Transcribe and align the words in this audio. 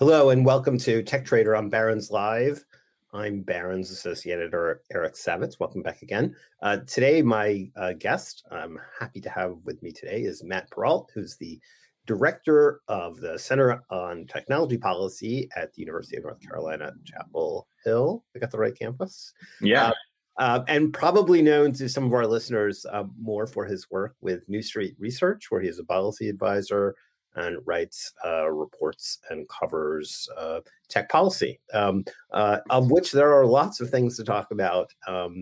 Hello, 0.00 0.30
and 0.30 0.46
welcome 0.46 0.78
to 0.78 1.02
Tech 1.02 1.26
Trader 1.26 1.54
on 1.54 1.68
Barron's 1.68 2.10
Live. 2.10 2.64
I'm 3.12 3.42
Barron's 3.42 3.90
Associate 3.90 4.32
Editor 4.32 4.80
Eric 4.90 5.12
Savitz. 5.12 5.60
Welcome 5.60 5.82
back 5.82 6.00
again. 6.00 6.34
Uh, 6.62 6.78
today, 6.86 7.20
my 7.20 7.70
uh, 7.76 7.92
guest 7.92 8.46
I'm 8.50 8.78
happy 8.98 9.20
to 9.20 9.28
have 9.28 9.56
with 9.64 9.82
me 9.82 9.92
today 9.92 10.22
is 10.22 10.42
Matt 10.42 10.70
Perault, 10.70 11.08
who's 11.12 11.36
the 11.36 11.60
director 12.06 12.80
of 12.88 13.20
the 13.20 13.38
Center 13.38 13.82
on 13.90 14.24
Technology 14.26 14.78
Policy 14.78 15.50
at 15.54 15.74
the 15.74 15.82
University 15.82 16.16
of 16.16 16.22
North 16.22 16.40
Carolina, 16.40 16.92
Chapel 17.04 17.68
Hill. 17.84 18.24
I 18.34 18.38
got 18.38 18.50
the 18.50 18.56
right 18.56 18.74
campus. 18.74 19.34
Yeah. 19.60 19.88
Uh, 19.88 19.92
uh, 20.38 20.64
and 20.66 20.94
probably 20.94 21.42
known 21.42 21.74
to 21.74 21.90
some 21.90 22.04
of 22.04 22.14
our 22.14 22.26
listeners 22.26 22.86
uh, 22.90 23.04
more 23.20 23.46
for 23.46 23.66
his 23.66 23.90
work 23.90 24.16
with 24.22 24.48
New 24.48 24.62
Street 24.62 24.96
Research, 24.98 25.50
where 25.50 25.60
he 25.60 25.68
is 25.68 25.78
a 25.78 25.84
policy 25.84 26.30
advisor 26.30 26.94
and 27.36 27.58
writes 27.64 28.12
uh, 28.24 28.50
reports 28.50 29.18
and 29.30 29.48
covers 29.48 30.28
uh, 30.36 30.60
tech 30.88 31.08
policy, 31.08 31.60
um, 31.72 32.04
uh, 32.32 32.58
of 32.70 32.90
which 32.90 33.12
there 33.12 33.32
are 33.32 33.46
lots 33.46 33.80
of 33.80 33.90
things 33.90 34.16
to 34.16 34.24
talk 34.24 34.50
about 34.50 34.92
um, 35.06 35.40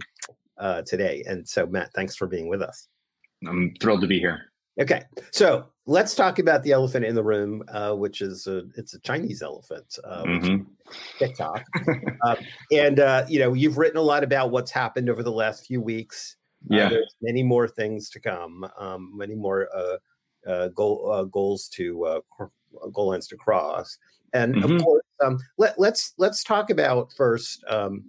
today. 0.86 1.22
And 1.26 1.48
so, 1.48 1.66
Matt, 1.66 1.92
thanks 1.94 2.16
for 2.16 2.26
being 2.26 2.48
with 2.48 2.62
us. 2.62 2.88
I'm 3.46 3.74
thrilled 3.80 4.00
to 4.02 4.06
be 4.06 4.18
here. 4.18 4.52
Okay, 4.80 5.02
so 5.32 5.66
let's 5.86 6.14
talk 6.14 6.38
about 6.38 6.62
the 6.62 6.70
elephant 6.70 7.04
in 7.04 7.16
the 7.16 7.22
room, 7.22 7.64
uh, 7.68 7.94
which 7.94 8.20
is 8.20 8.46
a, 8.46 8.62
it's 8.76 8.94
a 8.94 9.00
Chinese 9.00 9.42
elephant, 9.42 9.98
uh, 10.04 10.22
mm-hmm. 10.22 10.62
TikTok. 11.18 11.64
uh, 12.22 12.36
and 12.72 13.00
uh, 13.00 13.24
you 13.28 13.40
know, 13.40 13.54
you've 13.54 13.76
written 13.76 13.96
a 13.96 14.02
lot 14.02 14.22
about 14.22 14.52
what's 14.52 14.70
happened 14.70 15.10
over 15.10 15.24
the 15.24 15.32
last 15.32 15.66
few 15.66 15.80
weeks. 15.80 16.36
Uh, 16.70 16.76
yeah, 16.76 16.88
there's 16.90 17.14
many 17.22 17.42
more 17.42 17.66
things 17.66 18.08
to 18.10 18.20
come, 18.20 18.68
um, 18.78 19.12
many 19.16 19.34
more 19.34 19.68
uh, 19.74 19.96
goal 20.74 21.24
goals 21.26 21.68
to 21.68 22.22
goal 22.92 23.08
lines 23.08 23.28
to 23.28 23.36
cross. 23.36 23.98
And 24.34 24.54
mm-hmm. 24.54 24.76
of 24.76 24.82
course, 24.82 25.04
um, 25.24 25.38
let, 25.56 25.70
us 25.70 25.78
let's, 25.78 26.14
let's 26.18 26.44
talk 26.44 26.70
about 26.70 27.12
first 27.12 27.64
um, 27.68 28.04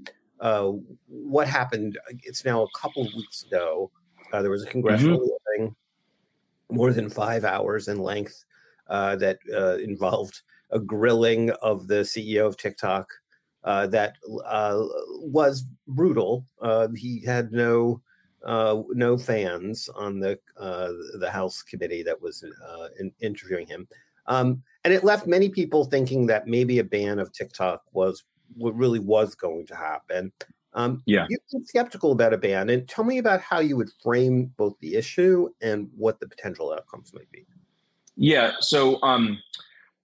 what 1.08 1.48
happened. 1.48 1.98
It's 2.24 2.46
now 2.46 2.64
a 2.64 2.80
couple 2.80 3.06
of 3.06 3.14
weeks 3.16 3.44
ago. 3.44 3.92
there 4.32 4.50
was 4.50 4.64
a 4.64 4.70
congressional 4.70 5.20
mm-hmm. 5.20 5.58
hearing 5.58 5.76
more 6.72 6.94
than 6.94 7.10
five 7.10 7.46
hours 7.46 7.88
in 7.88 8.00
length 8.00 8.46
uh, 8.90 9.16
that 9.18 9.40
uh, 9.54 9.78
involved 9.78 10.42
a 10.72 10.80
grilling 10.80 11.50
of 11.62 11.88
the 11.88 12.02
CEO 12.02 12.46
of 12.46 12.58
TikTok 12.58 13.08
uh, 13.64 13.88
that 13.88 14.16
uh, 14.46 14.82
was 15.22 15.66
brutal. 15.88 16.46
Uh, 16.62 16.88
he 16.96 17.24
had 17.26 17.52
no 17.52 18.02
uh, 18.46 18.82
no 18.90 19.18
fans 19.18 19.90
on 19.96 20.20
the 20.20 20.40
uh, 20.58 20.90
the 21.20 21.30
House 21.30 21.62
committee 21.62 22.04
that 22.04 22.22
was 22.22 22.44
in, 23.00 23.12
interviewing 23.22 23.68
him, 23.68 23.88
um, 24.28 24.62
and 24.84 24.94
it 24.94 25.04
left 25.04 25.28
many 25.28 25.50
people 25.50 25.86
thinking 25.86 26.26
that 26.28 26.48
maybe 26.48 26.80
a 26.80 26.84
ban 26.84 27.20
of 27.20 27.32
TikTok 27.32 27.84
was 27.92 28.24
what 28.56 28.76
really 28.76 29.00
was 29.00 29.36
going 29.36 29.66
to 29.68 29.76
happen. 29.76 30.32
Um, 30.74 31.02
yeah, 31.06 31.26
you've 31.30 31.42
been 31.52 31.66
skeptical 31.66 32.12
about 32.12 32.34
a 32.34 32.38
ban, 32.38 32.70
and 32.70 32.88
tell 32.88 33.04
me 33.04 33.18
about 33.18 33.42
how 33.42 33.60
you 33.60 33.76
would 33.78 33.90
frame 34.04 34.52
both 34.58 34.76
the 34.82 34.96
issue 34.96 35.50
and 35.62 35.90
what 35.96 36.20
the 36.20 36.28
potential 36.28 36.72
outcomes 36.72 37.14
might 37.14 37.32
be. 37.32 37.46
Yeah, 38.16 38.54
so 38.60 39.02
um, 39.02 39.40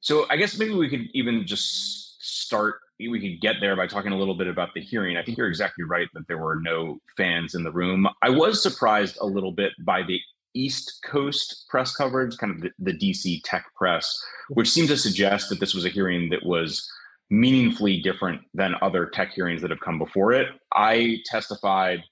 so 0.02 0.26
I 0.30 0.38
guess 0.38 0.58
maybe 0.58 0.74
we 0.74 0.90
could 0.90 1.08
even 1.14 1.46
just 1.46 2.24
start. 2.24 2.80
We 3.00 3.20
could 3.20 3.42
get 3.42 3.58
there 3.60 3.76
by 3.76 3.88
talking 3.88 4.14
a 4.14 4.18
little 4.18 4.36
bit 4.36 4.48
about 4.48 4.74
the 4.74 4.82
hearing. 4.82 5.18
I 5.18 5.24
think 5.24 5.38
you're 5.38 5.48
exactly 5.48 5.84
right 5.84 6.08
that 6.14 6.28
there 6.28 6.38
were 6.38 6.60
no 6.62 7.00
fans 7.18 7.56
in 7.56 7.64
the 7.64 7.72
room. 7.72 8.08
I 8.22 8.30
was 8.30 8.64
surprised 8.64 9.18
a 9.20 9.26
little 9.26 9.52
bit 9.52 9.74
by 9.84 10.04
the 10.04 10.20
East 10.54 11.02
Coast 11.06 11.66
press 11.70 11.94
coverage, 11.96 12.38
kind 12.38 12.56
of 12.56 12.62
the, 12.62 12.72
the 12.80 12.98
DC 12.98 13.42
tech 13.44 13.66
press, 13.76 14.18
which 14.50 14.70
seemed 14.70 14.88
to 14.88 14.98
suggest 14.98 15.50
that 15.50 15.60
this 15.60 15.74
was 15.74 15.86
a 15.86 15.90
hearing 15.90 16.30
that 16.30 16.46
was 16.46 16.90
meaningfully 17.30 18.02
different 18.02 18.42
than 18.54 18.76
other 18.82 19.08
tech 19.08 19.34
hearings 19.34 19.62
that 19.62 19.72
have 19.72 19.80
come 19.82 20.00
before 20.00 20.32
it. 20.32 20.48
I 20.74 21.18
testified 21.26 22.04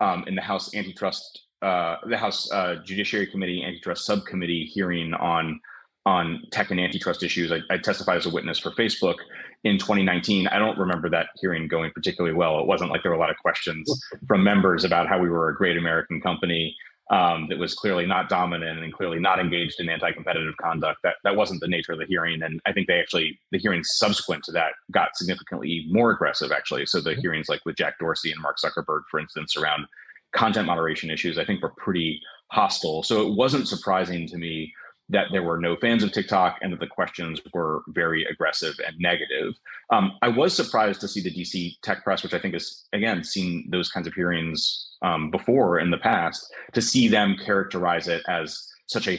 um, 0.00 0.24
in 0.26 0.34
the 0.34 0.42
House 0.42 0.74
Antitrust, 0.74 1.46
uh, 1.62 1.96
the 2.06 2.16
House 2.16 2.50
uh, 2.52 2.76
Judiciary 2.84 3.26
Committee 3.26 3.64
Antitrust 3.64 4.04
Subcommittee 4.04 4.64
hearing 4.64 5.14
on 5.14 5.60
on 6.06 6.42
tech 6.52 6.70
and 6.70 6.80
antitrust 6.80 7.22
issues. 7.22 7.52
I, 7.52 7.60
I, 7.70 7.78
testified 7.78 8.16
as 8.16 8.26
a 8.26 8.30
witness 8.30 8.58
for 8.58 8.70
Facebook 8.70 9.16
in 9.64 9.78
2019. 9.78 10.46
I 10.48 10.58
don't 10.58 10.78
remember 10.78 11.10
that 11.10 11.28
hearing 11.40 11.68
going 11.68 11.90
particularly 11.90 12.34
well. 12.34 12.58
It 12.60 12.66
wasn't 12.66 12.90
like 12.90 13.02
there 13.02 13.10
were 13.10 13.16
a 13.16 13.20
lot 13.20 13.30
of 13.30 13.36
questions 13.36 13.86
from 14.26 14.42
members 14.42 14.84
about 14.84 15.08
how 15.08 15.18
we 15.18 15.28
were 15.28 15.50
a 15.50 15.56
great 15.56 15.76
American 15.76 16.20
company 16.20 16.74
um, 17.10 17.46
that 17.48 17.58
was 17.58 17.74
clearly 17.74 18.06
not 18.06 18.28
dominant 18.28 18.82
and 18.82 18.92
clearly 18.92 19.18
not 19.18 19.38
engaged 19.38 19.80
in 19.80 19.88
anti-competitive 19.88 20.54
conduct. 20.60 21.00
That 21.02 21.16
that 21.24 21.36
wasn't 21.36 21.60
the 21.60 21.68
nature 21.68 21.92
of 21.92 21.98
the 21.98 22.06
hearing, 22.06 22.42
and 22.42 22.60
I 22.66 22.72
think 22.72 22.86
they 22.86 23.00
actually 23.00 23.38
the 23.50 23.58
hearings 23.58 23.90
subsequent 23.94 24.44
to 24.44 24.52
that 24.52 24.72
got 24.90 25.16
significantly 25.16 25.86
more 25.88 26.10
aggressive. 26.10 26.52
Actually, 26.52 26.86
so 26.86 27.00
the 27.00 27.14
hearings 27.14 27.48
like 27.48 27.64
with 27.64 27.76
Jack 27.76 27.98
Dorsey 27.98 28.30
and 28.30 28.42
Mark 28.42 28.56
Zuckerberg, 28.62 29.02
for 29.10 29.20
instance, 29.20 29.56
around 29.56 29.86
content 30.34 30.66
moderation 30.66 31.10
issues, 31.10 31.38
I 31.38 31.44
think 31.44 31.62
were 31.62 31.72
pretty 31.78 32.20
hostile. 32.50 33.02
So 33.02 33.26
it 33.26 33.34
wasn't 33.34 33.68
surprising 33.68 34.26
to 34.28 34.36
me 34.36 34.72
that 35.10 35.26
there 35.32 35.42
were 35.42 35.58
no 35.58 35.76
fans 35.76 36.02
of 36.02 36.12
TikTok 36.12 36.58
and 36.60 36.72
that 36.72 36.80
the 36.80 36.86
questions 36.86 37.40
were 37.54 37.82
very 37.88 38.24
aggressive 38.24 38.74
and 38.86 38.98
negative. 38.98 39.54
Um, 39.90 40.12
I 40.22 40.28
was 40.28 40.54
surprised 40.54 41.00
to 41.00 41.08
see 41.08 41.22
the 41.22 41.30
DC 41.30 41.80
tech 41.82 42.04
press, 42.04 42.22
which 42.22 42.34
I 42.34 42.38
think 42.38 42.54
has 42.54 42.84
again 42.92 43.24
seen 43.24 43.68
those 43.70 43.90
kinds 43.90 44.06
of 44.06 44.14
hearings 44.14 44.90
um, 45.02 45.30
before 45.30 45.78
in 45.78 45.90
the 45.90 45.98
past, 45.98 46.52
to 46.72 46.82
see 46.82 47.08
them 47.08 47.36
characterize 47.42 48.08
it 48.08 48.22
as 48.28 48.68
such 48.86 49.08
a 49.08 49.18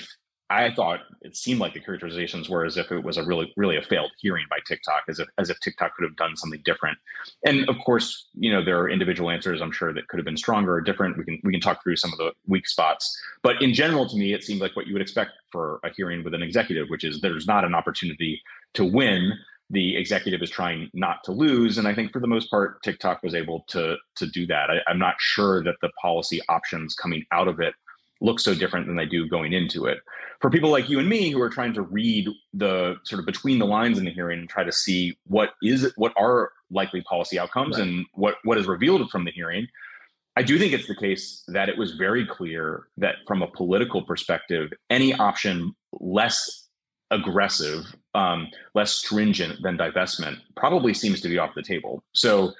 I 0.52 0.74
thought 0.74 1.02
it 1.22 1.36
seemed 1.36 1.60
like 1.60 1.74
the 1.76 1.80
characterizations 1.80 2.50
were 2.50 2.66
as 2.66 2.76
if 2.76 2.92
it 2.92 3.04
was 3.04 3.18
a 3.18 3.24
really, 3.24 3.54
really 3.56 3.78
a 3.78 3.84
failed 3.84 4.12
hearing 4.18 4.46
by 4.50 4.58
TikTok, 4.68 5.04
as 5.08 5.20
if 5.20 5.28
as 5.38 5.50
if 5.50 5.60
TikTok 5.60 5.96
could 5.96 6.04
have 6.04 6.16
done 6.16 6.36
something 6.36 6.62
different. 6.66 6.98
And 7.46 7.70
of 7.70 7.76
course, 7.86 8.28
you 8.34 8.52
know, 8.52 8.64
there 8.64 8.80
are 8.80 8.90
individual 8.90 9.30
answers 9.30 9.62
I'm 9.62 9.72
sure 9.72 9.94
that 9.94 10.08
could 10.08 10.18
have 10.18 10.26
been 10.26 10.38
stronger 10.38 10.74
or 10.74 10.82
different. 10.82 11.18
We 11.18 11.24
can 11.24 11.40
we 11.44 11.52
can 11.52 11.62
talk 11.62 11.84
through 11.84 11.98
some 11.98 12.12
of 12.12 12.18
the 12.18 12.32
weak 12.48 12.68
spots. 12.68 13.16
But 13.44 13.62
in 13.62 13.74
general, 13.74 14.10
to 14.10 14.18
me, 14.18 14.34
it 14.34 14.44
seemed 14.44 14.60
like 14.60 14.76
what 14.76 14.88
you 14.88 14.94
would 14.94 15.04
expect 15.04 15.32
for 15.52 15.80
a 15.84 15.92
hearing 15.96 16.24
with 16.24 16.34
an 16.34 16.42
executive, 16.42 16.90
which 16.90 17.04
is 17.04 17.22
there's 17.22 17.48
not 17.48 17.64
an 17.64 17.76
opportunity 17.76 18.42
to 18.74 18.86
win. 18.86 19.34
The 19.70 19.98
executive 19.98 20.42
is 20.42 20.50
trying 20.50 20.90
not 20.96 21.24
to 21.26 21.32
lose, 21.32 21.78
and 21.78 21.88
I 21.88 21.94
think 21.94 22.12
for 22.12 22.20
the 22.20 22.26
most 22.26 22.50
part, 22.50 22.82
TikTok 22.82 23.22
was 23.22 23.36
able 23.36 23.66
to 23.68 23.98
to 24.16 24.26
do 24.26 24.48
that. 24.48 24.72
I, 24.72 24.78
I'm 24.88 24.98
not 24.98 25.16
sure 25.20 25.64
that 25.64 25.76
the 25.84 25.90
policy 26.02 26.42
options 26.50 26.96
coming 26.96 27.24
out 27.32 27.48
of 27.48 27.60
it 27.60 27.76
look 28.22 28.40
so 28.40 28.54
different 28.54 28.86
than 28.86 28.96
they 28.96 29.06
do 29.06 29.28
going 29.28 29.54
into 29.54 29.86
it. 29.86 30.00
For 30.42 30.50
people 30.50 30.70
like 30.70 30.90
you 30.90 31.00
and 31.00 31.08
me 31.08 31.32
who 31.32 31.42
are 31.42 31.50
trying 31.50 31.74
to 31.74 31.82
read 31.82 32.28
the 32.54 32.96
sort 33.04 33.20
of 33.20 33.26
between 33.26 33.60
the 33.60 33.66
lines 33.66 33.98
in 33.98 34.06
the 34.06 34.12
hearing 34.12 34.40
and 34.40 34.50
try 34.50 34.64
to 34.64 34.72
see 34.72 35.18
what 35.26 35.52
is 35.62 35.92
what 35.96 36.14
are 36.18 36.52
likely 36.72 37.02
policy 37.02 37.40
outcomes 37.40 37.78
right. 37.78 37.88
and 37.88 38.06
what 38.14 38.36
what 38.44 38.58
is 38.58 38.68
revealed 38.68 39.10
from 39.10 39.26
the 39.26 39.32
hearing, 39.32 39.68
I 40.36 40.44
do 40.44 40.58
think 40.58 40.74
it's 40.74 40.88
the 40.88 40.96
case 40.96 41.44
that 41.48 41.70
it 41.70 41.78
was 41.78 41.96
very 41.96 42.26
clear 42.26 42.88
that 42.98 43.16
from 43.28 43.42
a 43.42 43.48
political 43.48 44.02
perspective, 44.02 44.72
any 44.90 45.14
option 45.14 45.76
less 46.00 46.68
aggressive, 47.12 47.96
um, 48.14 48.48
less 48.76 48.92
stringent 48.92 49.62
than 49.64 49.78
divestment 49.78 50.38
probably 50.56 50.94
seems 50.94 51.22
to 51.22 51.28
be 51.28 51.38
off 51.38 51.56
the 51.56 51.64
table. 51.64 52.04
So 52.14 52.54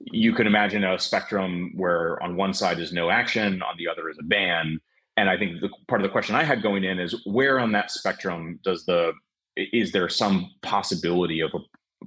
you 0.00 0.32
could 0.32 0.46
imagine 0.46 0.82
a 0.82 0.98
spectrum 0.98 1.72
where 1.76 2.20
on 2.22 2.36
one 2.36 2.54
side 2.54 2.80
is 2.80 2.92
no 2.92 3.10
action, 3.10 3.62
on 3.62 3.76
the 3.76 3.86
other 3.86 4.08
is 4.08 4.16
a 4.18 4.24
ban 4.24 4.80
and 5.20 5.28
I 5.28 5.36
think 5.36 5.60
the 5.60 5.68
part 5.86 6.00
of 6.00 6.04
the 6.04 6.12
question 6.12 6.34
I 6.34 6.44
had 6.44 6.62
going 6.62 6.82
in 6.82 6.98
is 6.98 7.14
where 7.26 7.60
on 7.60 7.72
that 7.72 7.90
spectrum 7.90 8.58
does 8.64 8.86
the 8.86 9.12
is 9.56 9.92
there 9.92 10.08
some 10.08 10.50
possibility 10.62 11.40
of 11.40 11.50
a 11.54 11.58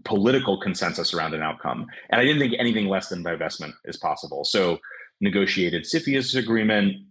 political 0.04 0.60
consensus 0.60 1.14
around 1.14 1.36
an 1.36 1.44
outcome? 1.44 1.86
And 2.10 2.20
I 2.20 2.24
didn't 2.24 2.40
think 2.40 2.56
anything 2.58 2.88
less 2.88 3.10
than 3.10 3.24
divestment 3.24 3.74
is 3.86 3.98
possible. 3.98 4.44
So 4.44 4.80
negotiated 5.22 5.84
CFIUS 5.84 6.36
agreement 6.36 7.06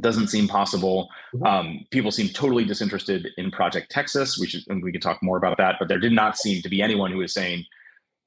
doesn't 0.00 0.28
seem 0.28 0.48
possible. 0.48 1.10
Mm-hmm. 1.34 1.44
Um, 1.46 1.86
people 1.90 2.10
seem 2.10 2.28
totally 2.30 2.64
disinterested 2.64 3.28
in 3.36 3.50
Project 3.50 3.90
Texas. 3.90 4.38
We 4.38 4.46
should 4.46 4.62
we 4.82 4.90
can 4.90 5.02
talk 5.02 5.22
more 5.22 5.36
about 5.36 5.58
that. 5.58 5.76
But 5.78 5.88
there 5.88 6.00
did 6.00 6.12
not 6.12 6.38
seem 6.38 6.62
to 6.62 6.70
be 6.70 6.80
anyone 6.80 7.12
who 7.12 7.18
was 7.18 7.34
saying, 7.34 7.66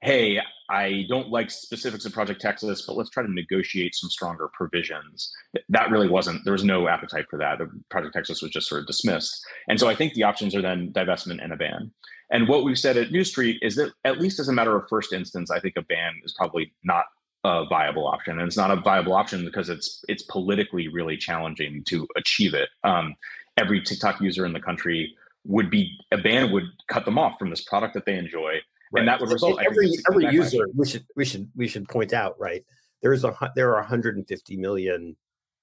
"Hey, 0.02 0.40
I 0.70 1.06
don't 1.10 1.30
like 1.30 1.50
specifics 1.50 2.06
of 2.06 2.14
Project 2.14 2.40
Texas, 2.42 2.84
but 2.86 2.96
let's 2.96 3.10
try 3.10 3.24
to 3.24 3.32
negotiate 3.32 3.96
some 3.96 4.10
stronger 4.10 4.50
provisions. 4.54 5.34
That 5.68 5.90
really 5.90 6.08
wasn't, 6.08 6.44
there 6.44 6.54
was 6.54 6.64
no 6.64 6.88
appetite 6.88 7.26
for 7.30 7.40
that. 7.40 7.60
Project 7.90 8.14
Texas 8.14 8.42
was 8.42 8.52
just 8.52 8.70
sort 8.70 8.82
of 8.82 8.88
dismissed. 8.88 9.44
And 9.68 9.80
so 9.80 9.90
I 9.90 9.96
think 9.96 10.14
the 10.14 10.24
options 10.24 10.56
are 10.56 10.62
then 10.62 10.94
divestment 10.94 11.44
and 11.44 11.52
a 11.52 11.58
ban. 11.58 11.92
And 12.32 12.48
what 12.48 12.64
we've 12.64 12.78
said 12.78 12.98
at 12.98 13.12
New 13.12 13.24
Street 13.24 13.58
is 13.64 13.76
that, 13.78 13.94
at 14.06 14.22
least 14.22 14.40
as 14.40 14.48
a 14.48 14.54
matter 14.54 14.76
of 14.76 14.88
first 14.88 15.12
instance, 15.12 15.50
I 15.50 15.60
think 15.60 15.76
a 15.76 15.82
ban 15.82 16.14
is 16.24 16.34
probably 16.34 16.72
not 16.84 17.06
a 17.44 17.66
viable 17.66 18.06
option, 18.06 18.38
and 18.38 18.48
it's 18.48 18.58
not 18.58 18.70
a 18.70 18.76
viable 18.76 19.14
option 19.14 19.46
because 19.46 19.70
it's 19.70 20.04
it's 20.10 20.24
politically 20.24 20.90
really 20.90 21.18
challenging 21.18 21.84
to 21.86 22.06
achieve 22.18 22.54
it. 22.54 22.70
Um, 22.84 23.16
every 23.58 23.82
TikTok 23.82 24.20
user 24.22 24.46
in 24.46 24.54
the 24.54 24.60
country 24.60 25.16
would 25.46 25.70
be 25.70 25.98
a 26.12 26.18
ban 26.18 26.52
would 26.52 26.66
cut 26.90 27.06
them 27.06 27.18
off 27.18 27.40
from 27.40 27.50
this 27.50 27.62
product 27.62 27.94
that 27.94 28.06
they 28.06 28.16
enjoy, 28.16 28.60
right. 28.92 29.02
and 29.02 29.08
that 29.08 29.20
would 29.20 29.32
result. 29.32 29.60
Every 29.66 29.92
every 30.10 30.28
user, 30.34 30.68
we 30.76 30.88
should 30.88 31.06
we 31.16 31.26
should 31.26 31.50
we 31.56 31.68
should 31.68 31.88
point 31.88 32.14
out 32.14 32.40
right. 32.40 32.64
There's 33.02 33.24
a 33.24 33.36
there 33.56 33.70
are 33.72 33.82
150 33.82 34.58
million 34.58 35.16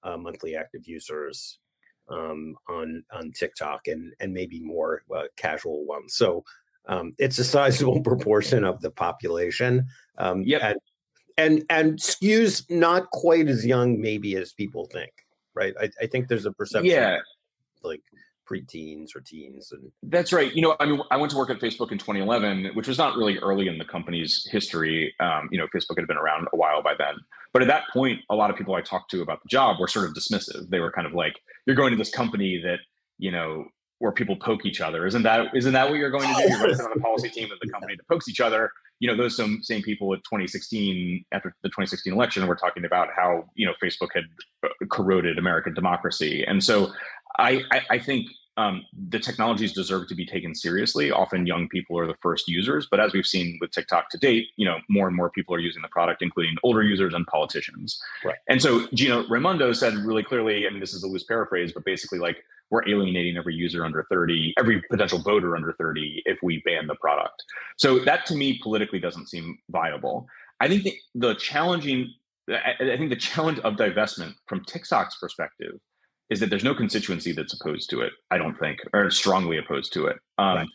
uh, 0.03 0.17
monthly 0.17 0.55
active 0.55 0.87
users 0.87 1.59
um, 2.09 2.55
on 2.67 3.03
on 3.11 3.31
TikTok 3.31 3.87
and 3.87 4.13
and 4.19 4.33
maybe 4.33 4.59
more 4.59 5.03
uh, 5.15 5.23
casual 5.35 5.85
ones. 5.85 6.15
So 6.15 6.43
um, 6.87 7.13
it's 7.17 7.39
a 7.39 7.43
sizable 7.43 8.01
proportion 8.03 8.63
of 8.63 8.81
the 8.81 8.91
population. 8.91 9.87
Um, 10.17 10.43
yep. 10.43 10.61
And, 10.63 10.79
and 11.37 11.65
and 11.69 11.99
skews 11.99 12.69
not 12.69 13.09
quite 13.11 13.47
as 13.47 13.65
young 13.65 13.99
maybe 14.01 14.35
as 14.35 14.53
people 14.53 14.85
think. 14.85 15.11
Right. 15.53 15.73
I, 15.79 15.89
I 16.01 16.07
think 16.07 16.27
there's 16.27 16.45
a 16.45 16.51
perception. 16.51 16.91
Yeah. 16.91 17.17
Like 17.83 18.01
preteens 18.49 19.15
or 19.15 19.21
teens 19.21 19.71
and 19.71 19.91
that's 20.03 20.31
right. 20.31 20.53
You 20.55 20.61
know 20.61 20.75
i 20.79 20.85
mean 20.85 21.01
i 21.11 21.17
went 21.17 21.31
to 21.31 21.37
work 21.37 21.49
at 21.49 21.59
facebook 21.59 21.91
in 21.91 21.97
2011 21.97 22.71
which 22.73 22.87
was 22.87 22.97
not 22.97 23.17
really 23.17 23.37
early 23.39 23.67
in 23.67 23.77
the 23.77 23.85
company's 23.85 24.47
history. 24.51 25.13
Um, 25.19 25.49
you 25.51 25.57
know 25.57 25.67
facebook 25.67 25.97
had 25.97 26.07
been 26.07 26.17
around 26.17 26.47
a 26.53 26.57
while 26.57 26.81
by 26.81 26.93
then. 26.97 27.15
But 27.53 27.61
at 27.61 27.67
that 27.67 27.83
point 27.91 28.19
a 28.29 28.35
lot 28.35 28.49
of 28.49 28.55
people 28.55 28.75
i 28.75 28.81
talked 28.81 29.11
to 29.11 29.21
about 29.21 29.41
the 29.43 29.49
job 29.49 29.79
were 29.79 29.87
sort 29.87 30.07
of 30.07 30.13
dismissive. 30.13 30.69
They 30.69 30.79
were 30.79 30.91
kind 30.91 31.07
of 31.07 31.13
like 31.13 31.33
you're 31.65 31.75
going 31.75 31.91
to 31.91 31.97
this 31.97 32.11
company 32.11 32.61
that 32.63 32.79
you 33.17 33.31
know 33.31 33.65
where 33.99 34.11
people 34.11 34.35
poke 34.35 34.65
each 34.65 34.79
other. 34.79 35.05
Isn't 35.07 35.23
that 35.23 35.47
isn't 35.55 35.73
that 35.73 35.89
what 35.89 35.97
you're 35.97 36.11
going 36.11 36.27
to 36.27 36.41
do? 36.41 36.49
You're 36.49 36.59
running 36.59 36.79
on 36.79 36.91
the 36.93 37.01
policy 37.01 37.29
team 37.29 37.51
of 37.51 37.59
the 37.61 37.69
company 37.69 37.95
that 37.95 38.07
pokes 38.07 38.27
each 38.27 38.39
other. 38.39 38.71
You 38.99 39.09
know 39.09 39.17
those 39.17 39.35
some 39.35 39.59
same 39.63 39.81
people 39.81 40.13
at 40.13 40.19
2016 40.19 41.25
after 41.31 41.53
the 41.63 41.69
2016 41.69 42.13
election 42.13 42.47
were 42.47 42.55
talking 42.55 42.85
about 42.85 43.09
how 43.15 43.45
you 43.55 43.65
know 43.65 43.73
facebook 43.83 44.09
had 44.13 44.23
uh, 44.63 44.69
corroded 44.91 45.37
american 45.37 45.73
democracy. 45.73 46.43
And 46.45 46.63
so 46.63 46.91
I, 47.37 47.61
I, 47.71 47.81
I 47.91 47.99
think 47.99 48.27
um, 48.57 48.85
the 49.09 49.19
technologies 49.19 49.71
deserve 49.71 50.07
to 50.07 50.15
be 50.15 50.25
taken 50.25 50.55
seriously. 50.55 51.11
Often 51.11 51.45
young 51.45 51.69
people 51.69 51.97
are 51.99 52.07
the 52.07 52.15
first 52.21 52.47
users, 52.47 52.87
but 52.89 52.99
as 52.99 53.13
we've 53.13 53.25
seen 53.25 53.57
with 53.61 53.69
TikTok 53.69 54.09
to 54.09 54.17
date, 54.17 54.47
you 54.57 54.65
know, 54.65 54.79
more 54.89 55.07
and 55.07 55.15
more 55.15 55.29
people 55.29 55.53
are 55.53 55.59
using 55.59 55.83
the 55.83 55.87
product, 55.89 56.23
including 56.23 56.55
older 56.63 56.81
users 56.81 57.13
and 57.13 57.25
politicians. 57.27 58.01
Right. 58.25 58.35
And 58.49 58.59
so 58.59 58.87
Gina 58.93 59.25
Raimondo 59.29 59.73
said 59.73 59.93
really 59.93 60.23
clearly, 60.23 60.65
and 60.65 60.81
this 60.81 60.93
is 60.93 61.03
a 61.03 61.07
loose 61.07 61.23
paraphrase, 61.23 61.71
but 61.71 61.85
basically 61.85 62.17
like 62.17 62.37
we're 62.71 62.87
alienating 62.89 63.37
every 63.37 63.53
user 63.53 63.85
under 63.85 64.07
30, 64.09 64.55
every 64.59 64.81
potential 64.89 65.19
voter 65.19 65.55
under 65.55 65.73
30 65.73 66.23
if 66.25 66.39
we 66.41 66.61
ban 66.65 66.87
the 66.87 66.95
product. 66.95 67.43
So 67.77 67.99
that 67.99 68.25
to 68.25 68.35
me 68.35 68.59
politically 68.63 68.99
doesn't 68.99 69.29
seem 69.29 69.59
viable. 69.69 70.27
I 70.59 70.67
think 70.67 70.83
the, 70.83 70.95
the 71.13 71.35
challenging 71.35 72.11
I, 72.49 72.75
I 72.79 72.97
think 72.97 73.09
the 73.09 73.17
challenge 73.17 73.59
of 73.59 73.75
divestment 73.75 74.33
from 74.47 74.63
TikTok's 74.63 75.17
perspective 75.17 75.79
is 76.29 76.39
that 76.39 76.49
there's 76.49 76.63
no 76.63 76.75
constituency 76.75 77.31
that's 77.31 77.53
opposed 77.53 77.89
to 77.89 78.01
it. 78.01 78.11
I 78.31 78.37
don't 78.37 78.57
think, 78.59 78.79
or 78.93 79.09
strongly 79.09 79.57
opposed 79.57 79.93
to 79.93 80.07
it. 80.07 80.17
Um, 80.37 80.57
right. 80.57 80.67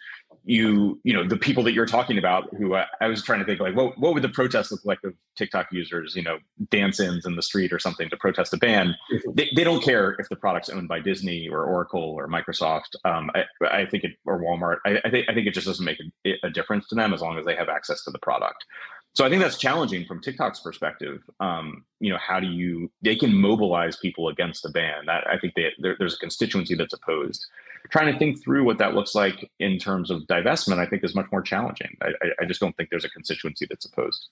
You, 0.45 0.99
you 1.05 1.13
know, 1.13 1.29
the 1.29 1.37
people 1.37 1.63
that 1.65 1.73
you're 1.73 1.87
talking 1.87 2.19
about, 2.19 2.49
who 2.57 2.75
I, 2.75 2.87
I, 3.01 3.07
was 3.07 3.23
trying 3.23 3.39
to 3.41 3.45
think, 3.45 3.61
like, 3.61 3.77
what 3.77 3.97
what 3.99 4.13
would 4.15 4.25
the 4.25 4.29
protest 4.29 4.73
look 4.73 4.85
like 4.85 4.99
of 5.05 5.15
TikTok 5.37 5.69
users? 5.71 6.17
You 6.17 6.23
know, 6.23 6.39
dance-ins 6.71 7.27
in 7.27 7.37
the 7.37 7.43
street 7.43 7.73
or 7.73 7.79
something 7.79 8.09
to 8.11 8.17
protest 8.17 8.53
a 8.53 8.57
ban. 8.57 8.97
Mm-hmm. 9.13 9.31
They, 9.35 9.51
they 9.55 9.63
don't 9.63 9.85
care 9.85 10.17
if 10.19 10.29
the 10.29 10.37
product's 10.37 10.69
owned 10.69 10.89
by 10.89 10.99
Disney 10.99 11.49
or 11.49 11.65
Oracle 11.65 12.03
or 12.03 12.27
Microsoft. 12.29 12.97
Um, 13.05 13.31
I, 13.35 13.45
I, 13.83 13.87
think 13.87 14.03
it 14.03 14.13
or 14.25 14.43
Walmart. 14.43 14.79
I, 14.85 15.01
I, 15.05 15.11
think 15.11 15.29
I 15.29 15.35
think 15.35 15.47
it 15.47 15.55
just 15.55 15.67
doesn't 15.67 15.85
make 15.85 16.01
a, 16.27 16.33
a 16.43 16.51
difference 16.51 16.89
to 16.89 16.97
them 16.97 17.15
as 17.15 17.21
long 17.21 17.39
as 17.39 17.45
they 17.45 17.55
have 17.55 17.69
access 17.69 18.03
to 18.05 18.11
the 18.11 18.19
product 18.19 18.65
so 19.14 19.26
I 19.26 19.29
think 19.29 19.43
that's 19.43 19.59
challenging 19.59 20.06
from 20.06 20.20
TikTok's 20.20 20.61
perspective. 20.61 21.23
Um, 21.38 21.85
you 22.00 22.11
know, 22.11 22.19
how 22.19 22.41
do 22.41 22.47
you? 22.47 22.91
They 23.03 23.14
can 23.14 23.35
mobilize 23.35 23.97
people 23.97 24.29
against 24.29 24.62
the 24.62 24.70
ban. 24.70 25.05
That 25.06 25.26
I 25.29 25.38
think 25.38 25.55
they, 25.55 25.70
there's 25.79 26.14
a 26.14 26.19
constituency 26.19 26.75
that's 26.75 26.94
opposed. 26.94 27.47
Trying 27.91 28.12
to 28.12 28.19
think 28.19 28.43
through 28.43 28.64
what 28.64 28.79
that 28.79 28.94
looks 28.94 29.14
like 29.14 29.50
in 29.59 29.79
terms 29.79 30.11
of 30.11 30.23
divestment, 30.23 30.79
I 30.79 30.87
think, 30.87 31.05
is 31.05 31.14
much 31.14 31.26
more 31.31 31.43
challenging. 31.43 31.94
I, 32.00 32.12
I 32.41 32.44
just 32.47 32.61
don't 32.61 32.75
think 32.76 32.88
there's 32.91 33.05
a 33.05 33.11
constituency 33.11 33.67
that's 33.69 33.85
opposed. 33.85 34.29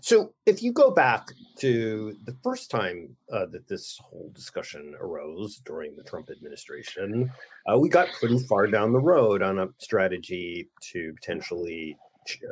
So, 0.00 0.32
if 0.46 0.62
you 0.62 0.72
go 0.72 0.90
back 0.90 1.28
to 1.58 2.16
the 2.24 2.36
first 2.44 2.70
time 2.70 3.16
uh, 3.32 3.46
that 3.46 3.68
this 3.68 3.98
whole 4.00 4.30
discussion 4.32 4.94
arose 5.00 5.60
during 5.64 5.96
the 5.96 6.04
Trump 6.04 6.30
administration, 6.30 7.32
uh, 7.66 7.78
we 7.78 7.88
got 7.88 8.08
pretty 8.20 8.38
far 8.38 8.68
down 8.68 8.92
the 8.92 9.00
road 9.00 9.42
on 9.42 9.58
a 9.58 9.68
strategy 9.78 10.68
to 10.92 11.12
potentially 11.14 11.96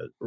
uh, 0.00 0.26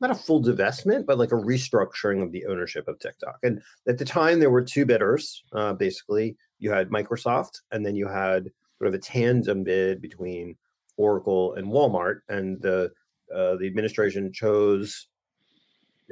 not 0.00 0.10
a 0.10 0.14
full 0.14 0.42
divestment, 0.42 1.06
but 1.06 1.18
like 1.18 1.32
a 1.32 1.36
restructuring 1.36 2.22
of 2.22 2.32
the 2.32 2.46
ownership 2.46 2.86
of 2.88 2.98
TikTok. 2.98 3.38
And 3.42 3.60
at 3.86 3.98
the 3.98 4.04
time, 4.04 4.38
there 4.38 4.50
were 4.50 4.62
two 4.62 4.86
bidders. 4.86 5.42
Uh, 5.52 5.72
basically, 5.72 6.36
you 6.58 6.70
had 6.70 6.90
Microsoft, 6.90 7.60
and 7.72 7.84
then 7.84 7.96
you 7.96 8.08
had 8.08 8.50
sort 8.78 8.88
of 8.88 8.94
a 8.94 8.98
tandem 8.98 9.64
bid 9.64 10.00
between 10.00 10.56
Oracle 10.96 11.54
and 11.54 11.66
Walmart. 11.66 12.20
And 12.28 12.60
the 12.60 12.92
uh, 13.34 13.56
the 13.56 13.66
administration 13.66 14.32
chose 14.32 15.08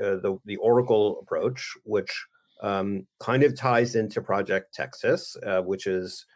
uh, 0.02 0.16
the 0.16 0.38
the 0.44 0.56
Oracle 0.56 1.20
approach, 1.22 1.72
which 1.84 2.26
um, 2.62 3.06
kind 3.20 3.42
of 3.42 3.56
ties 3.56 3.94
into 3.94 4.20
Project 4.20 4.74
Texas, 4.74 5.36
uh, 5.46 5.62
which 5.62 5.86
is 5.86 6.26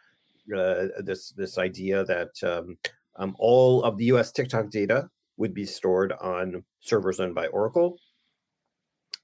uh, 0.55 0.87
this 0.99 1.31
this 1.31 1.57
idea 1.57 2.03
that 2.05 2.31
um, 2.43 2.77
um, 3.17 3.35
all 3.39 3.83
of 3.83 3.97
the 3.97 4.05
U.S. 4.05 4.31
TikTok 4.31 4.69
data 4.69 5.09
would 5.37 5.53
be 5.53 5.65
stored 5.65 6.13
on 6.21 6.63
servers 6.79 7.19
owned 7.19 7.35
by 7.35 7.47
Oracle. 7.47 7.97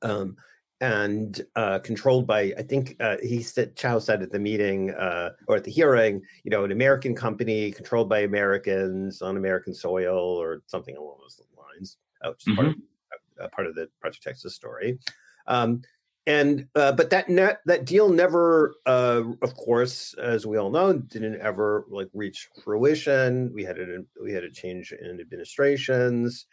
Um, 0.01 0.37
and 0.79 1.41
uh, 1.55 1.79
controlled 1.79 2.27
by, 2.27 2.53
I 2.57 2.61
think 2.61 2.95
uh, 2.99 3.17
he 3.23 3.41
said, 3.41 3.75
Chew 3.75 3.99
said 3.99 4.21
at 4.21 4.31
the 4.31 4.39
meeting 4.39 4.91
uh, 4.91 5.31
or 5.47 5.55
at 5.55 5.63
the 5.63 5.71
hearing, 5.71 6.21
you 6.43 6.51
know, 6.51 6.63
an 6.63 6.71
American 6.71 7.15
company 7.15 7.71
controlled 7.71 8.09
by 8.09 8.19
Americans 8.19 9.21
on 9.23 9.37
American 9.37 9.73
soil 9.73 10.19
or 10.19 10.61
something 10.67 10.95
along 10.95 11.17
those 11.21 11.41
lines, 11.57 11.97
which 12.23 12.45
is 12.45 12.53
mm-hmm. 12.53 12.55
part, 12.55 12.67
of, 12.67 12.73
mm-hmm. 12.75 13.43
uh, 13.43 13.47
part 13.49 13.67
of 13.67 13.73
the 13.73 13.89
Project 13.99 14.23
Texas 14.23 14.53
story. 14.53 14.99
Um, 15.47 15.81
and 16.27 16.67
uh, 16.75 16.91
but 16.91 17.09
that 17.09 17.29
net 17.29 17.61
that 17.65 17.85
deal 17.85 18.09
never, 18.09 18.75
uh, 18.85 19.23
of 19.41 19.55
course, 19.55 20.13
as 20.15 20.45
we 20.45 20.57
all 20.57 20.69
know, 20.69 20.91
didn't 20.91 21.39
ever 21.39 21.85
like 21.89 22.09
reach 22.13 22.49
fruition. 22.63 23.49
We 23.53 23.63
had 23.63 23.79
a 23.79 24.03
we 24.21 24.33
had 24.33 24.43
a 24.43 24.51
change 24.51 24.91
in 24.91 25.21
administrations. 25.21 26.45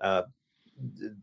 Uh, 0.00 0.22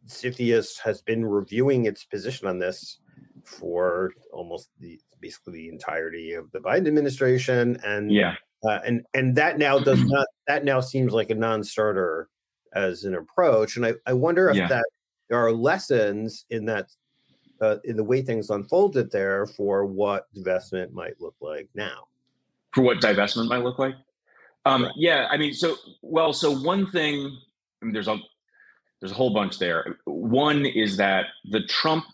CFIUS 0.08 0.80
has 0.84 1.02
been 1.02 1.26
reviewing 1.26 1.86
its 1.86 2.06
position 2.06 2.48
on 2.48 2.60
this 2.60 3.00
for 3.44 4.12
almost 4.32 4.70
the 4.80 5.00
basically 5.20 5.54
the 5.54 5.70
entirety 5.70 6.34
of 6.34 6.52
the 6.52 6.60
Biden 6.60 6.88
administration, 6.88 7.80
and 7.84 8.12
yeah, 8.12 8.36
uh, 8.64 8.82
and 8.86 9.04
and 9.16 9.36
that 9.36 9.58
now 9.58 9.80
does 9.80 10.04
not 10.06 10.28
that 10.48 10.64
now 10.64 10.80
seems 10.80 11.12
like 11.12 11.32
a 11.32 11.36
non-starter 11.36 12.30
as 12.76 13.04
an 13.04 13.16
approach, 13.16 13.78
and 13.78 13.86
I 13.88 13.94
I 14.06 14.14
wonder 14.14 14.48
if 14.50 14.58
yeah. 14.58 14.68
that 14.68 14.86
there 15.28 15.40
are 15.40 15.52
lessons 15.52 16.46
in 16.52 16.66
that 16.66 16.90
uh, 17.62 17.78
in 17.84 17.96
the 17.96 18.04
way 18.04 18.22
things 18.22 18.50
unfolded 18.50 19.12
there 19.12 19.46
for 19.46 19.86
what 19.86 20.28
divestment 20.36 20.92
might 20.92 21.20
look 21.20 21.36
like 21.42 21.70
now. 21.76 22.08
For 22.74 22.82
what 22.82 23.00
divestment 23.00 23.48
might 23.48 23.64
look 23.64 23.80
like? 23.80 23.96
Um, 24.66 24.84
right. 24.84 24.92
Yeah, 24.96 25.28
I 25.30 25.38
mean, 25.38 25.54
so 25.54 25.76
well, 26.02 26.34
so 26.34 26.52
one 26.52 26.90
thing. 26.92 27.38
I 27.82 27.86
mean, 27.86 27.94
there's 27.94 28.08
a 28.08 28.18
there's 29.00 29.12
a 29.12 29.16
whole 29.16 29.34
bunch 29.34 29.60
there. 29.60 29.98
One 30.06 30.66
is 30.66 30.98
that 30.98 31.26
the 31.46 31.62
Trump 31.64 32.06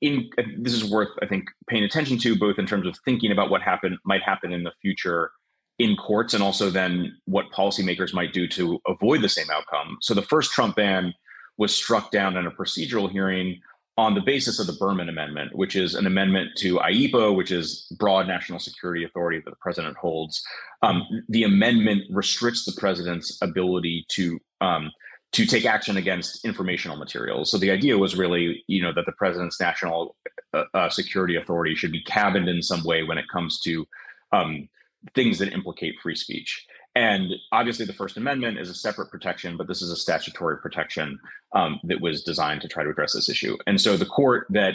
in 0.00 0.30
this 0.58 0.72
is 0.72 0.84
worth 0.84 1.08
I 1.20 1.26
think 1.26 1.48
paying 1.68 1.84
attention 1.84 2.18
to 2.18 2.38
both 2.38 2.58
in 2.58 2.66
terms 2.66 2.86
of 2.86 2.96
thinking 3.04 3.32
about 3.32 3.50
what 3.50 3.62
happen 3.62 3.98
might 4.04 4.22
happen 4.22 4.52
in 4.52 4.62
the 4.62 4.72
future 4.80 5.30
in 5.78 5.96
courts 5.96 6.34
and 6.34 6.42
also 6.42 6.70
then 6.70 7.16
what 7.24 7.50
policymakers 7.50 8.14
might 8.14 8.32
do 8.32 8.46
to 8.46 8.80
avoid 8.86 9.22
the 9.22 9.28
same 9.28 9.50
outcome. 9.50 9.98
So 10.00 10.14
the 10.14 10.22
first 10.22 10.52
Trump 10.52 10.76
ban 10.76 11.12
was 11.56 11.74
struck 11.74 12.10
down 12.12 12.36
in 12.36 12.46
a 12.46 12.50
procedural 12.50 13.10
hearing 13.10 13.60
on 13.96 14.14
the 14.14 14.20
basis 14.20 14.58
of 14.58 14.66
the 14.66 14.72
Berman 14.72 15.08
Amendment, 15.08 15.54
which 15.54 15.76
is 15.76 15.94
an 15.94 16.06
amendment 16.06 16.50
to 16.56 16.78
IEEPA, 16.78 17.36
which 17.36 17.52
is 17.52 17.86
broad 17.98 18.26
national 18.26 18.58
security 18.58 19.04
authority 19.04 19.40
that 19.44 19.50
the 19.50 19.56
president 19.60 19.96
holds. 19.96 20.42
Um, 20.82 21.04
the 21.28 21.44
amendment 21.44 22.02
restricts 22.10 22.64
the 22.64 22.78
president's 22.78 23.40
ability 23.40 24.04
to 24.10 24.40
um, 24.60 24.90
to 25.32 25.46
take 25.46 25.66
action 25.66 25.96
against 25.96 26.44
informational 26.44 26.96
materials. 26.96 27.50
So 27.50 27.58
the 27.58 27.72
idea 27.72 27.98
was 27.98 28.14
really, 28.14 28.62
you 28.68 28.80
know, 28.80 28.92
that 28.92 29.04
the 29.04 29.12
president's 29.12 29.60
national 29.60 30.14
uh, 30.52 30.62
uh, 30.72 30.88
security 30.88 31.34
authority 31.34 31.74
should 31.74 31.90
be 31.90 32.04
cabined 32.04 32.48
in 32.48 32.62
some 32.62 32.84
way 32.84 33.02
when 33.02 33.18
it 33.18 33.24
comes 33.32 33.58
to 33.62 33.84
um, 34.32 34.68
things 35.14 35.40
that 35.40 35.52
implicate 35.52 35.96
free 36.00 36.14
speech. 36.14 36.64
And 36.96 37.34
obviously, 37.50 37.86
the 37.86 37.92
First 37.92 38.16
Amendment 38.16 38.58
is 38.58 38.70
a 38.70 38.74
separate 38.74 39.10
protection, 39.10 39.56
but 39.56 39.66
this 39.66 39.82
is 39.82 39.90
a 39.90 39.96
statutory 39.96 40.58
protection 40.58 41.18
um, 41.52 41.80
that 41.84 42.00
was 42.00 42.22
designed 42.22 42.60
to 42.62 42.68
try 42.68 42.84
to 42.84 42.90
address 42.90 43.14
this 43.14 43.28
issue. 43.28 43.56
And 43.66 43.80
so, 43.80 43.96
the 43.96 44.06
court 44.06 44.46
that 44.50 44.74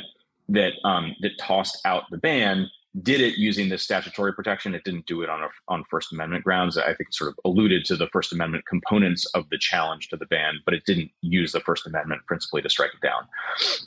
that 0.49 0.73
um, 0.83 1.15
that 1.21 1.37
tossed 1.39 1.79
out 1.85 2.03
the 2.11 2.17
ban 2.17 2.69
did 3.03 3.21
it 3.21 3.37
using 3.37 3.69
this 3.69 3.83
statutory 3.83 4.33
protection. 4.33 4.73
It 4.73 4.83
didn't 4.83 5.05
do 5.05 5.21
it 5.21 5.29
on 5.29 5.43
a, 5.43 5.47
on 5.67 5.83
First 5.89 6.11
Amendment 6.11 6.43
grounds. 6.43 6.77
I 6.77 6.93
think 6.93 7.13
sort 7.13 7.29
of 7.29 7.39
alluded 7.45 7.85
to 7.85 7.95
the 7.95 8.07
First 8.07 8.33
Amendment 8.33 8.65
components 8.65 9.25
of 9.35 9.47
the 9.49 9.57
challenge 9.59 10.09
to 10.09 10.17
the 10.17 10.25
ban, 10.25 10.55
but 10.65 10.73
it 10.73 10.85
didn't 10.85 11.11
use 11.21 11.51
the 11.51 11.59
First 11.61 11.85
Amendment 11.85 12.21
principally 12.27 12.61
to 12.63 12.69
strike 12.69 12.91
it 12.93 13.05
down. 13.05 13.27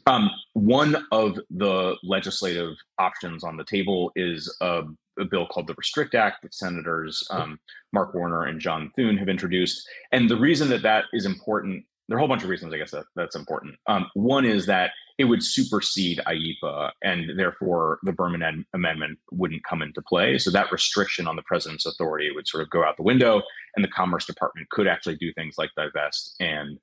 Um, 0.06 0.30
one 0.52 1.04
of 1.10 1.38
the 1.50 1.96
legislative 2.02 2.76
options 2.98 3.42
on 3.42 3.56
the 3.56 3.64
table 3.64 4.12
is 4.14 4.54
a, 4.60 4.82
a, 5.18 5.24
bill 5.24 5.46
called 5.46 5.66
the 5.66 5.74
Restrict 5.76 6.14
Act 6.14 6.42
that 6.42 6.54
Senators 6.54 7.26
um, 7.30 7.58
Mark 7.92 8.14
Warner 8.14 8.44
and 8.44 8.60
John 8.60 8.92
Thune 8.94 9.16
have 9.16 9.28
introduced. 9.28 9.88
And 10.12 10.30
the 10.30 10.36
reason 10.36 10.68
that 10.68 10.82
that 10.82 11.04
is 11.12 11.26
important 11.26 11.84
there 12.08 12.16
are 12.16 12.18
a 12.18 12.20
whole 12.20 12.28
bunch 12.28 12.42
of 12.42 12.50
reasons 12.50 12.74
I 12.74 12.78
guess 12.78 12.90
that, 12.90 13.04
that's 13.16 13.36
important. 13.36 13.74
Um, 13.86 14.06
one 14.14 14.44
is 14.44 14.66
that 14.66 14.90
it 15.18 15.24
would 15.24 15.42
supersede 15.42 16.20
IEEPA, 16.26 16.90
and 17.02 17.38
therefore 17.38 17.98
the 18.02 18.12
Berman 18.12 18.42
Ad- 18.42 18.64
Amendment 18.74 19.18
wouldn't 19.30 19.64
come 19.64 19.82
into 19.82 20.02
play. 20.02 20.38
So 20.38 20.50
that 20.50 20.72
restriction 20.72 21.26
on 21.26 21.36
the 21.36 21.42
president's 21.42 21.86
authority 21.86 22.30
would 22.34 22.48
sort 22.48 22.62
of 22.62 22.70
go 22.70 22.84
out 22.84 22.96
the 22.96 23.02
window, 23.02 23.42
and 23.76 23.84
the 23.84 23.88
Commerce 23.88 24.26
Department 24.26 24.68
could 24.70 24.86
actually 24.86 25.16
do 25.16 25.32
things 25.34 25.56
like 25.58 25.70
divest 25.76 26.34
and 26.40 26.78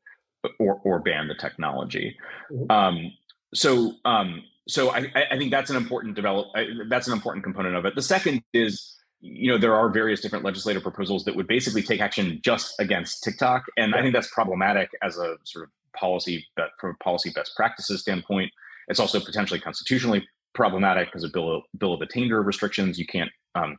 or 0.59 0.79
or 0.83 0.99
ban 0.99 1.27
the 1.27 1.35
technology. 1.35 2.17
Mm-hmm. 2.51 2.71
Um, 2.71 3.13
so 3.53 3.93
um, 4.05 4.43
so 4.67 4.91
I, 4.91 5.11
I 5.31 5.37
think 5.37 5.51
that's 5.51 5.69
an 5.69 5.75
important 5.75 6.15
develop. 6.15 6.47
That's 6.89 7.07
an 7.07 7.13
important 7.13 7.43
component 7.43 7.75
of 7.75 7.85
it. 7.85 7.95
The 7.95 8.01
second 8.01 8.43
is 8.53 8.95
you 9.21 9.51
know 9.51 9.57
there 9.57 9.75
are 9.75 9.89
various 9.89 10.21
different 10.21 10.45
legislative 10.45 10.83
proposals 10.83 11.25
that 11.25 11.35
would 11.35 11.47
basically 11.47 11.81
take 11.81 11.99
action 11.99 12.39
just 12.43 12.79
against 12.79 13.23
TikTok, 13.23 13.65
and 13.77 13.95
I 13.95 14.01
think 14.01 14.13
that's 14.13 14.31
problematic 14.31 14.89
as 15.01 15.17
a 15.17 15.37
sort 15.43 15.65
of 15.65 15.71
policy, 15.93 16.45
but 16.55 16.69
from 16.79 16.91
a 16.91 17.03
policy 17.03 17.31
best 17.33 17.55
practices 17.55 18.01
standpoint, 18.01 18.51
it's 18.87 18.99
also 18.99 19.19
potentially 19.19 19.59
constitutionally 19.59 20.27
problematic 20.53 21.07
because 21.07 21.23
of 21.23 21.31
bill 21.31 21.63
bill 21.77 21.93
of 21.93 22.01
attainder 22.01 22.41
restrictions. 22.41 22.97
You 22.97 23.05
can't 23.05 23.31
um, 23.55 23.77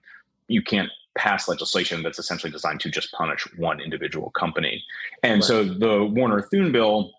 you 0.48 0.62
can't 0.62 0.90
pass 1.16 1.48
legislation 1.48 2.02
that's 2.02 2.18
essentially 2.18 2.52
designed 2.52 2.80
to 2.80 2.90
just 2.90 3.12
punish 3.12 3.46
one 3.56 3.80
individual 3.80 4.30
company. 4.30 4.82
And 5.22 5.34
right. 5.34 5.44
so 5.44 5.64
the 5.64 6.04
Warner 6.04 6.40
Thune 6.42 6.72
bill 6.72 7.12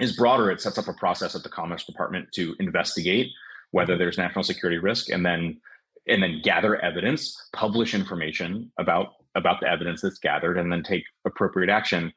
is 0.00 0.16
broader. 0.16 0.50
It 0.50 0.60
sets 0.60 0.78
up 0.78 0.88
a 0.88 0.92
process 0.92 1.34
at 1.34 1.42
the 1.42 1.48
Commerce 1.48 1.84
Department 1.84 2.28
to 2.32 2.54
investigate 2.60 3.30
whether 3.70 3.96
there's 3.96 4.18
national 4.18 4.44
security 4.44 4.78
risk, 4.78 5.08
and 5.08 5.24
then 5.24 5.60
and 6.06 6.22
then 6.22 6.40
gather 6.42 6.76
evidence, 6.76 7.48
publish 7.52 7.94
information 7.94 8.70
about 8.78 9.14
about 9.34 9.60
the 9.60 9.68
evidence 9.68 10.00
that's 10.00 10.18
gathered, 10.18 10.58
and 10.58 10.70
then 10.70 10.82
take 10.82 11.04
appropriate 11.24 11.70
action. 11.70 12.12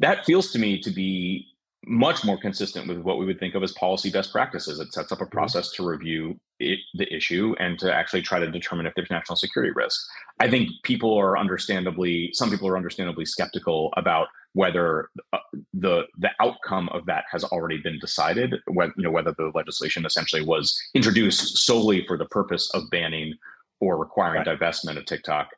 That 0.00 0.24
feels 0.24 0.50
to 0.52 0.58
me 0.58 0.80
to 0.80 0.90
be 0.90 1.46
much 1.86 2.24
more 2.24 2.38
consistent 2.38 2.86
with 2.88 2.98
what 2.98 3.18
we 3.18 3.24
would 3.24 3.40
think 3.40 3.54
of 3.54 3.62
as 3.62 3.72
policy 3.72 4.10
best 4.10 4.32
practices. 4.32 4.80
It 4.80 4.92
sets 4.92 5.12
up 5.12 5.20
a 5.20 5.24
mm-hmm. 5.24 5.32
process 5.32 5.70
to 5.72 5.86
review 5.86 6.38
it, 6.58 6.78
the 6.94 7.12
issue 7.14 7.54
and 7.58 7.78
to 7.78 7.92
actually 7.92 8.22
try 8.22 8.38
to 8.38 8.50
determine 8.50 8.86
if 8.86 8.94
there's 8.94 9.10
national 9.10 9.36
security 9.36 9.72
risk. 9.74 9.98
I 10.40 10.50
think 10.50 10.70
people 10.82 11.16
are 11.18 11.38
understandably, 11.38 12.30
some 12.34 12.50
people 12.50 12.68
are 12.68 12.76
understandably 12.76 13.24
skeptical 13.24 13.92
about 13.96 14.28
whether 14.52 15.08
uh, 15.32 15.38
the 15.72 16.02
the 16.18 16.30
outcome 16.40 16.88
of 16.88 17.06
that 17.06 17.24
has 17.30 17.44
already 17.44 17.78
been 17.78 17.98
decided. 18.00 18.56
Whether 18.66 18.92
you 18.96 19.04
know 19.04 19.10
whether 19.10 19.32
the 19.38 19.52
legislation 19.54 20.04
essentially 20.04 20.42
was 20.42 20.76
introduced 20.94 21.58
solely 21.58 22.04
for 22.06 22.18
the 22.18 22.26
purpose 22.26 22.68
of 22.74 22.90
banning 22.90 23.34
or 23.80 23.96
requiring 23.96 24.42
right. 24.44 24.58
divestment 24.58 24.98
of 24.98 25.06
TikTok 25.06 25.50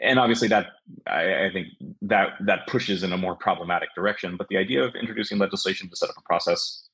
and 0.00 0.18
obviously 0.18 0.48
that 0.48 0.66
I, 1.06 1.46
I, 1.46 1.50
think 1.52 1.68
that 2.02 2.30
that 2.40 2.66
pushes 2.66 3.02
in 3.02 3.12
a 3.12 3.18
more 3.18 3.34
problematic 3.34 3.90
direction. 3.94 4.36
But 4.36 4.48
the 4.48 4.56
idea 4.56 4.82
of 4.82 4.94
introducing 4.94 5.38
legislation 5.38 5.88
to 5.90 5.96
set 5.96 6.08
up 6.08 6.16
a 6.18 6.22
process 6.22 6.88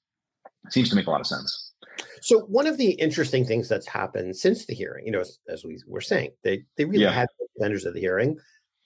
seems 0.71 0.89
to 0.91 0.97
make 0.97 1.07
a 1.07 1.11
lot 1.11 1.21
of 1.21 1.27
sense. 1.27 1.73
So 2.21 2.41
one 2.41 2.67
of 2.67 2.79
the 2.79 2.91
interesting 2.93 3.45
things 3.45 3.69
that's 3.69 3.87
happened 3.87 4.37
since 4.37 4.67
the 4.67 4.75
hearing, 4.75 5.07
you 5.07 5.13
know, 5.13 5.21
as, 5.21 5.39
as 5.49 5.65
we 5.65 5.79
were 5.87 6.01
saying, 6.01 6.31
they 6.43 6.65
they 6.77 6.85
really 6.85 7.05
yeah. 7.05 7.13
had 7.13 7.29
defenders 7.57 7.85
of 7.85 7.95
the 7.95 8.01
hearing, 8.01 8.39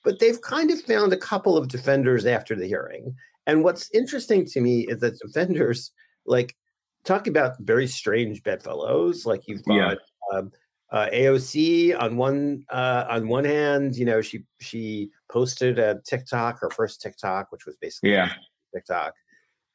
but 0.04 0.18
they've 0.18 0.40
kind 0.40 0.70
of 0.70 0.80
found 0.82 1.12
a 1.12 1.18
couple 1.18 1.56
of 1.56 1.68
defenders 1.68 2.26
after 2.26 2.54
the 2.54 2.66
hearing. 2.66 3.14
And 3.46 3.64
what's 3.64 3.90
interesting 3.92 4.46
to 4.46 4.60
me 4.60 4.86
is 4.88 5.00
that 5.00 5.18
defenders 5.18 5.90
like 6.26 6.54
talk 7.04 7.26
about 7.26 7.58
very 7.60 7.86
strange 7.86 8.42
bedfellows. 8.42 9.26
Like 9.26 9.42
you've 9.46 9.64
got 9.64 9.74
yeah. 9.74 10.38
um, 10.38 10.52
uh, 10.92 11.08
AOC 11.12 11.98
on 11.98 12.16
one 12.16 12.64
uh, 12.70 13.06
on 13.08 13.26
one 13.26 13.44
hand, 13.44 13.96
you 13.96 14.04
know, 14.04 14.20
she 14.20 14.44
she 14.60 15.10
posted 15.30 15.78
a 15.78 16.00
TikTok, 16.06 16.60
her 16.60 16.70
first 16.70 17.00
TikTok, 17.00 17.50
which 17.50 17.64
was 17.64 17.76
basically 17.78 18.12
yeah. 18.12 18.32
TikTok. 18.74 19.14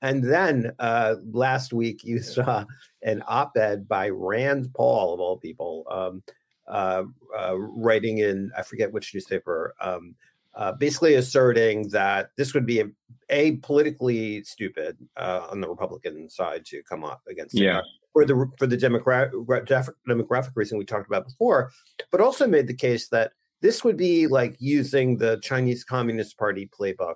And 0.03 0.23
then 0.23 0.73
uh, 0.77 1.15
last 1.31 1.73
week 1.73 2.03
you 2.03 2.19
saw 2.21 2.65
an 3.01 3.23
op-ed 3.27 3.87
by 3.87 4.09
Rand 4.09 4.71
Paul 4.75 5.15
of 5.15 5.19
all 5.19 5.37
people, 5.37 5.85
um, 5.89 6.23
uh, 6.67 7.03
uh, 7.35 7.57
writing 7.57 8.19
in 8.19 8.51
I 8.55 8.61
forget 8.61 8.91
which 8.91 9.13
newspaper, 9.15 9.73
um, 9.81 10.15
uh, 10.53 10.73
basically 10.73 11.15
asserting 11.15 11.89
that 11.89 12.29
this 12.37 12.53
would 12.53 12.65
be 12.67 12.81
a, 12.81 12.85
a 13.29 13.55
politically 13.57 14.43
stupid 14.43 14.97
uh, 15.15 15.47
on 15.49 15.61
the 15.61 15.69
Republican 15.69 16.29
side 16.29 16.63
to 16.65 16.83
come 16.83 17.03
up 17.03 17.21
against 17.27 17.55
yeah 17.55 17.81
for 18.17 18.25
the 18.25 18.51
for 18.57 18.65
the 18.65 18.77
demographic 18.77 19.91
demographic 20.09 20.51
reason 20.55 20.77
we 20.77 20.85
talked 20.85 21.05
about 21.05 21.25
before, 21.25 21.71
but 22.11 22.19
also 22.19 22.47
made 22.47 22.65
the 22.65 22.73
case 22.73 23.09
that 23.09 23.33
this 23.61 23.83
would 23.83 23.95
be 23.97 24.25
like 24.25 24.55
using 24.57 25.17
the 25.17 25.39
Chinese 25.43 25.83
Communist 25.83 26.35
Party 26.35 26.67
playbook 26.67 27.15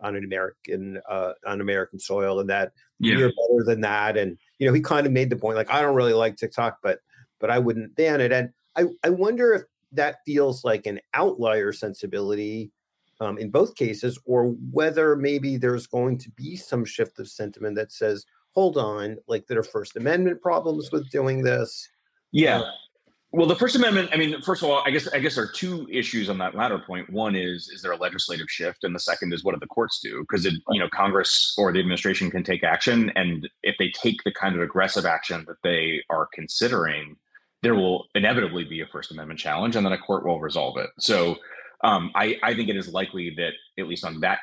on 0.00 0.16
an 0.16 0.24
American 0.24 1.00
uh, 1.08 1.32
on 1.46 1.62
American 1.62 1.98
soil, 1.98 2.40
and 2.40 2.50
that 2.50 2.72
yeah. 2.98 3.16
you're 3.16 3.30
better 3.30 3.64
than 3.64 3.80
that. 3.80 4.18
And 4.18 4.36
you 4.58 4.66
know, 4.66 4.74
he 4.74 4.82
kind 4.82 5.06
of 5.06 5.14
made 5.14 5.30
the 5.30 5.36
point 5.36 5.56
like, 5.56 5.70
I 5.70 5.80
don't 5.80 5.94
really 5.94 6.12
like 6.12 6.36
TikTok, 6.36 6.78
but 6.82 6.98
but 7.40 7.50
I 7.50 7.58
wouldn't 7.58 7.96
ban 7.96 8.20
it. 8.20 8.30
And 8.30 8.50
I 8.76 8.84
I 9.02 9.08
wonder 9.08 9.54
if 9.54 9.62
that 9.92 10.16
feels 10.26 10.62
like 10.62 10.84
an 10.84 11.00
outlier 11.14 11.72
sensibility 11.72 12.70
um, 13.20 13.38
in 13.38 13.50
both 13.50 13.76
cases, 13.76 14.18
or 14.26 14.48
whether 14.72 15.16
maybe 15.16 15.56
there's 15.56 15.86
going 15.86 16.18
to 16.18 16.30
be 16.32 16.54
some 16.56 16.84
shift 16.84 17.18
of 17.18 17.28
sentiment 17.28 17.76
that 17.76 17.92
says, 17.92 18.26
hold 18.54 18.76
on, 18.76 19.18
like 19.26 19.46
there 19.46 19.58
are 19.58 19.64
First 19.64 19.96
Amendment 19.96 20.40
problems 20.40 20.90
with 20.92 21.10
doing 21.10 21.42
this. 21.42 21.88
Yeah. 22.32 22.60
Uh, 22.60 22.70
well, 23.32 23.48
the 23.48 23.56
First 23.56 23.74
Amendment. 23.74 24.10
I 24.12 24.16
mean, 24.16 24.40
first 24.42 24.62
of 24.62 24.70
all, 24.70 24.82
I 24.86 24.90
guess 24.90 25.08
I 25.08 25.18
guess 25.18 25.34
there 25.34 25.44
are 25.44 25.52
two 25.52 25.88
issues 25.90 26.30
on 26.30 26.38
that 26.38 26.54
latter 26.54 26.78
point. 26.78 27.10
One 27.10 27.34
is 27.34 27.68
is 27.68 27.82
there 27.82 27.90
a 27.90 27.96
legislative 27.96 28.48
shift, 28.48 28.84
and 28.84 28.94
the 28.94 29.00
second 29.00 29.32
is 29.32 29.42
what 29.42 29.54
do 29.54 29.60
the 29.60 29.66
courts 29.66 29.98
do? 30.00 30.20
Because 30.20 30.44
you 30.44 30.80
know 30.80 30.88
Congress 30.94 31.52
or 31.58 31.72
the 31.72 31.80
administration 31.80 32.30
can 32.30 32.44
take 32.44 32.62
action, 32.62 33.10
and 33.16 33.48
if 33.64 33.74
they 33.78 33.90
take 33.90 34.22
the 34.22 34.32
kind 34.32 34.54
of 34.54 34.62
aggressive 34.62 35.04
action 35.04 35.44
that 35.48 35.56
they 35.64 36.00
are 36.10 36.28
considering, 36.32 37.16
there 37.62 37.74
will 37.74 38.06
inevitably 38.14 38.62
be 38.64 38.82
a 38.82 38.86
First 38.86 39.10
Amendment 39.10 39.40
challenge, 39.40 39.74
and 39.74 39.84
then 39.84 39.92
a 39.92 39.98
court 39.98 40.24
will 40.24 40.40
resolve 40.40 40.76
it. 40.76 40.90
So, 41.00 41.34
um, 41.82 42.12
I 42.14 42.36
I 42.44 42.54
think 42.54 42.68
it 42.68 42.76
is 42.76 42.92
likely 42.92 43.34
that 43.36 43.54
at 43.80 43.88
least 43.88 44.04
on 44.04 44.20
that 44.20 44.38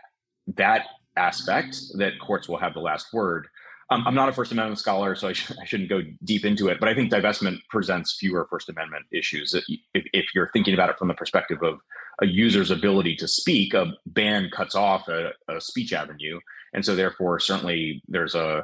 that 0.58 0.88
aspect, 1.16 1.78
that 1.96 2.20
courts 2.20 2.50
will 2.50 2.58
have 2.58 2.74
the 2.74 2.82
last 2.82 3.14
word. 3.14 3.48
I'm 3.92 4.16
not 4.16 4.30
a 4.30 4.34
First 4.34 4.54
Amendment 4.54 4.80
scholar, 4.80 5.16
so 5.16 5.28
I, 5.28 5.34
sh- 5.34 5.52
I, 5.62 5.66
shouldn't 5.66 5.90
go 5.90 6.02
deep 6.24 6.46
into 6.46 6.70
it. 6.70 6.80
But 6.80 6.88
I 6.88 6.96
think 6.96 7.12
divestment 7.12 7.58
presents 7.70 8.16
fewer 8.18 8.48
First 8.50 8.70
Amendment 8.70 9.06
issues. 9.12 9.54
If, 9.54 9.66
if, 10.14 10.26
you're 10.34 10.50
thinking 10.54 10.74
about 10.74 10.90
it 10.90 10.98
from 10.98 11.10
the 11.10 11.14
perspective 11.14 11.62
of 11.62 11.80
a 12.22 12.26
user's 12.26 12.72
ability 12.72 13.18
to 13.18 13.28
speak, 13.28 13.74
a 13.74 13.94
ban 14.06 14.50
cuts 14.50 14.76
off 14.76 15.10
a, 15.10 15.32
a 15.50 15.60
speech 15.60 15.92
avenue, 15.92 16.40
and 16.74 16.86
so 16.86 16.96
therefore, 16.96 17.40
certainly, 17.40 18.02
there's 18.08 18.34
a 18.34 18.64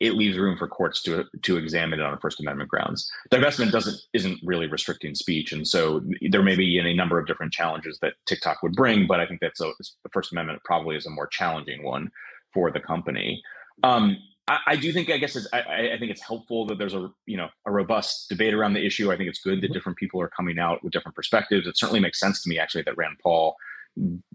it 0.00 0.14
leaves 0.14 0.38
room 0.38 0.56
for 0.56 0.68
courts 0.68 1.02
to 1.02 1.24
to 1.42 1.58
examine 1.58 2.00
it 2.00 2.06
on 2.06 2.18
First 2.18 2.40
Amendment 2.40 2.70
grounds. 2.70 3.10
Divestment 3.30 3.70
doesn't 3.70 4.00
isn't 4.14 4.40
really 4.44 4.66
restricting 4.66 5.14
speech, 5.14 5.52
and 5.52 5.68
so 5.68 6.00
there 6.30 6.42
may 6.42 6.56
be 6.56 6.78
any 6.78 6.94
number 6.94 7.18
of 7.18 7.26
different 7.26 7.52
challenges 7.52 7.98
that 8.00 8.14
TikTok 8.24 8.62
would 8.62 8.72
bring. 8.72 9.06
But 9.06 9.20
I 9.20 9.26
think 9.26 9.40
that's 9.40 9.60
a, 9.60 9.70
the 9.78 10.08
First 10.10 10.32
Amendment 10.32 10.62
probably 10.64 10.96
is 10.96 11.04
a 11.04 11.10
more 11.10 11.26
challenging 11.26 11.82
one 11.82 12.10
for 12.54 12.70
the 12.70 12.80
company. 12.80 13.42
Um, 13.82 14.16
I, 14.46 14.58
I, 14.68 14.76
do 14.76 14.92
think, 14.92 15.10
I 15.10 15.16
guess, 15.16 15.36
I, 15.52 15.60
I, 15.94 15.98
think 15.98 16.10
it's 16.10 16.22
helpful 16.22 16.66
that 16.66 16.78
there's 16.78 16.94
a 16.94 17.10
you 17.26 17.36
know 17.36 17.48
a 17.66 17.72
robust 17.72 18.28
debate 18.28 18.52
around 18.52 18.74
the 18.74 18.84
issue. 18.84 19.10
I 19.10 19.16
think 19.16 19.28
it's 19.28 19.40
good 19.40 19.60
that 19.60 19.66
mm-hmm. 19.66 19.72
different 19.72 19.98
people 19.98 20.20
are 20.20 20.28
coming 20.28 20.58
out 20.58 20.82
with 20.84 20.92
different 20.92 21.16
perspectives. 21.16 21.66
It 21.66 21.78
certainly 21.78 22.00
makes 22.00 22.20
sense 22.20 22.42
to 22.42 22.48
me, 22.48 22.58
actually, 22.58 22.82
that 22.82 22.96
Rand 22.96 23.16
Paul, 23.22 23.56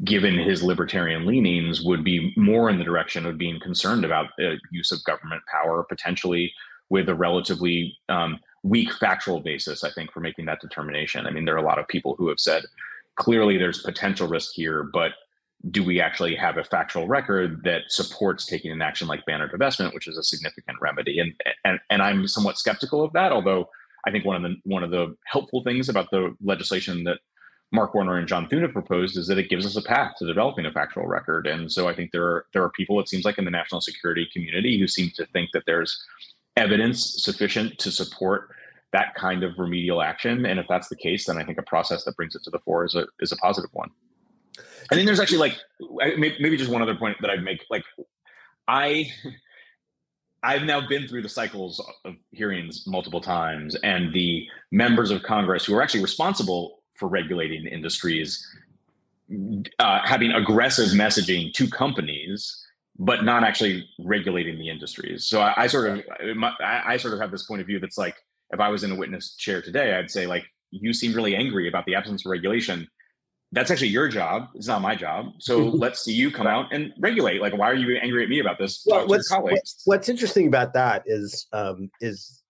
given 0.04 0.38
his 0.38 0.64
libertarian 0.64 1.26
leanings, 1.26 1.84
would 1.84 2.04
be 2.04 2.34
more 2.36 2.70
in 2.70 2.80
the 2.80 2.84
direction 2.84 3.26
of 3.26 3.38
being 3.38 3.60
concerned 3.60 4.04
about 4.04 4.28
the 4.38 4.58
use 4.72 4.92
of 4.92 5.04
government 5.04 5.44
power, 5.52 5.84
potentially 5.84 6.52
with 6.90 7.08
a 7.08 7.16
relatively 7.16 7.96
um, 8.10 8.40
weak 8.64 8.92
factual 8.94 9.40
basis. 9.42 9.84
I 9.84 9.92
think 9.92 10.12
for 10.12 10.22
making 10.22 10.46
that 10.46 10.62
determination. 10.62 11.28
I 11.28 11.32
mean, 11.32 11.46
there 11.46 11.56
are 11.56 11.64
a 11.64 11.66
lot 11.66 11.80
of 11.80 11.88
people 11.88 12.16
who 12.18 12.30
have 12.30 12.40
said 12.40 12.64
clearly 13.16 13.58
there's 13.58 13.84
potential 13.84 14.28
risk 14.28 14.54
here, 14.54 14.90
but 14.92 15.12
do 15.72 15.84
we 15.84 16.00
actually 16.00 16.36
have 16.36 16.58
a 16.58 16.64
factual 16.64 17.08
record 17.08 17.64
that 17.64 17.84
supports 17.90 18.46
taking 18.46 18.72
an 18.72 18.82
action 18.82 19.08
like 19.08 19.26
banner 19.26 19.50
divestment, 19.50 19.94
which 19.94 20.08
is 20.08 20.18
a 20.18 20.24
significant 20.24 20.78
remedy? 20.82 21.20
And 21.20 21.34
and 21.66 21.80
and 21.90 22.02
I'm 22.02 22.28
somewhat 22.28 22.58
skeptical 22.58 23.04
of 23.04 23.12
that, 23.14 23.32
although 23.32 23.70
I 24.06 24.12
think 24.12 24.26
one 24.26 24.38
of 24.38 24.42
the 24.44 24.56
one 24.64 24.84
of 24.84 24.92
the 24.92 25.16
helpful 25.26 25.64
things 25.64 25.90
about 25.90 26.12
the 26.12 26.36
legislation 26.42 27.04
that 27.04 27.20
Mark 27.72 27.94
Warner 27.94 28.18
and 28.18 28.28
John 28.28 28.48
Thune 28.48 28.64
have 28.64 28.72
proposed 28.72 29.18
is 29.18 29.28
that 29.28 29.38
it 29.38 29.50
gives 29.50 29.66
us 29.66 29.76
a 29.76 29.82
path 29.82 30.14
to 30.18 30.26
developing 30.26 30.66
a 30.66 30.72
factual 30.72 31.06
record. 31.06 31.46
And 31.46 31.72
so 31.72 31.88
I 31.88 31.94
think 31.94 32.12
there 32.12 32.24
are 32.24 32.46
there 32.54 32.64
are 32.64 32.72
people, 32.72 33.00
it 33.00 33.10
seems 33.10 33.26
like, 33.26 33.38
in 33.38 33.46
the 33.46 33.52
national 33.52 33.82
security 33.82 34.28
community 34.32 34.80
who 34.80 34.88
seem 34.88 35.12
to 35.16 35.26
think 35.28 35.50
that 35.54 35.64
there's 35.66 36.02
evidence 36.58 37.24
sufficient 37.24 37.78
to 37.80 37.92
support 37.92 38.50
that 38.92 39.14
kind 39.14 39.44
of 39.44 39.54
remedial 39.58 40.02
action. 40.02 40.46
And 40.46 40.60
if 40.60 40.66
that's 40.68 40.90
the 40.90 40.96
case, 40.96 41.26
then 41.26 41.38
I 41.38 41.44
think 41.44 41.60
a 41.60 41.64
process 41.64 42.06
that 42.06 42.16
brings 42.16 42.36
it 42.36 42.44
to 42.44 42.50
the 42.50 42.60
fore 42.60 42.86
is 42.86 42.96
a 42.96 43.06
is 43.20 43.32
a 43.32 43.38
positive 43.38 43.70
one. 43.74 43.92
I 44.92 44.96
think 44.96 45.06
there's 45.06 45.20
actually 45.20 45.40
like 45.40 45.58
maybe 46.18 46.58
just 46.58 46.72
one 46.72 46.82
other 46.82 46.96
point 46.96 47.18
that 47.22 47.30
I'd 47.30 47.44
make. 47.44 47.66
Like 47.70 47.84
I 48.68 49.12
I've 50.44 50.64
now 50.64 50.88
been 50.88 51.08
through 51.08 51.22
the 51.22 51.30
cycles 51.30 51.84
of 52.06 52.16
hearings 52.32 52.86
multiple 52.88 53.22
times, 53.22 53.76
and 53.84 54.14
the 54.14 54.48
members 54.72 55.12
of 55.12 55.24
Congress 55.24 55.66
who 55.66 55.76
are 55.76 55.82
actually 55.82 56.02
responsible 56.02 56.82
for 56.96 57.08
regulating 57.08 57.66
industries 57.66 58.46
uh, 59.80 60.00
having 60.04 60.32
aggressive 60.32 60.90
messaging 60.90 61.54
to 61.54 61.68
companies, 61.70 62.66
but 62.98 63.24
not 63.24 63.44
actually 63.44 63.88
regulating 64.00 64.58
the 64.58 64.70
industries. 64.70 65.26
So 65.26 65.42
I, 65.42 65.54
I 65.64 65.68
sort 65.68 65.90
of 65.90 66.04
I, 66.62 66.82
I 66.88 66.98
sort 66.98 67.14
of 67.14 67.20
have 67.20 67.32
this 67.32 67.44
point 67.44 67.62
of 67.62 67.68
view 67.68 67.80
that's 67.80 67.98
like 67.98 68.16
if 68.52 68.60
I 68.60 68.70
was 68.70 68.84
in 68.84 68.92
a 68.92 68.96
witness 68.96 69.36
chair 69.36 69.62
today, 69.62 69.96
I'd 69.96 70.10
say 70.10 70.26
like 70.26 70.46
you 70.72 70.94
seem 70.94 71.14
really 71.14 71.36
angry 71.36 71.68
about 71.68 71.86
the 71.86 71.96
absence 71.96 72.26
of 72.26 72.32
regulation 72.32 72.88
that's 73.52 73.72
actually 73.72 73.90
your 73.90 74.08
job. 74.08 74.50
It's 74.54 74.68
not 74.68 74.82
my 74.82 74.96
job. 74.96 75.34
So 75.40 75.58
let's 75.84 76.04
see 76.04 76.14
you 76.14 76.32
come 76.32 76.48
out 76.48 76.72
and 76.72 76.94
regulate. 77.00 77.42
Like, 77.42 77.58
why 77.58 77.70
are 77.70 77.76
you 77.76 77.98
angry 77.98 78.24
at 78.24 78.30
me 78.30 78.40
about 78.40 78.58
this? 78.60 78.84
Well, 78.86 79.08
what's, 79.08 79.32
what's 79.86 80.10
interesting 80.10 80.48
about 80.48 80.74
that 80.74 81.04
is 81.06 81.48
um, 81.52 81.90
is 82.02 82.44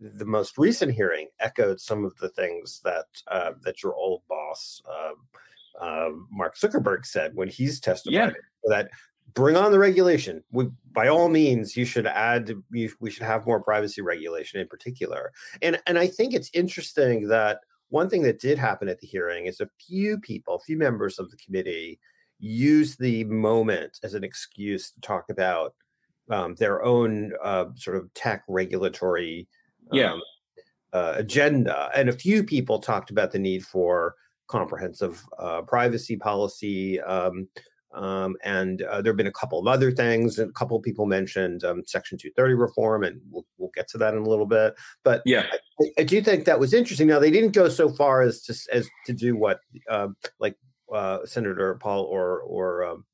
the 0.00 0.24
most 0.24 0.58
recent 0.58 0.92
hearing 0.92 1.28
echoed 1.40 1.80
some 1.80 2.04
of 2.04 2.14
the 2.16 2.28
things 2.28 2.80
that 2.84 3.06
uh, 3.28 3.52
that 3.62 3.82
your 3.82 3.94
old 3.94 4.22
boss 4.28 4.82
uh, 4.88 5.84
uh, 5.84 6.10
Mark 6.30 6.56
Zuckerberg 6.56 7.04
said 7.04 7.34
when 7.34 7.48
he's 7.48 7.80
testified 7.80 8.14
yeah. 8.14 8.30
that 8.64 8.90
bring 9.34 9.56
on 9.56 9.72
the 9.72 9.78
regulation. 9.78 10.44
We, 10.52 10.68
by 10.92 11.08
all 11.08 11.28
means, 11.28 11.76
you 11.76 11.84
should 11.84 12.06
add. 12.06 12.52
You, 12.70 12.90
we 13.00 13.10
should 13.10 13.24
have 13.24 13.46
more 13.46 13.60
privacy 13.60 14.02
regulation 14.02 14.60
in 14.60 14.68
particular. 14.68 15.32
And 15.62 15.80
and 15.86 15.98
I 15.98 16.06
think 16.06 16.34
it's 16.34 16.50
interesting 16.54 17.28
that 17.28 17.60
one 17.88 18.08
thing 18.08 18.22
that 18.22 18.40
did 18.40 18.58
happen 18.58 18.88
at 18.88 19.00
the 19.00 19.06
hearing 19.06 19.46
is 19.46 19.60
a 19.60 19.70
few 19.80 20.18
people, 20.18 20.56
a 20.56 20.60
few 20.60 20.76
members 20.76 21.18
of 21.18 21.30
the 21.30 21.36
committee, 21.36 22.00
used 22.38 22.98
the 22.98 23.24
moment 23.24 23.98
as 24.02 24.14
an 24.14 24.24
excuse 24.24 24.90
to 24.90 25.00
talk 25.00 25.26
about 25.30 25.74
um, 26.30 26.54
their 26.56 26.82
own 26.82 27.32
uh, 27.42 27.66
sort 27.76 27.96
of 27.96 28.12
tech 28.14 28.42
regulatory 28.48 29.48
yeah. 29.92 30.12
Um, 30.12 30.22
uh, 30.92 31.14
agenda. 31.16 31.90
And 31.94 32.08
a 32.08 32.12
few 32.12 32.44
people 32.44 32.78
talked 32.78 33.10
about 33.10 33.32
the 33.32 33.38
need 33.38 33.66
for 33.66 34.14
comprehensive 34.46 35.22
uh, 35.38 35.62
privacy 35.62 36.16
policy, 36.16 37.00
um, 37.00 37.48
um, 37.94 38.36
and 38.44 38.82
uh, 38.82 39.00
there 39.00 39.12
have 39.12 39.16
been 39.16 39.26
a 39.26 39.32
couple 39.32 39.58
of 39.58 39.66
other 39.66 39.90
things. 39.90 40.38
A 40.38 40.48
couple 40.48 40.76
of 40.76 40.82
people 40.82 41.06
mentioned 41.06 41.64
um, 41.64 41.82
Section 41.86 42.18
230 42.18 42.54
reform, 42.54 43.04
and 43.04 43.20
we'll, 43.30 43.46
we'll 43.58 43.70
get 43.74 43.88
to 43.88 43.98
that 43.98 44.14
in 44.14 44.20
a 44.20 44.28
little 44.28 44.46
bit. 44.46 44.74
But 45.04 45.22
yeah, 45.24 45.46
I, 45.80 45.90
I, 46.00 46.02
do 46.02 46.20
think 46.20 46.44
that 46.44 46.58
was 46.58 46.74
interesting. 46.74 47.08
Now 47.08 47.18
they 47.18 47.30
didn't 47.30 47.52
go 47.52 47.68
so 47.68 47.88
far 47.88 48.22
as 48.22 48.42
to 48.42 48.54
as 48.72 48.88
to 49.06 49.12
do 49.12 49.36
what 49.36 49.60
um, 49.88 50.16
like 50.40 50.56
uh, 50.92 51.24
Senator 51.24 51.74
Paul 51.76 52.02
or 52.04 52.40
or 52.40 52.84
um, 52.84 53.04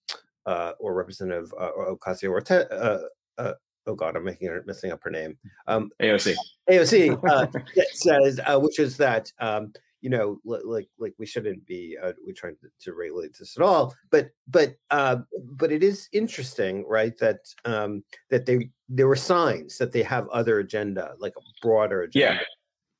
uh, 0.47 0.73
or 0.81 0.95
Representative 0.95 1.53
uh, 1.59 1.71
Ocasio 1.91 2.31
Cortez. 2.31 2.67
Uh, 2.71 3.03
uh, 3.39 3.55
oh 3.87 3.95
God, 3.95 4.17
I'm 4.17 4.25
making 4.25 4.49
her 4.49 4.63
messing 4.67 4.93
up 4.93 5.03
her 5.03 5.11
name. 5.11 5.37
Um, 5.67 5.91
AOC. 6.03 6.35
AOC 6.71 7.29
uh, 7.29 7.47
says, 7.93 8.41
uh, 8.47 8.59
which 8.59 8.79
is 8.79 8.97
that 8.97 9.33
um, 9.41 9.73
you 10.01 10.09
know, 10.09 10.41
like 10.45 10.89
like 10.99 11.15
we 11.19 11.27
shouldn't 11.27 11.67
be 11.67 11.97
uh, 12.03 12.13
we 12.27 12.33
trying 12.33 12.57
to, 12.57 12.69
to, 12.81 12.95
regulate 12.95 13.37
this 13.39 13.57
at 13.57 13.63
all. 13.63 13.95
But 14.11 14.31
but 14.49 14.77
uh, 14.91 15.19
but 15.53 15.71
it 15.71 15.83
is 15.83 16.09
interesting, 16.13 16.85
right? 16.89 17.17
That 17.19 17.41
um, 17.65 18.03
that 18.31 18.47
they 18.47 18.71
there 18.89 19.09
were 19.09 19.17
signs 19.17 19.77
that 19.79 19.93
they 19.93 20.03
have 20.03 20.29
other 20.29 20.61
agenda, 20.61 21.15
like 21.19 21.35
a 21.37 21.41
broader 21.61 22.03
agenda, 22.03 22.35
yeah, 22.35 22.41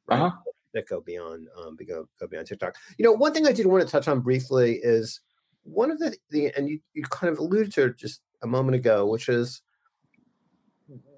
right? 0.09 0.27
uh-huh. 0.27 0.37
that 0.75 0.89
go 0.89 1.01
beyond 1.01 1.49
um, 1.59 1.77
go 1.89 2.07
go 2.19 2.27
beyond 2.27 2.47
TikTok. 2.47 2.77
You 2.99 3.05
know, 3.05 3.13
one 3.13 3.33
thing 3.33 3.47
I 3.47 3.53
did 3.53 3.67
want 3.67 3.85
to 3.85 3.91
touch 3.91 4.09
on 4.09 4.21
briefly 4.21 4.81
is 4.83 5.21
one 5.63 5.91
of 5.91 5.99
the, 5.99 6.17
the 6.31 6.53
and 6.57 6.69
you 6.69 6.81
you 6.93 7.03
kind 7.05 7.33
of 7.33 7.39
alluded 7.39 7.73
to 7.75 7.87
it 7.87 7.97
just 7.97 8.21
a 8.43 8.47
moment 8.47 8.77
ago, 8.77 9.07
which 9.07 9.29
is 9.29 9.63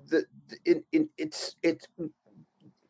the 0.08 0.24
it, 0.64 0.84
it 0.92 1.08
it's 1.18 1.56
it's 1.62 1.86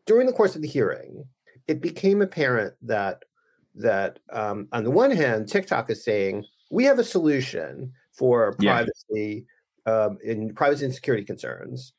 during 0.04 0.26
the 0.26 0.32
course 0.32 0.56
of 0.56 0.62
the 0.62 0.68
hearing 0.68 1.24
it 1.68 1.80
became 1.80 2.22
apparent 2.22 2.74
that 2.82 3.24
that 3.74 4.18
um, 4.30 4.68
on 4.72 4.84
the 4.84 4.90
one 4.90 5.10
hand, 5.10 5.48
TikTok 5.48 5.90
is 5.90 6.04
saying 6.04 6.44
we 6.70 6.84
have 6.84 6.98
a 6.98 7.04
solution 7.04 7.92
for 8.12 8.52
privacy 8.54 9.46
yeah. 9.86 9.92
um, 9.92 10.18
in 10.22 10.54
privacy 10.54 10.84
and 10.84 10.94
security 10.94 11.24
concerns, 11.24 11.92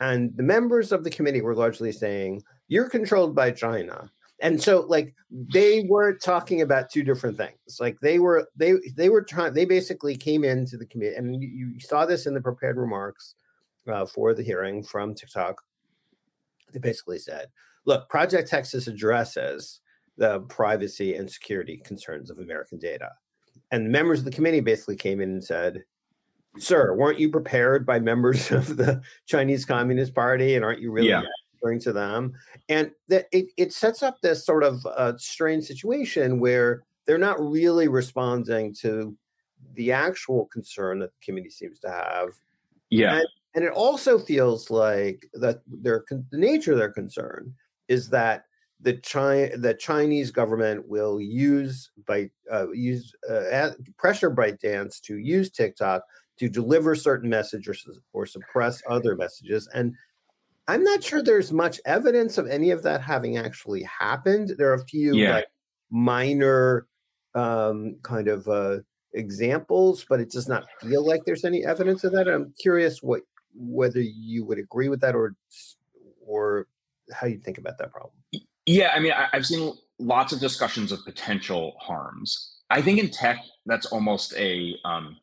and 0.00 0.36
the 0.36 0.42
members 0.42 0.92
of 0.92 1.04
the 1.04 1.10
committee 1.10 1.40
were 1.40 1.54
largely 1.54 1.92
saying 1.92 2.42
you're 2.68 2.88
controlled 2.88 3.34
by 3.34 3.50
China. 3.50 4.10
And 4.42 4.62
so, 4.62 4.86
like, 4.88 5.14
they 5.30 5.84
were 5.86 6.14
talking 6.14 6.62
about 6.62 6.90
two 6.90 7.02
different 7.02 7.36
things. 7.36 7.78
Like, 7.78 8.00
they 8.00 8.18
were 8.18 8.48
they 8.56 8.74
they 8.96 9.10
were 9.10 9.22
trying. 9.22 9.52
They 9.52 9.66
basically 9.66 10.16
came 10.16 10.44
into 10.44 10.78
the 10.78 10.86
committee, 10.86 11.16
and 11.16 11.42
you, 11.42 11.48
you 11.48 11.80
saw 11.80 12.06
this 12.06 12.26
in 12.26 12.32
the 12.32 12.40
prepared 12.40 12.78
remarks 12.78 13.34
uh, 13.86 14.06
for 14.06 14.32
the 14.32 14.42
hearing 14.42 14.82
from 14.82 15.14
TikTok. 15.14 15.62
They 16.72 16.78
basically 16.78 17.18
said, 17.18 17.48
look, 17.84 18.08
Project 18.08 18.48
Texas 18.48 18.86
addresses 18.86 19.80
the 20.16 20.40
privacy 20.40 21.14
and 21.14 21.30
security 21.30 21.80
concerns 21.84 22.30
of 22.30 22.38
American 22.38 22.78
data. 22.78 23.10
And 23.70 23.90
members 23.90 24.20
of 24.20 24.24
the 24.24 24.30
committee 24.30 24.60
basically 24.60 24.96
came 24.96 25.20
in 25.20 25.30
and 25.30 25.44
said, 25.44 25.82
Sir, 26.58 26.94
weren't 26.94 27.20
you 27.20 27.30
prepared 27.30 27.86
by 27.86 28.00
members 28.00 28.50
of 28.50 28.76
the 28.76 29.00
Chinese 29.26 29.64
Communist 29.64 30.14
Party? 30.14 30.56
And 30.56 30.64
aren't 30.64 30.80
you 30.80 30.90
really 30.90 31.08
yeah. 31.08 31.22
referring 31.54 31.80
to 31.80 31.92
them? 31.92 32.32
And 32.68 32.90
that 33.08 33.26
it, 33.32 33.46
it 33.56 33.72
sets 33.72 34.02
up 34.02 34.20
this 34.20 34.44
sort 34.44 34.62
of 34.64 34.84
uh, 34.86 35.16
strange 35.16 35.64
situation 35.64 36.40
where 36.40 36.82
they're 37.06 37.18
not 37.18 37.40
really 37.40 37.88
responding 37.88 38.74
to 38.80 39.16
the 39.74 39.92
actual 39.92 40.46
concern 40.46 40.98
that 40.98 41.12
the 41.12 41.24
committee 41.24 41.50
seems 41.50 41.78
to 41.80 41.90
have. 41.90 42.28
Yeah. 42.90 43.18
And, 43.18 43.26
and 43.54 43.64
it 43.64 43.72
also 43.72 44.18
feels 44.18 44.70
like 44.70 45.28
that 45.34 45.60
their 45.66 46.04
the 46.08 46.38
nature 46.38 46.72
of 46.72 46.78
their 46.78 46.92
concern 46.92 47.54
is 47.90 48.08
that 48.08 48.44
the 48.80 48.94
China 48.94 49.54
the 49.58 49.74
Chinese 49.74 50.30
government 50.30 50.88
will 50.88 51.20
use 51.20 51.90
by 52.06 52.30
uh, 52.50 52.70
use 52.70 53.12
uh, 53.28 53.70
pressure 53.98 54.30
ByteDance 54.30 55.00
to 55.02 55.18
use 55.18 55.50
TikTok 55.50 56.02
to 56.38 56.48
deliver 56.48 56.94
certain 56.94 57.28
messages 57.28 57.86
or 58.14 58.24
suppress 58.24 58.82
other 58.88 59.14
messages. 59.14 59.68
And 59.74 59.94
I'm 60.68 60.82
not 60.82 61.02
sure 61.02 61.22
there's 61.22 61.52
much 61.52 61.80
evidence 61.84 62.38
of 62.38 62.46
any 62.46 62.70
of 62.70 62.82
that 62.84 63.02
having 63.02 63.36
actually 63.36 63.82
happened. 63.82 64.54
There 64.56 64.70
are 64.70 64.74
a 64.74 64.84
few 64.86 65.14
yeah. 65.14 65.34
like 65.34 65.48
minor 65.90 66.86
um, 67.34 67.96
kind 68.02 68.28
of 68.28 68.48
uh, 68.48 68.78
examples, 69.12 70.06
but 70.08 70.20
it 70.20 70.30
does 70.30 70.48
not 70.48 70.64
feel 70.80 71.04
like 71.04 71.24
there's 71.26 71.44
any 71.44 71.66
evidence 71.66 72.04
of 72.04 72.12
that. 72.12 72.28
I'm 72.28 72.54
curious 72.58 73.02
what 73.02 73.22
whether 73.52 74.00
you 74.00 74.44
would 74.44 74.58
agree 74.58 74.88
with 74.88 75.00
that 75.00 75.14
or 75.14 75.34
or 76.24 76.68
how 77.12 77.26
you 77.26 77.38
think 77.38 77.58
about 77.58 77.78
that 77.78 77.92
problem. 77.92 78.12
Yeah, 78.66 78.92
I 78.94 79.00
mean, 79.00 79.12
I've 79.32 79.46
seen 79.46 79.74
lots 79.98 80.32
of 80.32 80.40
discussions 80.40 80.92
of 80.92 81.04
potential 81.04 81.74
harms. 81.80 82.58
I 82.70 82.82
think 82.82 82.98
in 82.98 83.10
tech, 83.10 83.38
that's 83.66 83.86
almost 83.86 84.34
a 84.36 84.76
um, 84.84 85.16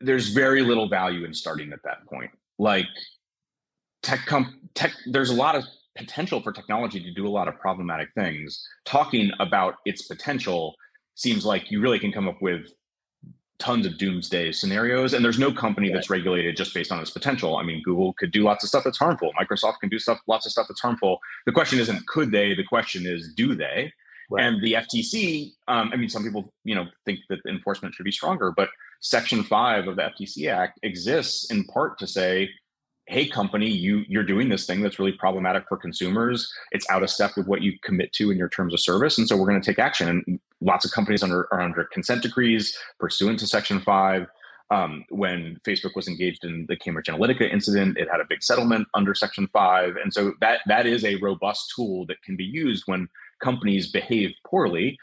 there's 0.00 0.30
very 0.30 0.62
little 0.62 0.88
value 0.88 1.24
in 1.24 1.34
starting 1.34 1.72
at 1.72 1.80
that 1.84 2.06
point. 2.06 2.30
Like 2.58 2.86
tech, 4.02 4.20
com- 4.26 4.60
tech, 4.74 4.92
there's 5.06 5.30
a 5.30 5.34
lot 5.34 5.54
of 5.54 5.64
potential 5.96 6.40
for 6.40 6.52
technology 6.52 7.02
to 7.02 7.12
do 7.12 7.26
a 7.26 7.30
lot 7.30 7.48
of 7.48 7.58
problematic 7.58 8.08
things. 8.14 8.66
Talking 8.84 9.30
about 9.40 9.74
its 9.84 10.02
potential 10.02 10.74
seems 11.14 11.44
like 11.44 11.70
you 11.70 11.80
really 11.80 11.98
can 11.98 12.12
come 12.12 12.28
up 12.28 12.40
with 12.40 12.66
tons 13.58 13.86
of 13.86 13.98
doomsday 13.98 14.52
scenarios 14.52 15.14
and 15.14 15.24
there's 15.24 15.38
no 15.38 15.52
company 15.52 15.90
that's 15.90 16.10
regulated 16.10 16.56
just 16.56 16.74
based 16.74 16.92
on 16.92 17.00
its 17.00 17.10
potential. 17.10 17.56
I 17.56 17.62
mean 17.62 17.82
google 17.84 18.12
could 18.14 18.30
do 18.30 18.42
lots 18.42 18.64
of 18.64 18.68
stuff 18.68 18.84
that's 18.84 18.98
harmful. 18.98 19.32
Microsoft 19.40 19.80
can 19.80 19.88
do 19.88 19.98
stuff 19.98 20.18
lots 20.26 20.46
of 20.46 20.52
stuff 20.52 20.66
that's 20.68 20.80
harmful. 20.80 21.18
The 21.46 21.52
question 21.52 21.78
isn't 21.78 22.06
could 22.06 22.30
they 22.30 22.54
the 22.54 22.64
question 22.64 23.06
is 23.06 23.32
do 23.34 23.54
they? 23.54 23.92
Right. 24.28 24.44
and 24.44 24.60
the 24.60 24.72
ftc 24.72 25.52
um, 25.68 25.90
i 25.92 25.96
mean 25.96 26.08
some 26.08 26.24
people 26.24 26.52
you 26.64 26.74
know 26.74 26.86
think 27.04 27.20
that 27.28 27.38
enforcement 27.48 27.94
should 27.94 28.02
be 28.02 28.10
stronger 28.10 28.52
but 28.56 28.70
section 29.00 29.44
5 29.44 29.86
of 29.86 29.94
the 29.94 30.02
ftc 30.02 30.50
act 30.52 30.80
exists 30.82 31.48
in 31.48 31.62
part 31.66 31.96
to 32.00 32.08
say 32.08 32.50
hey 33.06 33.26
company 33.26 33.68
you 33.68 34.04
you're 34.08 34.24
doing 34.24 34.48
this 34.48 34.66
thing 34.66 34.82
that's 34.82 34.98
really 34.98 35.12
problematic 35.12 35.64
for 35.68 35.76
consumers. 35.76 36.52
It's 36.72 36.88
out 36.90 37.02
of 37.02 37.10
step 37.10 37.32
with 37.36 37.46
what 37.46 37.62
you 37.62 37.72
commit 37.82 38.12
to 38.14 38.30
in 38.30 38.36
your 38.36 38.48
terms 38.48 38.74
of 38.74 38.80
service 38.80 39.18
and 39.18 39.28
so 39.28 39.36
we're 39.36 39.46
going 39.46 39.60
to 39.60 39.66
take 39.66 39.78
action. 39.78 40.08
And 40.08 40.40
lots 40.60 40.84
of 40.84 40.90
companies 40.92 41.22
under, 41.22 41.48
are 41.52 41.60
under 41.60 41.84
consent 41.84 42.22
decrees 42.22 42.76
pursuant 42.98 43.38
to 43.38 43.46
section 43.46 43.80
5 43.80 44.26
um, 44.70 45.04
when 45.10 45.58
facebook 45.66 45.94
was 45.94 46.08
engaged 46.08 46.44
in 46.44 46.66
the 46.68 46.76
cambridge 46.76 47.06
analytica 47.06 47.52
incident 47.52 47.96
it 47.98 48.08
had 48.10 48.20
a 48.20 48.26
big 48.28 48.42
settlement 48.42 48.88
under 48.94 49.14
section 49.14 49.48
5 49.52 49.96
and 50.02 50.12
so 50.12 50.32
that 50.40 50.60
that 50.66 50.86
is 50.86 51.04
a 51.04 51.16
robust 51.16 51.72
tool 51.76 52.06
that 52.06 52.22
can 52.22 52.36
be 52.36 52.44
used 52.44 52.84
when 52.86 53.08
companies 53.40 53.90
behave 53.90 54.32
poorly. 54.46 54.98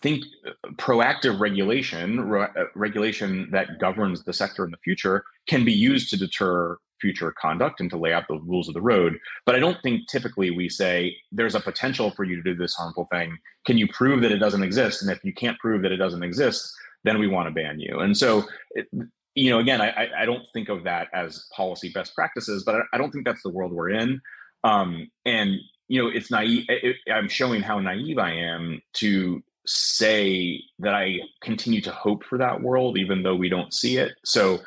Think 0.00 0.24
uh, 0.46 0.50
proactive 0.72 1.40
regulation 1.40 2.20
re- 2.28 2.48
uh, 2.58 2.64
regulation 2.74 3.48
that 3.52 3.78
governs 3.78 4.24
the 4.24 4.32
sector 4.32 4.64
in 4.64 4.70
the 4.70 4.78
future 4.78 5.24
can 5.46 5.64
be 5.64 5.72
used 5.72 6.10
to 6.10 6.16
deter 6.16 6.78
future 7.00 7.32
conduct 7.40 7.80
and 7.80 7.90
to 7.90 7.96
lay 7.96 8.12
out 8.12 8.26
the 8.28 8.38
rules 8.40 8.68
of 8.68 8.74
the 8.74 8.80
road. 8.80 9.18
But 9.46 9.54
I 9.54 9.58
don't 9.58 9.80
think 9.82 10.08
typically 10.08 10.50
we 10.50 10.68
say 10.68 11.16
there's 11.32 11.54
a 11.54 11.60
potential 11.60 12.10
for 12.10 12.24
you 12.24 12.36
to 12.36 12.42
do 12.42 12.54
this 12.54 12.74
harmful 12.74 13.08
thing. 13.10 13.36
Can 13.66 13.78
you 13.78 13.88
prove 13.88 14.22
that 14.22 14.32
it 14.32 14.38
doesn't 14.38 14.62
exist? 14.62 15.02
And 15.02 15.10
if 15.10 15.24
you 15.24 15.32
can't 15.32 15.58
prove 15.58 15.82
that 15.82 15.92
it 15.92 15.96
doesn't 15.96 16.22
exist, 16.22 16.74
then 17.04 17.18
we 17.18 17.26
want 17.26 17.48
to 17.48 17.54
ban 17.54 17.78
you. 17.78 18.00
And 18.00 18.16
so, 18.16 18.44
it, 18.70 18.86
you 19.34 19.50
know, 19.50 19.58
again, 19.58 19.80
I, 19.80 20.08
I 20.16 20.24
don't 20.24 20.46
think 20.52 20.68
of 20.68 20.84
that 20.84 21.08
as 21.12 21.46
policy 21.54 21.90
best 21.92 22.14
practices, 22.14 22.62
but 22.64 22.82
I 22.92 22.98
don't 22.98 23.10
think 23.10 23.24
that's 23.24 23.42
the 23.42 23.50
world 23.50 23.72
we're 23.72 23.90
in. 23.90 24.20
Um, 24.62 25.10
and 25.24 25.58
you 25.88 26.02
know, 26.02 26.08
it's 26.08 26.30
naive. 26.30 26.64
It, 26.68 26.96
I'm 27.12 27.28
showing 27.28 27.60
how 27.60 27.78
naive 27.78 28.18
I 28.18 28.32
am 28.32 28.80
to 28.94 29.42
say 29.66 30.62
that 30.78 30.94
I 30.94 31.20
continue 31.42 31.80
to 31.82 31.90
hope 31.90 32.24
for 32.24 32.38
that 32.38 32.62
world, 32.62 32.98
even 32.98 33.22
though 33.22 33.34
we 33.34 33.48
don't 33.48 33.72
see 33.72 33.96
it. 33.96 34.12
So 34.24 34.60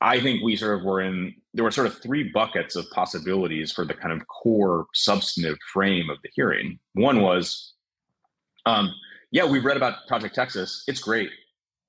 I 0.00 0.20
think 0.20 0.42
we 0.42 0.56
sort 0.56 0.78
of 0.78 0.84
were 0.84 1.00
in, 1.00 1.34
there 1.52 1.64
were 1.64 1.70
sort 1.70 1.86
of 1.86 2.00
three 2.00 2.30
buckets 2.32 2.76
of 2.76 2.88
possibilities 2.90 3.72
for 3.72 3.84
the 3.84 3.94
kind 3.94 4.12
of 4.12 4.26
core 4.28 4.86
substantive 4.94 5.58
frame 5.72 6.08
of 6.08 6.18
the 6.22 6.30
hearing. 6.34 6.78
One 6.94 7.22
was, 7.22 7.74
um, 8.66 8.92
yeah, 9.30 9.44
we've 9.44 9.64
read 9.64 9.76
about 9.76 10.06
Project 10.06 10.34
Texas. 10.34 10.84
It's 10.86 11.00
great. 11.00 11.30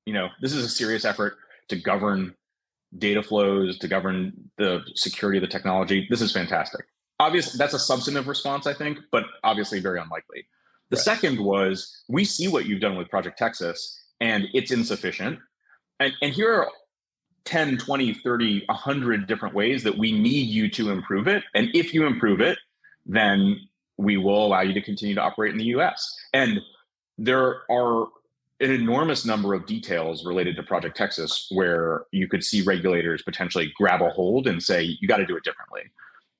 You 0.05 0.13
know, 0.13 0.29
this 0.41 0.53
is 0.53 0.65
a 0.65 0.69
serious 0.69 1.05
effort 1.05 1.37
to 1.69 1.75
govern 1.75 2.33
data 2.97 3.21
flows, 3.21 3.77
to 3.79 3.87
govern 3.87 4.33
the 4.57 4.81
security 4.95 5.37
of 5.37 5.41
the 5.41 5.47
technology. 5.47 6.07
This 6.09 6.21
is 6.21 6.31
fantastic. 6.31 6.85
Obviously, 7.19 7.57
that's 7.57 7.75
a 7.75 7.79
substantive 7.79 8.27
response, 8.27 8.65
I 8.65 8.73
think, 8.73 8.97
but 9.11 9.25
obviously 9.43 9.79
very 9.79 9.99
unlikely. 9.99 10.47
The 10.89 10.97
right. 10.97 11.03
second 11.03 11.39
was 11.39 12.03
we 12.09 12.25
see 12.25 12.47
what 12.47 12.65
you've 12.65 12.81
done 12.81 12.97
with 12.97 13.09
Project 13.09 13.37
Texas 13.37 14.01
and 14.19 14.47
it's 14.53 14.71
insufficient. 14.71 15.39
And, 15.99 16.13
and 16.21 16.33
here 16.33 16.51
are 16.51 16.69
10, 17.45 17.77
20, 17.77 18.13
30, 18.13 18.65
100 18.65 19.27
different 19.27 19.55
ways 19.55 19.83
that 19.83 19.97
we 19.97 20.11
need 20.11 20.47
you 20.47 20.69
to 20.69 20.91
improve 20.91 21.27
it. 21.27 21.43
And 21.55 21.69
if 21.73 21.93
you 21.93 22.05
improve 22.05 22.41
it, 22.41 22.57
then 23.05 23.59
we 23.97 24.17
will 24.17 24.45
allow 24.45 24.61
you 24.61 24.73
to 24.73 24.81
continue 24.81 25.15
to 25.15 25.21
operate 25.21 25.51
in 25.51 25.57
the 25.57 25.65
US. 25.65 26.15
And 26.33 26.59
there 27.17 27.61
are 27.69 28.07
an 28.59 28.71
enormous 28.71 29.25
number 29.25 29.53
of 29.53 29.65
details 29.65 30.25
related 30.25 30.55
to 30.55 30.63
Project 30.63 30.95
Texas 30.95 31.47
where 31.49 32.05
you 32.11 32.27
could 32.27 32.43
see 32.43 32.61
regulators 32.61 33.23
potentially 33.23 33.73
grab 33.75 34.01
a 34.01 34.09
hold 34.09 34.47
and 34.47 34.61
say, 34.61 34.83
you 34.83 35.07
got 35.07 35.17
to 35.17 35.25
do 35.25 35.35
it 35.35 35.43
differently. 35.43 35.81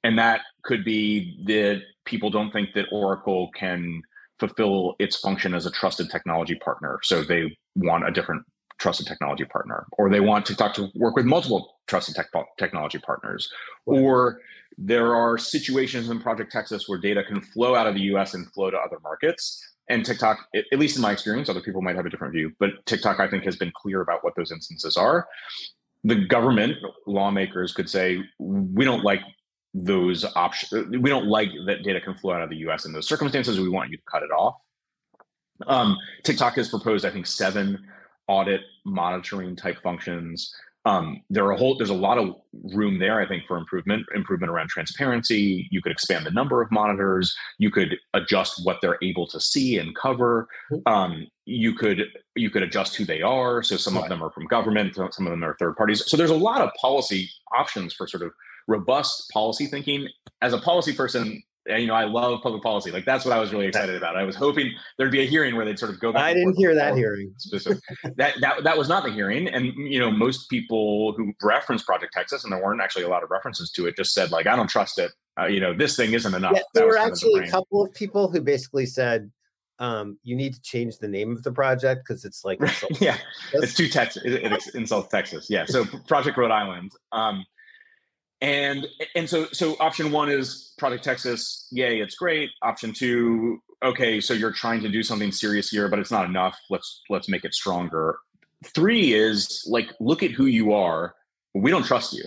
And 0.03 0.17
that 0.19 0.41
could 0.63 0.83
be 0.83 1.43
that 1.45 1.81
people 2.05 2.29
don't 2.29 2.51
think 2.51 2.73
that 2.73 2.85
Oracle 2.91 3.49
can 3.55 4.03
fulfill 4.39 4.95
its 4.99 5.19
function 5.19 5.53
as 5.53 5.65
a 5.65 5.71
trusted 5.71 6.09
technology 6.09 6.55
partner. 6.55 6.99
So 7.03 7.23
they 7.23 7.57
want 7.75 8.07
a 8.07 8.11
different 8.11 8.43
trusted 8.81 9.05
technology 9.05 9.45
partner, 9.45 9.85
or 9.93 10.09
they 10.09 10.19
want 10.19 10.45
TikTok 10.45 10.73
to 10.73 10.89
work 10.95 11.15
with 11.15 11.25
multiple 11.25 11.77
trusted 11.87 12.15
tech- 12.15 12.31
technology 12.57 12.97
partners, 12.97 13.47
or 13.85 14.41
there 14.77 15.15
are 15.15 15.37
situations 15.37 16.09
in 16.09 16.19
Project 16.19 16.51
Texas 16.51 16.89
where 16.89 16.97
data 16.97 17.23
can 17.23 17.41
flow 17.41 17.75
out 17.75 17.85
of 17.85 17.93
the 17.93 18.01
US 18.13 18.33
and 18.33 18.51
flow 18.53 18.71
to 18.71 18.77
other 18.77 18.97
markets. 19.03 19.63
And 19.89 20.03
TikTok, 20.03 20.39
at 20.55 20.79
least 20.79 20.95
in 20.95 21.01
my 21.01 21.11
experience, 21.11 21.47
other 21.47 21.61
people 21.61 21.81
might 21.81 21.95
have 21.95 22.05
a 22.05 22.09
different 22.09 22.33
view, 22.33 22.51
but 22.59 22.71
TikTok, 22.85 23.19
I 23.19 23.29
think, 23.29 23.43
has 23.43 23.55
been 23.55 23.71
clear 23.75 24.01
about 24.01 24.23
what 24.23 24.35
those 24.35 24.51
instances 24.51 24.97
are. 24.97 25.27
The 26.03 26.15
government, 26.15 26.77
lawmakers 27.05 27.73
could 27.73 27.89
say, 27.89 28.23
we 28.39 28.83
don't 28.83 29.03
like 29.03 29.21
those 29.75 30.25
options. 30.35 30.97
We 30.97 31.09
don't 31.09 31.27
like 31.27 31.49
that 31.67 31.83
data 31.83 32.01
can 32.01 32.15
flow 32.15 32.33
out 32.33 32.41
of 32.41 32.49
the 32.49 32.57
US 32.67 32.85
in 32.85 32.93
those 32.93 33.07
circumstances. 33.07 33.59
We 33.59 33.69
want 33.69 33.91
you 33.91 33.97
to 33.97 34.03
cut 34.09 34.23
it 34.23 34.31
off. 34.31 34.55
Um, 35.67 35.97
TikTok 36.23 36.55
has 36.55 36.69
proposed, 36.69 37.05
I 37.05 37.11
think, 37.11 37.27
seven 37.27 37.85
audit 38.31 38.61
monitoring 38.85 39.55
type 39.57 39.77
functions. 39.83 40.53
Um, 40.85 41.21
there 41.29 41.45
are 41.45 41.51
a 41.51 41.57
whole 41.57 41.77
there's 41.77 41.91
a 41.91 42.05
lot 42.09 42.17
of 42.17 42.33
room 42.73 42.97
there, 42.97 43.21
I 43.21 43.27
think, 43.27 43.43
for 43.45 43.57
improvement. 43.57 44.05
Improvement 44.15 44.51
around 44.51 44.69
transparency. 44.69 45.67
You 45.69 45.81
could 45.81 45.91
expand 45.91 46.25
the 46.25 46.31
number 46.31 46.61
of 46.61 46.71
monitors. 46.71 47.35
You 47.59 47.69
could 47.69 47.97
adjust 48.15 48.65
what 48.65 48.79
they're 48.81 48.97
able 49.03 49.27
to 49.27 49.39
see 49.39 49.77
and 49.77 49.95
cover. 49.95 50.47
Mm-hmm. 50.71 50.91
Um, 50.91 51.27
you 51.45 51.75
could 51.75 52.05
you 52.35 52.49
could 52.49 52.63
adjust 52.63 52.95
who 52.95 53.05
they 53.05 53.21
are. 53.21 53.61
So 53.61 53.77
some 53.77 53.95
right. 53.95 54.03
of 54.03 54.09
them 54.09 54.23
are 54.23 54.31
from 54.31 54.45
government, 54.45 54.95
some 54.95 55.27
of 55.27 55.31
them 55.31 55.43
are 55.43 55.55
third 55.59 55.75
parties. 55.75 56.03
So 56.07 56.17
there's 56.17 56.31
a 56.31 56.45
lot 56.49 56.61
of 56.61 56.71
policy 56.81 57.29
options 57.53 57.93
for 57.93 58.07
sort 58.07 58.23
of 58.23 58.31
robust 58.67 59.29
policy 59.31 59.67
thinking. 59.67 60.07
As 60.41 60.53
a 60.53 60.57
policy 60.57 60.93
person, 60.93 61.43
you 61.67 61.87
know, 61.87 61.93
I 61.93 62.05
love 62.05 62.41
public 62.41 62.63
policy. 62.63 62.91
Like 62.91 63.05
that's 63.05 63.23
what 63.23 63.35
I 63.35 63.39
was 63.39 63.51
really 63.51 63.67
excited 63.67 63.95
about. 63.95 64.17
I 64.17 64.23
was 64.23 64.35
hoping 64.35 64.71
there'd 64.97 65.11
be 65.11 65.21
a 65.21 65.25
hearing 65.25 65.55
where 65.55 65.65
they'd 65.65 65.77
sort 65.77 65.91
of 65.91 65.99
go 65.99 66.11
back. 66.11 66.23
I 66.23 66.33
didn't 66.33 66.55
hear 66.55 66.73
that 66.73 66.95
hearing. 66.95 67.33
that 68.15 68.33
that 68.41 68.63
that 68.63 68.77
was 68.77 68.89
not 68.89 69.03
the 69.03 69.11
hearing, 69.11 69.47
and 69.47 69.67
you 69.77 69.99
know, 69.99 70.09
most 70.09 70.49
people 70.49 71.13
who 71.13 71.33
referenced 71.41 71.85
Project 71.85 72.13
Texas, 72.13 72.43
and 72.43 72.51
there 72.51 72.61
weren't 72.61 72.81
actually 72.81 73.03
a 73.03 73.09
lot 73.09 73.23
of 73.23 73.29
references 73.29 73.71
to 73.71 73.85
it, 73.85 73.95
just 73.95 74.13
said 74.13 74.31
like, 74.31 74.47
I 74.47 74.55
don't 74.55 74.69
trust 74.69 74.97
it. 74.99 75.11
Uh, 75.39 75.45
you 75.45 75.59
know, 75.59 75.73
this 75.73 75.95
thing 75.95 76.13
isn't 76.13 76.33
enough. 76.33 76.53
Yeah, 76.55 76.61
there 76.73 76.87
were 76.87 76.97
actually 76.97 77.41
the 77.41 77.47
a 77.47 77.51
couple 77.51 77.83
of 77.83 77.93
people 77.93 78.29
who 78.29 78.41
basically 78.41 78.85
said, 78.85 79.31
um, 79.79 80.17
you 80.23 80.35
need 80.35 80.53
to 80.53 80.61
change 80.61 80.97
the 80.97 81.07
name 81.07 81.31
of 81.31 81.43
the 81.43 81.51
project 81.51 82.03
because 82.05 82.25
it's 82.25 82.43
like 82.43 82.59
yeah, 82.99 83.17
it's 83.53 83.73
too 83.73 83.87
Texas. 83.87 84.23
It, 84.25 84.51
it 84.51 84.61
insults 84.73 85.09
Texas. 85.09 85.47
Yeah, 85.49 85.65
so 85.65 85.85
Project 86.07 86.37
Rhode 86.37 86.51
Island. 86.51 86.91
Um, 87.11 87.45
and 88.41 88.87
and 89.15 89.29
so 89.29 89.45
so 89.51 89.75
option 89.79 90.11
one 90.11 90.29
is 90.29 90.73
Project 90.77 91.03
Texas. 91.03 91.67
Yay, 91.71 91.99
it's 91.99 92.15
great. 92.15 92.49
Option 92.61 92.93
two, 92.93 93.61
okay, 93.83 94.19
so 94.19 94.33
you're 94.33 94.51
trying 94.51 94.81
to 94.81 94.89
do 94.89 95.03
something 95.03 95.31
serious 95.31 95.69
here, 95.69 95.87
but 95.87 95.99
it's 95.99 96.11
not 96.11 96.25
enough. 96.25 96.57
Let's 96.69 97.01
let's 97.09 97.29
make 97.29 97.45
it 97.45 97.53
stronger. 97.53 98.17
Three 98.75 99.13
is 99.13 99.63
like 99.67 99.91
look 99.99 100.23
at 100.23 100.31
who 100.31 100.45
you 100.45 100.73
are. 100.73 101.15
We 101.53 101.71
don't 101.71 101.83
trust 101.83 102.13
you. 102.13 102.23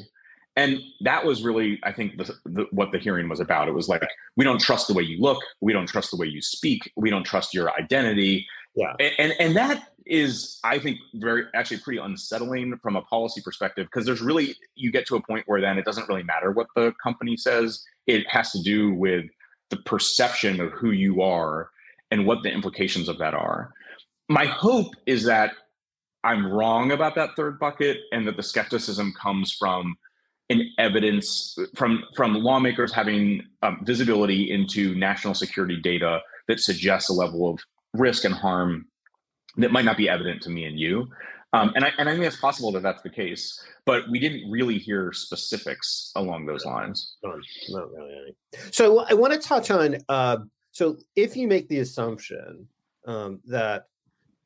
And 0.56 0.80
that 1.00 1.24
was 1.24 1.42
really, 1.42 1.80
I 1.82 1.90
think, 1.90 2.16
the, 2.16 2.32
the, 2.44 2.66
what 2.70 2.92
the 2.92 2.98
hearing 2.98 3.28
was 3.28 3.40
about. 3.40 3.66
It 3.66 3.74
was 3.74 3.88
like, 3.88 4.02
we 4.36 4.44
don't 4.44 4.60
trust 4.60 4.86
the 4.86 4.94
way 4.94 5.02
you 5.02 5.20
look. 5.20 5.42
We 5.60 5.72
don't 5.72 5.88
trust 5.88 6.12
the 6.12 6.16
way 6.16 6.28
you 6.28 6.40
speak. 6.40 6.92
We 6.94 7.10
don't 7.10 7.24
trust 7.24 7.52
your 7.52 7.72
identity. 7.74 8.46
Yeah. 8.76 8.92
And, 9.00 9.12
and, 9.18 9.34
and 9.40 9.56
that 9.56 9.93
is, 10.06 10.58
I 10.64 10.78
think, 10.78 10.98
very 11.14 11.44
actually 11.54 11.78
pretty 11.78 11.98
unsettling 11.98 12.76
from 12.82 12.96
a 12.96 13.02
policy 13.02 13.40
perspective 13.42 13.86
because 13.86 14.06
there's 14.06 14.20
really, 14.20 14.54
you 14.74 14.92
get 14.92 15.06
to 15.06 15.16
a 15.16 15.22
point 15.22 15.44
where 15.46 15.60
then 15.60 15.78
it 15.78 15.84
doesn't 15.84 16.08
really 16.08 16.22
matter 16.22 16.50
what 16.50 16.66
the 16.76 16.92
company 17.02 17.36
says. 17.36 17.82
It 18.06 18.28
has 18.28 18.52
to 18.52 18.62
do 18.62 18.94
with 18.94 19.26
the 19.70 19.78
perception 19.78 20.60
of 20.60 20.72
who 20.72 20.90
you 20.90 21.22
are 21.22 21.70
and 22.10 22.26
what 22.26 22.42
the 22.42 22.52
implications 22.52 23.08
of 23.08 23.18
that 23.18 23.34
are. 23.34 23.72
My 24.28 24.44
hope 24.46 24.94
is 25.06 25.24
that 25.24 25.52
I'm 26.22 26.46
wrong 26.46 26.92
about 26.92 27.14
that 27.16 27.30
third 27.36 27.58
bucket 27.58 27.98
and 28.12 28.26
that 28.26 28.36
the 28.36 28.42
skepticism 28.42 29.12
comes 29.20 29.52
from 29.52 29.96
an 30.50 30.70
evidence 30.78 31.56
from 31.74 32.04
from 32.14 32.34
lawmakers 32.34 32.92
having 32.92 33.42
um, 33.62 33.80
visibility 33.82 34.50
into 34.50 34.94
national 34.94 35.34
security 35.34 35.80
data 35.80 36.20
that 36.48 36.60
suggests 36.60 37.08
a 37.08 37.12
level 37.14 37.48
of 37.48 37.58
risk 37.94 38.24
and 38.24 38.34
harm 38.34 38.86
that 39.56 39.72
might 39.72 39.84
not 39.84 39.96
be 39.96 40.08
evident 40.08 40.42
to 40.42 40.50
me 40.50 40.64
and 40.64 40.78
you. 40.78 41.08
Um, 41.52 41.72
and, 41.76 41.84
I, 41.84 41.92
and 41.98 42.08
I 42.08 42.12
think 42.12 42.24
it's 42.24 42.40
possible 42.40 42.72
that 42.72 42.82
that's 42.82 43.02
the 43.02 43.10
case, 43.10 43.62
but 43.86 44.02
we 44.10 44.18
didn't 44.18 44.50
really 44.50 44.76
hear 44.76 45.12
specifics 45.12 46.10
along 46.16 46.46
those 46.46 46.64
lines. 46.64 47.16
Not, 47.22 47.36
not 47.68 47.92
really. 47.92 48.12
Any. 48.12 48.62
So 48.72 49.04
I 49.08 49.14
want 49.14 49.34
to 49.34 49.38
touch 49.38 49.70
on. 49.70 49.98
Uh, 50.08 50.38
so 50.72 50.96
if 51.14 51.36
you 51.36 51.46
make 51.46 51.68
the 51.68 51.78
assumption 51.78 52.66
um, 53.06 53.40
that 53.46 53.84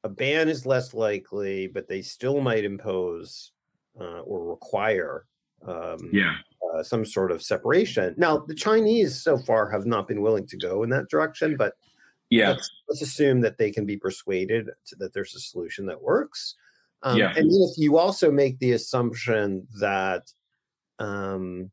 a 0.04 0.10
ban 0.10 0.50
is 0.50 0.66
less 0.66 0.92
likely, 0.92 1.66
but 1.66 1.88
they 1.88 2.02
still 2.02 2.42
might 2.42 2.64
impose 2.64 3.52
uh, 3.98 4.20
or 4.20 4.50
require 4.50 5.24
um, 5.66 6.10
yeah. 6.12 6.34
Uh, 6.74 6.82
some 6.82 7.04
sort 7.04 7.32
of 7.32 7.42
separation. 7.42 8.14
Now, 8.18 8.38
the 8.46 8.54
Chinese 8.54 9.22
so 9.22 9.38
far 9.38 9.70
have 9.70 9.86
not 9.86 10.06
been 10.06 10.20
willing 10.20 10.46
to 10.48 10.56
go 10.58 10.82
in 10.82 10.90
that 10.90 11.08
direction, 11.08 11.56
but 11.56 11.72
yeah, 12.30 12.50
let's, 12.50 12.70
let's 12.88 13.02
assume 13.02 13.40
that 13.42 13.58
they 13.58 13.70
can 13.70 13.86
be 13.86 13.96
persuaded 13.96 14.70
to, 14.86 14.96
that 14.96 15.14
there's 15.14 15.34
a 15.34 15.40
solution 15.40 15.86
that 15.86 16.02
works. 16.02 16.54
Um, 17.02 17.18
yeah. 17.18 17.32
And 17.36 17.46
if 17.50 17.78
you 17.78 17.98
also 17.98 18.30
make 18.30 18.58
the 18.58 18.72
assumption 18.72 19.66
that 19.80 20.32
um, 20.98 21.70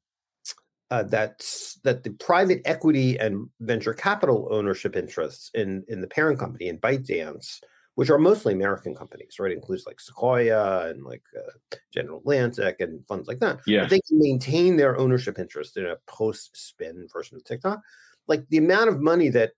uh, 0.91 1.03
that 1.03 1.43
that 1.83 2.03
the 2.03 2.11
private 2.11 2.61
equity 2.65 3.17
and 3.17 3.49
venture 3.59 3.93
capital 3.93 4.47
ownership 4.51 4.95
interests 4.95 5.49
in 5.53 5.83
in 5.87 6.01
the 6.01 6.07
parent 6.07 6.39
company 6.39 6.67
in 6.67 6.77
ByteDance 6.79 7.59
which 7.95 8.09
are 8.09 8.17
mostly 8.17 8.53
American 8.53 8.93
companies, 8.93 9.37
right? 9.39 9.51
It 9.51 9.55
includes 9.55 9.85
like 9.85 9.99
Sequoia 9.99 10.89
and 10.89 11.03
like 11.03 11.23
uh, 11.35 11.77
General 11.93 12.19
Atlantic 12.19 12.81
and 12.81 13.05
funds 13.07 13.27
like 13.27 13.39
that. 13.39 13.59
Yeah. 13.65 13.81
But 13.81 13.89
they 13.89 14.01
can 14.01 14.19
maintain 14.19 14.75
their 14.75 14.97
ownership 14.97 15.39
interest 15.39 15.77
in 15.77 15.85
a 15.85 15.95
post 16.05 16.55
spin 16.55 17.07
version 17.11 17.37
of 17.37 17.45
TikTok. 17.45 17.81
Like 18.27 18.47
the 18.49 18.57
amount 18.57 18.89
of 18.89 19.01
money 19.01 19.29
that 19.29 19.53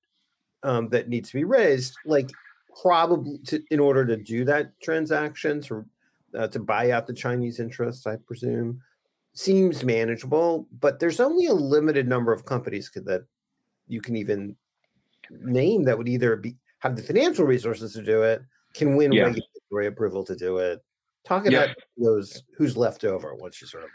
um, 0.64 0.90
that 0.90 1.10
needs 1.10 1.30
to 1.30 1.38
be 1.38 1.44
raised, 1.44 1.96
like 2.06 2.30
probably 2.82 3.38
to, 3.46 3.62
in 3.72 3.80
order 3.80 4.06
to 4.06 4.18
do 4.18 4.46
that 4.46 4.80
transaction 4.82 5.62
to 5.62 5.86
uh, 6.38 6.48
to 6.48 6.60
buy 6.60 6.92
out 6.92 7.08
the 7.08 7.14
Chinese 7.14 7.60
interests, 7.60 8.06
I 8.06 8.18
presume, 8.18 8.82
seems 9.34 9.84
manageable. 9.84 10.68
But 10.80 11.00
there's 11.00 11.20
only 11.20 11.48
a 11.48 11.54
limited 11.54 12.08
number 12.08 12.34
of 12.34 12.46
companies 12.46 12.92
that 12.94 13.26
you 13.88 14.02
can 14.02 14.16
even 14.16 14.56
name 15.30 15.84
that 15.84 15.98
would 15.98 16.08
either 16.08 16.36
be 16.36 16.56
have 16.80 16.96
the 16.96 17.04
financial 17.04 17.46
resources 17.46 17.94
to 17.94 18.04
do 18.04 18.24
it, 18.24 18.42
can 18.74 18.96
win 18.96 19.12
yeah. 19.12 19.24
regulatory 19.24 19.88
approval 19.88 20.24
to 20.24 20.36
do 20.36 20.58
it. 20.58 20.84
Talk 21.26 21.46
about 21.46 21.70
yeah. 21.70 21.74
those 21.98 22.44
who's 22.56 22.78
left 22.78 23.04
over 23.04 23.36
once 23.36 23.60
you 23.60 23.68
sort 23.68 23.84
of 23.84 23.90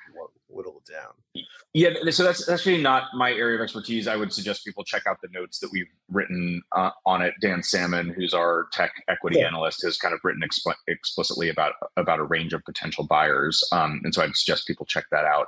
whittle 0.53 0.83
down. 0.89 1.45
Yeah, 1.75 1.91
so 2.11 2.23
that's 2.23 2.49
actually 2.49 2.83
not 2.83 3.05
my 3.15 3.33
area 3.33 3.57
of 3.57 3.63
expertise. 3.63 4.07
I 4.07 4.17
would 4.17 4.33
suggest 4.33 4.65
people 4.65 4.85
check 4.85 5.07
out 5.07 5.21
the 5.23 5.29
notes 5.33 5.59
that 5.61 5.71
we've 5.73 5.89
written 6.11 6.63
uh, 6.73 6.91
on 7.07 7.23
it. 7.23 7.35
Dan 7.41 7.63
Salmon, 7.63 8.11
who's 8.11 8.35
our 8.35 8.69
tech 8.73 8.93
equity 9.09 9.39
yeah. 9.39 9.47
analyst, 9.47 9.83
has 9.83 9.97
kind 9.97 10.13
of 10.13 10.21
written 10.23 10.43
expl- 10.43 10.75
explicitly 10.89 11.49
about 11.49 11.73
about 11.97 12.19
a 12.19 12.25
range 12.25 12.53
of 12.53 12.65
potential 12.65 13.05
buyers, 13.05 13.67
um, 13.73 14.01
and 14.05 14.15
so 14.15 14.23
I'd 14.23 14.37
suggest 14.37 14.67
people 14.67 14.87
check 14.87 15.05
that 15.11 15.25
out. 15.25 15.47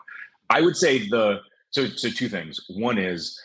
I 0.51 0.61
would 0.61 0.77
say 0.77 1.09
the 1.09 1.41
so 1.71 1.87
so 1.89 2.09
two 2.09 2.29
things. 2.29 2.61
One 2.69 2.99
is 2.99 3.39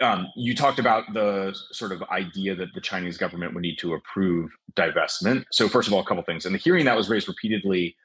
um, 0.00 0.28
you 0.36 0.54
talked 0.54 0.78
about 0.78 1.12
the 1.12 1.56
sort 1.72 1.92
of 1.92 2.02
idea 2.04 2.54
that 2.56 2.74
the 2.74 2.80
Chinese 2.80 3.16
government 3.16 3.54
would 3.54 3.62
need 3.62 3.78
to 3.78 3.94
approve 3.94 4.50
divestment. 4.74 5.44
So 5.52 5.68
first 5.68 5.88
of 5.88 5.94
all, 5.94 6.00
a 6.00 6.04
couple 6.04 6.22
things. 6.24 6.46
In 6.46 6.52
the 6.52 6.58
hearing 6.58 6.84
that 6.86 6.96
was 6.96 7.08
raised 7.08 7.28
repeatedly 7.28 7.96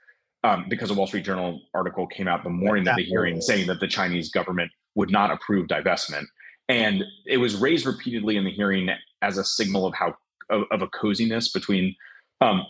um, 0.44 0.66
because 0.70 0.90
a 0.90 0.94
Wall 0.94 1.08
Street 1.08 1.26
Journal 1.26 1.62
article 1.74 2.08
came 2.08 2.28
out 2.28 2.44
the 2.44 2.50
morning 2.50 2.88
of 2.88 2.96
the 2.96 3.04
hearing 3.04 3.42
saying 3.42 3.68
that 3.68 3.80
the 3.80 3.88
Chinese 3.88 4.30
government 4.32 4.72
would 4.96 5.12
not 5.12 5.32
approve 5.32 5.68
divestment, 5.68 6.26
and 6.68 7.04
it 7.26 7.38
was 7.38 7.56
raised 7.56 7.86
repeatedly 7.86 8.38
in 8.38 8.44
the 8.44 8.52
hearing 8.52 8.90
as 9.22 9.38
a 9.38 9.44
signal 9.44 9.86
of 9.86 9.94
how 9.94 10.16
of, 10.50 10.64
of 10.72 10.82
a 10.82 10.88
coziness 10.88 11.52
between 11.52 11.96
um, 12.42 12.66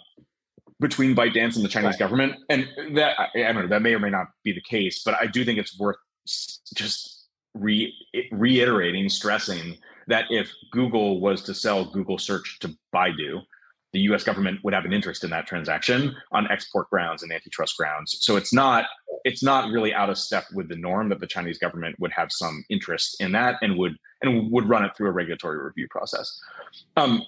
between 0.79 1.15
ByteDance 1.15 1.55
and 1.55 1.63
the 1.63 1.69
Chinese 1.69 1.91
right. 1.91 1.99
government, 1.99 2.35
and 2.49 2.67
that 2.95 3.15
I 3.19 3.29
don't 3.53 3.55
know 3.55 3.67
that 3.67 3.81
may 3.81 3.93
or 3.93 3.99
may 3.99 4.09
not 4.09 4.27
be 4.43 4.51
the 4.51 4.61
case, 4.61 5.01
but 5.03 5.15
I 5.19 5.27
do 5.27 5.45
think 5.45 5.59
it's 5.59 5.79
worth 5.79 5.97
just 6.75 7.27
re- 7.53 7.93
reiterating, 8.31 9.09
stressing 9.09 9.77
that 10.07 10.25
if 10.29 10.51
Google 10.71 11.19
was 11.19 11.41
to 11.43 11.53
sell 11.53 11.85
Google 11.85 12.17
Search 12.17 12.59
to 12.59 12.75
Baidu, 12.93 13.43
the 13.93 13.99
US 14.01 14.23
government 14.23 14.59
would 14.63 14.73
have 14.73 14.85
an 14.85 14.93
interest 14.93 15.23
in 15.23 15.29
that 15.31 15.47
transaction 15.47 16.15
on 16.31 16.49
export 16.49 16.89
grounds 16.89 17.23
and 17.23 17.31
antitrust 17.31 17.77
grounds. 17.77 18.17
So 18.21 18.37
it's 18.37 18.53
not 18.53 18.85
it's 19.23 19.43
not 19.43 19.71
really 19.71 19.93
out 19.93 20.09
of 20.09 20.17
step 20.17 20.45
with 20.53 20.67
the 20.67 20.75
norm 20.75 21.09
that 21.09 21.19
the 21.19 21.27
Chinese 21.27 21.59
government 21.59 21.95
would 21.99 22.11
have 22.11 22.31
some 22.31 22.63
interest 22.69 23.21
in 23.21 23.31
that 23.33 23.55
and 23.61 23.77
would 23.77 23.95
and 24.21 24.51
would 24.51 24.67
run 24.67 24.83
it 24.83 24.91
through 24.95 25.09
a 25.09 25.11
regulatory 25.11 25.63
review 25.63 25.87
process. 25.89 26.39
Um, 26.97 27.23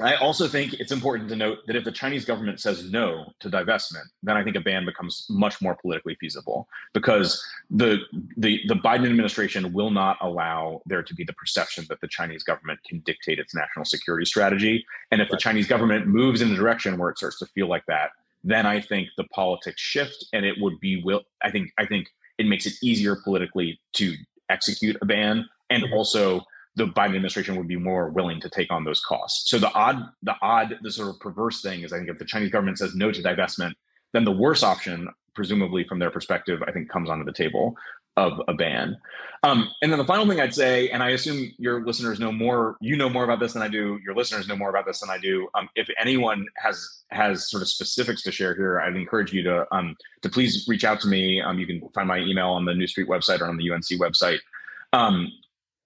I 0.00 0.14
also 0.16 0.46
think 0.46 0.74
it's 0.74 0.92
important 0.92 1.30
to 1.30 1.36
note 1.36 1.58
that 1.66 1.76
if 1.76 1.84
the 1.84 1.92
Chinese 1.92 2.24
government 2.24 2.60
says 2.60 2.90
no 2.90 3.32
to 3.40 3.48
divestment, 3.48 4.04
then 4.22 4.36
I 4.36 4.44
think 4.44 4.56
a 4.56 4.60
ban 4.60 4.84
becomes 4.84 5.26
much 5.30 5.62
more 5.62 5.74
politically 5.74 6.16
feasible 6.20 6.68
because 6.92 7.42
the 7.70 8.00
the 8.36 8.60
the 8.68 8.74
Biden 8.74 9.06
administration 9.06 9.72
will 9.72 9.90
not 9.90 10.18
allow 10.20 10.82
there 10.84 11.02
to 11.02 11.14
be 11.14 11.24
the 11.24 11.32
perception 11.32 11.86
that 11.88 12.00
the 12.02 12.08
Chinese 12.08 12.42
government 12.42 12.80
can 12.86 13.00
dictate 13.00 13.38
its 13.38 13.54
national 13.54 13.86
security 13.86 14.26
strategy. 14.26 14.84
And 15.10 15.22
if 15.22 15.30
the 15.30 15.38
Chinese 15.38 15.66
government 15.66 16.06
moves 16.06 16.42
in 16.42 16.52
a 16.52 16.56
direction 16.56 16.98
where 16.98 17.08
it 17.10 17.16
starts 17.16 17.38
to 17.38 17.46
feel 17.46 17.68
like 17.68 17.86
that, 17.86 18.10
then 18.44 18.66
I 18.66 18.80
think 18.80 19.08
the 19.16 19.24
politics 19.24 19.80
shift 19.80 20.26
and 20.32 20.44
it 20.44 20.56
would 20.60 20.78
be 20.80 21.02
will 21.02 21.22
I 21.42 21.50
think 21.50 21.70
I 21.78 21.86
think 21.86 22.08
it 22.38 22.46
makes 22.46 22.66
it 22.66 22.74
easier 22.82 23.16
politically 23.24 23.80
to 23.94 24.14
execute 24.50 24.96
a 25.00 25.06
ban 25.06 25.48
and 25.70 25.84
mm-hmm. 25.84 25.94
also 25.94 26.42
the 26.76 26.86
Biden 26.86 27.16
administration 27.16 27.56
would 27.56 27.68
be 27.68 27.76
more 27.76 28.10
willing 28.10 28.40
to 28.40 28.50
take 28.50 28.70
on 28.70 28.84
those 28.84 29.00
costs. 29.00 29.50
So 29.50 29.58
the 29.58 29.72
odd, 29.72 29.96
the 30.22 30.34
odd, 30.42 30.78
the 30.82 30.90
sort 30.90 31.08
of 31.08 31.18
perverse 31.20 31.62
thing 31.62 31.82
is, 31.82 31.92
I 31.92 31.98
think 31.98 32.10
if 32.10 32.18
the 32.18 32.24
Chinese 32.24 32.50
government 32.50 32.78
says 32.78 32.94
no 32.94 33.10
to 33.10 33.22
divestment, 33.22 33.72
then 34.12 34.24
the 34.24 34.32
worst 34.32 34.62
option, 34.62 35.08
presumably 35.34 35.84
from 35.84 35.98
their 35.98 36.10
perspective, 36.10 36.62
I 36.66 36.72
think 36.72 36.90
comes 36.90 37.08
onto 37.08 37.24
the 37.24 37.32
table 37.32 37.76
of 38.16 38.40
a 38.48 38.54
ban. 38.54 38.96
Um, 39.42 39.70
and 39.82 39.92
then 39.92 39.98
the 39.98 40.04
final 40.04 40.26
thing 40.26 40.40
I'd 40.40 40.54
say, 40.54 40.88
and 40.88 41.02
I 41.02 41.10
assume 41.10 41.52
your 41.58 41.84
listeners 41.84 42.18
know 42.18 42.32
more, 42.32 42.76
you 42.80 42.96
know 42.96 43.08
more 43.08 43.24
about 43.24 43.40
this 43.40 43.52
than 43.52 43.62
I 43.62 43.68
do. 43.68 43.98
Your 44.04 44.14
listeners 44.14 44.48
know 44.48 44.56
more 44.56 44.70
about 44.70 44.86
this 44.86 45.00
than 45.00 45.10
I 45.10 45.18
do. 45.18 45.48
Um, 45.54 45.68
if 45.76 45.88
anyone 46.00 46.46
has 46.56 47.02
has 47.10 47.50
sort 47.50 47.62
of 47.62 47.68
specifics 47.68 48.22
to 48.22 48.32
share 48.32 48.54
here, 48.54 48.80
I'd 48.80 48.96
encourage 48.96 49.32
you 49.32 49.42
to 49.44 49.66
um, 49.70 49.96
to 50.22 50.28
please 50.30 50.66
reach 50.66 50.84
out 50.84 51.00
to 51.02 51.08
me. 51.08 51.40
Um, 51.40 51.58
you 51.58 51.66
can 51.66 51.86
find 51.94 52.08
my 52.08 52.18
email 52.18 52.48
on 52.48 52.64
the 52.64 52.74
New 52.74 52.86
Street 52.86 53.08
website 53.08 53.40
or 53.40 53.46
on 53.46 53.58
the 53.58 53.70
UNC 53.70 53.84
website. 54.00 54.38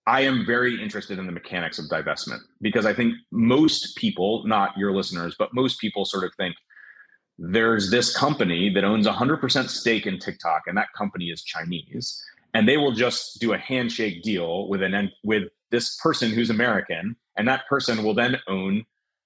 I 0.06 0.22
am 0.22 0.46
very 0.46 0.80
interested 0.80 1.18
in 1.18 1.26
the 1.26 1.32
mechanics 1.32 1.78
of 1.78 1.86
divestment 1.86 2.40
because 2.60 2.86
I 2.86 2.94
think 2.94 3.14
most 3.30 3.96
people, 3.96 4.44
not 4.46 4.76
your 4.76 4.92
listeners, 4.92 5.36
but 5.38 5.54
most 5.54 5.80
people 5.80 6.04
sort 6.04 6.24
of 6.24 6.34
think 6.34 6.56
there's 7.38 7.90
this 7.90 8.14
company 8.16 8.70
that 8.74 8.84
owns 8.84 9.06
100% 9.06 9.68
stake 9.68 10.06
in 10.06 10.18
TikTok 10.18 10.62
and 10.66 10.76
that 10.76 10.88
company 10.96 11.26
is 11.26 11.42
Chinese. 11.42 12.22
And 12.52 12.68
they 12.68 12.76
will 12.76 12.92
just 12.92 13.40
do 13.40 13.52
a 13.52 13.58
handshake 13.58 14.22
deal 14.22 14.68
with 14.68 14.82
an 14.82 15.10
with 15.22 15.44
this 15.70 15.96
person 16.02 16.30
who's 16.30 16.50
American 16.50 17.16
and 17.36 17.46
that 17.46 17.66
person 17.68 18.02
will 18.02 18.14
then 18.14 18.36
own 18.48 18.84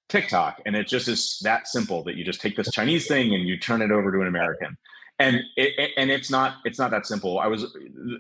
TikTok. 0.09 0.61
And 0.67 0.77
it 0.77 0.87
just 0.87 1.09
is 1.09 1.41
that 1.43 1.67
simple 1.67 2.05
that 2.05 2.17
you 2.17 2.25
just 2.25 2.41
take 2.41 2.57
this 2.57 2.71
Chinese 2.71 3.09
thing 3.09 3.35
and 3.35 3.49
you 3.49 3.59
turn 3.59 3.83
it 3.83 3.91
over 3.91 4.13
to 4.13 4.21
an 4.21 4.29
American. 4.29 4.77
And 5.19 5.41
it, 5.57 5.91
and 5.97 6.11
it's 6.11 6.31
not 6.31 6.57
it's 6.65 6.79
not 6.79 6.91
that 6.91 7.07
simple. 7.07 7.39
I 7.39 7.47
was 7.47 7.65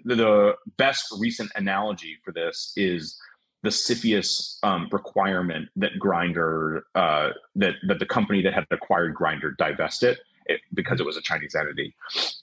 the, 0.05 0.14
the 0.14 0.55
best 0.77 1.07
recent 1.18 1.51
analogy 1.55 2.18
for 2.25 2.33
this 2.33 2.73
is 2.77 3.18
the 3.62 3.70
CFIUS 3.70 4.59
um, 4.62 4.88
requirement 4.92 5.68
that 5.77 5.92
Grindr 5.99 6.83
uh, 6.94 7.31
that 7.57 7.75
that 7.88 7.99
the 7.99 8.07
company 8.07 8.42
that 8.42 8.55
had 8.55 8.66
acquired 8.70 9.14
Grindr 9.14 9.57
divest 9.57 10.03
it, 10.03 10.18
it 10.47 10.61
because 10.75 11.01
it 11.01 11.07
was 11.07 11.16
a 11.16 11.23
Chinese 11.23 11.55
entity, 11.55 11.94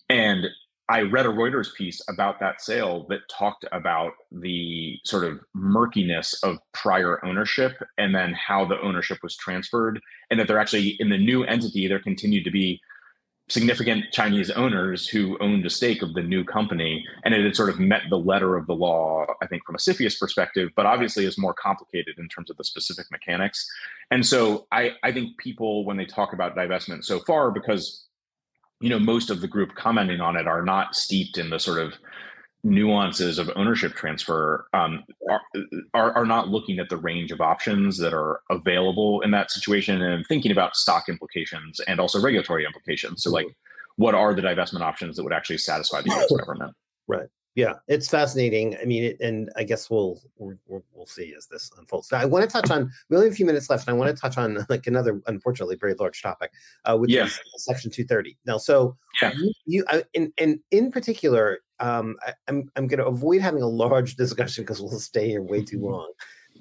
and 0.10 0.48
I 0.90 1.02
read 1.04 1.26
a 1.26 1.30
Reuters 1.30 1.74
piece 1.74 2.02
about 2.10 2.40
that 2.42 2.62
sale 2.62 3.06
that 3.10 3.22
talked 3.30 3.66
about 3.72 4.12
the 4.32 5.00
sort 5.06 5.24
of 5.24 5.40
murkiness 5.54 6.34
of 6.44 6.58
prior 6.74 7.24
ownership 7.24 7.74
and 7.98 8.14
then 8.14 8.34
how 8.34 8.66
the 8.66 8.82
ownership 8.82 9.20
was 9.24 9.38
transferred, 9.38 10.02
and 10.30 10.40
that 10.40 10.48
there 10.48 10.60
actually 10.60 10.98
in 11.00 11.10
the 11.10 11.18
new 11.18 11.44
entity 11.44 11.88
there 11.88 12.02
continued 12.02 12.44
to 12.46 12.52
be 12.52 12.82
significant 13.52 14.06
Chinese 14.14 14.50
owners 14.50 15.08
who 15.08 15.38
owned 15.42 15.66
a 15.66 15.70
stake 15.70 16.02
of 16.02 16.14
the 16.14 16.22
new 16.22 16.44
company, 16.44 17.06
and 17.26 17.34
it 17.34 17.44
had 17.44 17.56
sort 17.56 17.70
of 17.70 17.80
met 17.80 18.04
the 18.10 18.18
letter 18.18 18.56
of 18.56 18.66
the 18.66 18.74
law, 18.74 19.26
I 19.42 19.48
think, 19.48 19.66
from 19.66 19.76
a 19.76 19.78
CFIUS 19.78 20.18
perspective, 20.18 20.70
but 20.78 20.86
obviously 20.86 21.26
is 21.26 21.38
more 21.38 21.54
complicated 21.54 22.18
in 22.18 22.30
terms 22.30 22.50
of 22.50 22.56
the 22.56 22.64
specific 22.64 23.08
mechanics. 23.12 23.68
And 24.10 24.26
so 24.26 24.68
I, 24.72 24.94
I 25.04 25.12
think 25.12 25.38
people, 25.38 25.84
when 25.84 25.98
they 25.98 26.06
talk 26.06 26.32
about 26.32 26.56
divestment 26.56 27.04
so 27.04 27.20
far, 27.20 27.52
because 27.52 28.06
you 28.80 28.90
know 28.90 29.00
most 29.00 29.30
of 29.30 29.42
the 29.42 29.48
group 29.48 29.76
commenting 29.76 30.22
on 30.22 30.36
it 30.38 30.48
are 30.48 30.64
not 30.64 30.96
steeped 30.96 31.38
in 31.38 31.50
the 31.50 31.60
sort 31.60 31.78
of 31.80 31.94
nuances 32.64 33.40
of 33.40 33.50
ownership 33.56 33.94
transfer 33.94 34.68
um, 34.74 35.04
are, 35.30 35.42
are, 35.94 36.12
are 36.18 36.26
not 36.26 36.50
looking 36.50 36.80
at 36.80 36.90
the 36.90 36.98
range 36.98 37.32
of 37.32 37.42
options 37.42 37.98
that 37.98 38.14
are 38.14 38.42
available 38.50 39.22
in 39.22 39.32
that 39.32 39.50
situation 39.52 40.02
and 40.02 40.26
thinking 40.28 40.52
about 40.52 40.76
stock 40.76 41.10
implications 41.10 41.80
and 41.82 42.00
also 42.00 42.22
regulatory 42.22 42.66
implications. 42.66 43.24
So, 43.24 43.32
like, 43.32 43.48
what 43.96 44.16
are 44.16 44.34
the 44.34 44.42
divestment 44.42 44.82
options 44.82 45.16
that 45.16 45.24
would 45.24 45.34
actually 45.34 45.58
satisfy 45.58 46.02
the 46.02 46.10
U.S. 46.10 46.32
government? 46.32 46.76
Right. 47.08 47.28
Yeah, 47.54 47.74
it's 47.90 48.08
fascinating. 48.08 48.78
I 48.82 48.86
mean, 48.86 49.04
it, 49.04 49.18
and 49.20 49.50
I 49.58 49.64
guess 49.64 49.90
we'll, 49.90 50.22
we'll 50.38 50.86
we'll 50.94 51.06
see 51.06 51.34
as 51.38 51.48
this 51.48 51.70
unfolds. 51.78 52.10
Now, 52.10 52.20
I 52.20 52.26
want 52.26 52.50
to 52.50 52.50
touch 52.50 52.72
on. 52.72 52.90
We 53.10 53.18
only 53.18 53.28
have 53.28 53.34
a 53.34 53.36
few 53.36 53.46
minutes 53.46 53.70
left, 53.70 53.88
and 53.88 53.94
I 53.94 54.00
want 54.00 54.16
to 54.16 54.20
touch 54.20 54.38
on 54.38 54.66
like 54.70 54.88
another, 54.88 55.22
unfortunately, 55.28 55.76
very 55.76 55.94
large 55.96 56.22
topic, 56.22 56.52
uh, 56.86 56.98
which 56.98 57.12
yeah. 57.12 57.26
is 57.26 57.38
Section 57.58 57.92
Two 57.92 58.06
Thirty. 58.06 58.38
Now, 58.46 58.58
so 58.58 58.96
yeah. 59.22 59.34
you, 59.36 59.54
you 59.66 59.86
uh, 59.88 60.02
in, 60.14 60.32
in 60.38 60.62
in 60.72 60.92
particular, 60.92 61.60
um, 61.82 62.16
I, 62.26 62.30
am 62.30 62.36
I'm, 62.48 62.72
I'm 62.76 62.88
going 62.88 63.00
to 63.00 63.08
avoid 63.08 63.42
having 63.42 63.62
a 63.62 63.68
large 63.68 64.16
discussion 64.24 64.64
because 64.64 64.82
we'll 64.82 65.00
stay 65.00 65.30
here 65.30 65.42
way 65.42 65.64
too 65.64 65.82
long. 65.82 66.12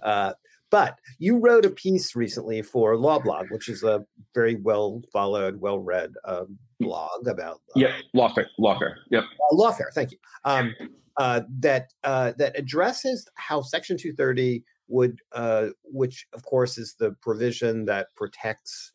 Uh, 0.02 0.33
but 0.70 0.98
you 1.18 1.38
wrote 1.38 1.64
a 1.64 1.70
piece 1.70 2.14
recently 2.14 2.62
for 2.62 2.96
Law 2.96 3.18
Blog, 3.18 3.50
which 3.50 3.68
is 3.68 3.83
a 3.83 4.04
very 4.35 4.54
well 4.54 5.02
followed, 5.12 5.61
well 5.61 5.80
read 5.80 6.12
uh, 6.24 6.44
blog 6.78 7.26
about 7.26 7.61
uh, 7.70 7.80
yeah 7.80 7.96
lawfare, 8.14 8.46
lawfare, 8.59 8.94
yep, 9.11 9.24
uh, 9.24 9.54
lawfare. 9.54 9.92
Thank 9.92 10.12
you. 10.12 10.18
Um, 10.44 10.74
uh, 11.16 11.42
that 11.59 11.92
uh, 12.04 12.33
that 12.38 12.56
addresses 12.59 13.28
how 13.35 13.62
Section 13.62 13.96
230 13.98 14.64
would, 14.88 15.18
uh, 15.33 15.68
which 15.85 16.26
of 16.33 16.44
course 16.44 16.78
is 16.78 16.94
the 16.98 17.12
provision 17.20 17.85
that 17.87 18.09
protects 18.16 18.92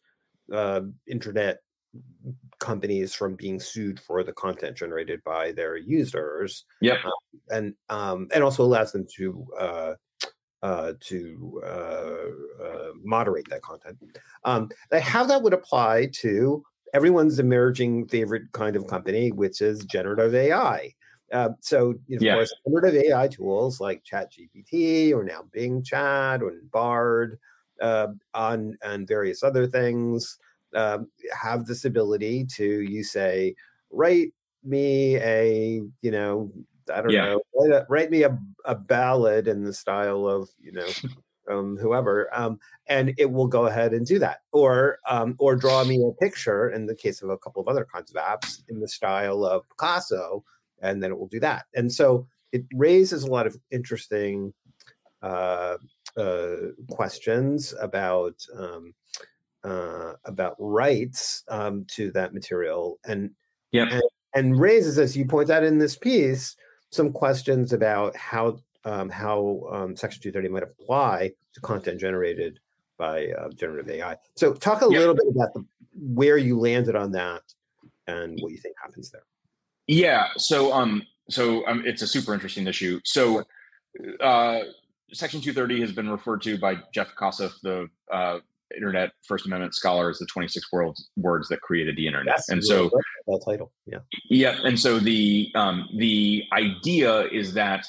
uh, 0.54 0.82
internet 1.08 1.60
companies 2.60 3.14
from 3.14 3.36
being 3.36 3.60
sued 3.60 4.00
for 4.00 4.24
the 4.24 4.34
content 4.34 4.78
generated 4.78 5.24
by 5.24 5.52
their 5.52 5.78
users. 5.78 6.66
Yep. 6.82 7.06
Um, 7.06 7.12
and 7.50 7.74
um, 7.90 8.28
and 8.34 8.44
also 8.44 8.64
allows 8.64 8.92
them 8.92 9.06
to 9.16 9.48
uh, 9.60 9.94
uh, 10.64 10.94
to 11.00 11.62
uh, 11.64 12.64
uh, 12.64 12.92
moderate 13.04 13.48
that 13.50 13.62
content. 13.62 13.98
Um, 14.44 14.70
how 14.92 15.24
that 15.26 15.42
would 15.44 15.54
apply 15.54 16.10
to 16.22 16.64
everyone's 16.94 17.40
emerging 17.40 18.08
favorite 18.08 18.52
kind 18.54 18.76
of 18.76 18.88
company, 18.88 19.32
which 19.32 19.62
is 19.62 19.86
generative 19.86 20.34
AI. 20.34 20.94
Uh, 21.32 21.50
so, 21.60 21.90
of 21.90 22.00
yeah. 22.08 22.36
course, 22.36 22.54
generative 22.66 23.04
AI 23.04 23.28
tools 23.28 23.80
like 23.80 24.04
ChatGPT 24.04 25.12
or 25.12 25.24
now 25.24 25.44
Bing 25.52 25.84
Chat 25.84 26.42
or 26.42 26.54
Bard 26.72 27.38
uh, 27.82 28.08
on 28.34 28.78
and 28.84 29.08
various 29.08 29.44
other 29.44 29.68
things 29.68 30.38
um, 30.76 31.08
have 31.32 31.66
this 31.66 31.86
ability 31.86 32.46
to 32.56 32.82
you 32.82 33.04
say 33.04 33.56
write 33.92 34.34
me 34.64 35.18
a 35.18 35.82
you 36.02 36.12
know 36.12 36.52
I 36.94 37.02
don't 37.02 37.12
yeah. 37.12 37.26
know 37.26 37.42
write, 37.56 37.72
a, 37.72 37.86
write 37.90 38.12
me 38.12 38.24
a, 38.24 38.38
a 38.66 38.76
ballad 38.76 39.48
in 39.48 39.64
the 39.64 39.74
style 39.74 40.28
of 40.28 40.50
you 40.60 40.72
know 40.72 40.88
um, 41.50 41.78
whoever 41.78 42.30
um, 42.36 42.60
and 42.88 43.14
it 43.18 43.32
will 43.32 43.48
go 43.48 43.68
ahead 43.68 43.94
and 43.94 44.06
do 44.06 44.20
that 44.20 44.42
or 44.52 45.00
um, 45.10 45.36
or 45.40 45.56
draw 45.56 45.84
me 45.84 46.04
a 46.04 46.24
picture 46.24 46.70
in 46.70 46.86
the 46.86 46.96
case 46.96 47.22
of 47.22 47.30
a 47.30 47.38
couple 47.38 47.62
of 47.62 47.68
other 47.68 47.86
kinds 47.86 48.14
of 48.14 48.22
apps 48.22 48.62
in 48.70 48.80
the 48.80 48.88
style 48.88 49.46
of 49.46 49.68
Picasso 49.70 50.44
and 50.82 51.02
then 51.02 51.12
it 51.12 51.18
will 51.18 51.28
do 51.28 51.40
that. 51.40 51.66
And 51.74 51.92
so 51.92 52.28
it 52.52 52.64
raises 52.74 53.24
a 53.24 53.32
lot 53.32 53.48
of 53.48 53.58
interesting 53.72 54.54
uh, 55.22 55.78
uh, 56.18 56.56
questions 56.90 57.74
about 57.82 58.36
um, 58.58 58.94
uh, 59.66 60.14
about 60.26 60.56
rights 60.60 61.44
um, 61.48 61.86
to 61.90 62.12
that 62.12 62.34
material, 62.34 63.00
and, 63.06 63.32
yeah, 63.72 63.88
and 63.92 64.04
and 64.36 64.60
raises, 64.60 65.00
as 65.00 65.16
you 65.16 65.26
point 65.26 65.50
out 65.50 65.64
in 65.64 65.80
this 65.80 65.96
piece, 65.96 66.56
some 66.92 67.12
questions 67.12 67.74
about 67.74 68.16
how 68.16 68.60
um, 68.84 69.10
how 69.10 69.68
um, 69.72 69.96
Section 69.96 70.22
230 70.22 70.50
might 70.50 70.64
apply 70.64 71.32
to 71.54 71.62
content 71.62 72.00
generated 72.00 72.60
by 72.98 73.28
uh, 73.28 73.50
generative 73.50 73.90
AI. 73.90 74.18
So, 74.36 74.54
talk 74.54 74.82
a 74.82 74.86
little 74.86 75.16
bit 75.16 75.26
about 75.30 75.54
the, 75.54 75.66
where 75.94 76.38
you 76.38 76.60
landed 76.60 76.96
on 76.96 77.12
that 77.14 77.42
and 78.08 78.38
what 78.42 78.52
you 78.52 78.58
think 78.58 78.76
happens 78.82 79.10
there. 79.10 79.24
Yeah. 79.88 80.28
So, 80.38 80.72
um, 80.72 81.04
so 81.30 81.66
um, 81.68 81.84
it's 81.86 82.02
a 82.02 82.08
super 82.08 82.34
interesting 82.34 82.68
issue. 82.68 83.00
So, 83.04 83.44
uh, 84.22 84.60
Section 85.14 85.42
230 85.42 85.82
has 85.82 85.92
been 85.92 86.10
referred 86.10 86.42
to 86.44 86.58
by 86.58 86.78
Jeff 86.94 87.16
Kosseff, 87.16 87.54
the 87.62 87.90
uh, 88.12 88.40
Internet 88.76 89.12
First 89.28 89.46
Amendment 89.46 89.76
scholar, 89.76 90.10
as 90.10 90.20
the 90.20 90.26
26 90.26 90.72
world, 90.72 90.98
words 91.18 91.48
that 91.50 91.62
created 91.62 91.96
the 91.96 92.08
internet. 92.08 92.36
That's 92.38 92.50
and 92.50 92.64
so, 92.64 92.90
that 93.28 93.42
title, 93.46 93.72
yeah, 93.86 94.00
yeah. 94.30 94.58
And 94.64 94.80
so 94.80 95.00
the 95.00 95.52
um, 95.56 95.88
the 95.98 96.44
idea 96.54 97.28
is 97.28 97.54
that 97.54 97.86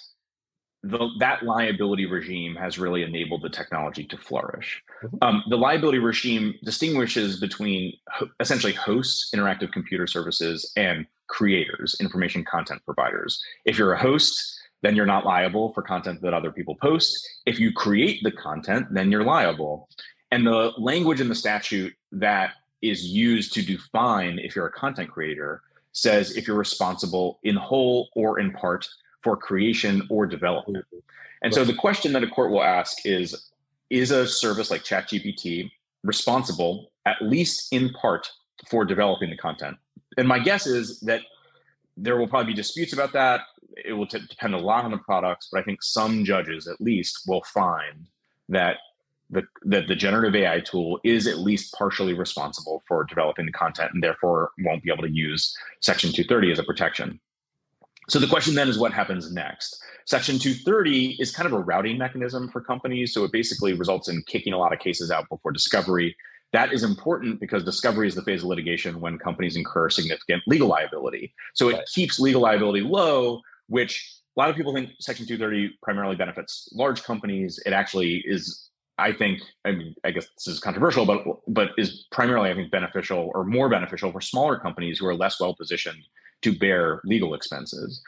the, 0.82 1.08
that 1.18 1.42
liability 1.42 2.06
regime 2.06 2.54
has 2.56 2.78
really 2.78 3.02
enabled 3.02 3.42
the 3.42 3.48
technology 3.48 4.04
to 4.04 4.16
flourish. 4.16 4.82
Mm-hmm. 5.02 5.16
Um, 5.22 5.42
the 5.48 5.56
liability 5.56 5.98
regime 5.98 6.54
distinguishes 6.64 7.40
between 7.40 7.94
ho- 8.10 8.28
essentially 8.40 8.72
hosts, 8.72 9.30
interactive 9.34 9.72
computer 9.72 10.06
services, 10.06 10.70
and 10.76 11.06
creators, 11.28 11.96
information 12.00 12.44
content 12.44 12.82
providers. 12.84 13.42
If 13.64 13.78
you're 13.78 13.92
a 13.92 13.98
host, 13.98 14.60
then 14.82 14.94
you're 14.94 15.06
not 15.06 15.24
liable 15.24 15.72
for 15.72 15.82
content 15.82 16.20
that 16.22 16.34
other 16.34 16.52
people 16.52 16.76
post. 16.76 17.18
If 17.46 17.58
you 17.58 17.72
create 17.72 18.20
the 18.22 18.30
content, 18.30 18.86
then 18.92 19.10
you're 19.10 19.24
liable. 19.24 19.88
And 20.30 20.46
the 20.46 20.72
language 20.78 21.20
in 21.20 21.28
the 21.28 21.34
statute 21.34 21.94
that 22.12 22.54
is 22.82 23.04
used 23.04 23.52
to 23.54 23.62
define 23.62 24.38
if 24.38 24.54
you're 24.54 24.66
a 24.66 24.72
content 24.72 25.10
creator 25.10 25.62
says 25.92 26.36
if 26.36 26.46
you're 26.46 26.56
responsible 26.56 27.38
in 27.42 27.56
whole 27.56 28.08
or 28.14 28.38
in 28.38 28.52
part 28.52 28.86
for 29.22 29.36
creation 29.36 30.06
or 30.10 30.26
development. 30.26 30.84
And 31.42 31.54
so 31.54 31.64
the 31.64 31.74
question 31.74 32.12
that 32.12 32.22
a 32.22 32.28
court 32.28 32.50
will 32.50 32.62
ask 32.62 32.98
is 33.04 33.50
Is 33.88 34.10
a 34.10 34.26
service 34.26 34.70
like 34.70 34.82
ChatGPT 34.82 35.70
responsible, 36.02 36.90
at 37.06 37.22
least 37.22 37.72
in 37.72 37.90
part, 37.90 38.28
for 38.68 38.84
developing 38.84 39.30
the 39.30 39.36
content? 39.36 39.76
And 40.18 40.26
my 40.26 40.38
guess 40.38 40.66
is 40.66 41.00
that 41.00 41.22
there 41.96 42.16
will 42.16 42.28
probably 42.28 42.52
be 42.52 42.56
disputes 42.56 42.92
about 42.92 43.12
that. 43.12 43.42
It 43.84 43.92
will 43.92 44.06
t- 44.06 44.20
depend 44.28 44.54
a 44.54 44.58
lot 44.58 44.84
on 44.84 44.90
the 44.90 44.98
products, 44.98 45.48
but 45.50 45.60
I 45.60 45.62
think 45.62 45.82
some 45.82 46.24
judges, 46.24 46.66
at 46.66 46.80
least, 46.80 47.22
will 47.26 47.42
find 47.52 48.06
that 48.48 48.76
the 49.30 49.42
that 49.62 49.88
the 49.88 49.96
generative 49.96 50.34
AI 50.34 50.60
tool 50.60 51.00
is 51.04 51.26
at 51.26 51.38
least 51.38 51.74
partially 51.74 52.14
responsible 52.14 52.82
for 52.86 53.04
developing 53.04 53.46
the 53.46 53.52
content, 53.52 53.90
and 53.92 54.02
therefore 54.02 54.50
won't 54.60 54.82
be 54.82 54.92
able 54.92 55.02
to 55.02 55.10
use 55.10 55.56
Section 55.80 56.10
230 56.10 56.52
as 56.52 56.58
a 56.58 56.64
protection. 56.64 57.20
So 58.08 58.18
the 58.18 58.28
question 58.28 58.54
then 58.54 58.68
is 58.68 58.78
what 58.78 58.92
happens 58.92 59.32
next? 59.32 59.82
Section 60.04 60.38
230 60.38 61.16
is 61.18 61.34
kind 61.34 61.46
of 61.46 61.52
a 61.52 61.58
routing 61.58 61.98
mechanism 61.98 62.48
for 62.48 62.60
companies. 62.60 63.12
So 63.12 63.24
it 63.24 63.32
basically 63.32 63.72
results 63.72 64.08
in 64.08 64.22
kicking 64.28 64.52
a 64.52 64.58
lot 64.58 64.72
of 64.72 64.78
cases 64.78 65.10
out 65.10 65.28
before 65.28 65.50
discovery. 65.50 66.16
That 66.52 66.72
is 66.72 66.84
important 66.84 67.40
because 67.40 67.64
discovery 67.64 68.06
is 68.06 68.14
the 68.14 68.22
phase 68.22 68.42
of 68.42 68.48
litigation 68.48 69.00
when 69.00 69.18
companies 69.18 69.56
incur 69.56 69.90
significant 69.90 70.44
legal 70.46 70.68
liability. 70.68 71.34
So 71.54 71.68
it 71.70 71.74
right. 71.74 71.88
keeps 71.92 72.20
legal 72.20 72.42
liability 72.42 72.82
low, 72.82 73.40
which 73.66 74.08
a 74.36 74.40
lot 74.40 74.50
of 74.50 74.56
people 74.56 74.72
think 74.72 74.90
Section 75.00 75.26
230 75.26 75.76
primarily 75.82 76.14
benefits 76.14 76.68
large 76.72 77.02
companies. 77.02 77.58
It 77.66 77.72
actually 77.72 78.22
is, 78.26 78.70
I 78.98 79.12
think, 79.12 79.40
I 79.64 79.72
mean, 79.72 79.94
I 80.04 80.10
guess 80.10 80.26
this 80.36 80.46
is 80.46 80.60
controversial, 80.60 81.04
but 81.04 81.24
but 81.46 81.70
is 81.76 82.06
primarily, 82.10 82.50
I 82.50 82.54
think, 82.54 82.70
beneficial 82.70 83.30
or 83.34 83.44
more 83.44 83.68
beneficial 83.68 84.10
for 84.10 84.20
smaller 84.20 84.58
companies 84.58 84.98
who 84.98 85.06
are 85.06 85.14
less 85.14 85.38
well 85.38 85.54
positioned 85.54 86.02
to 86.42 86.56
bear 86.56 87.00
legal 87.04 87.34
expenses. 87.34 88.02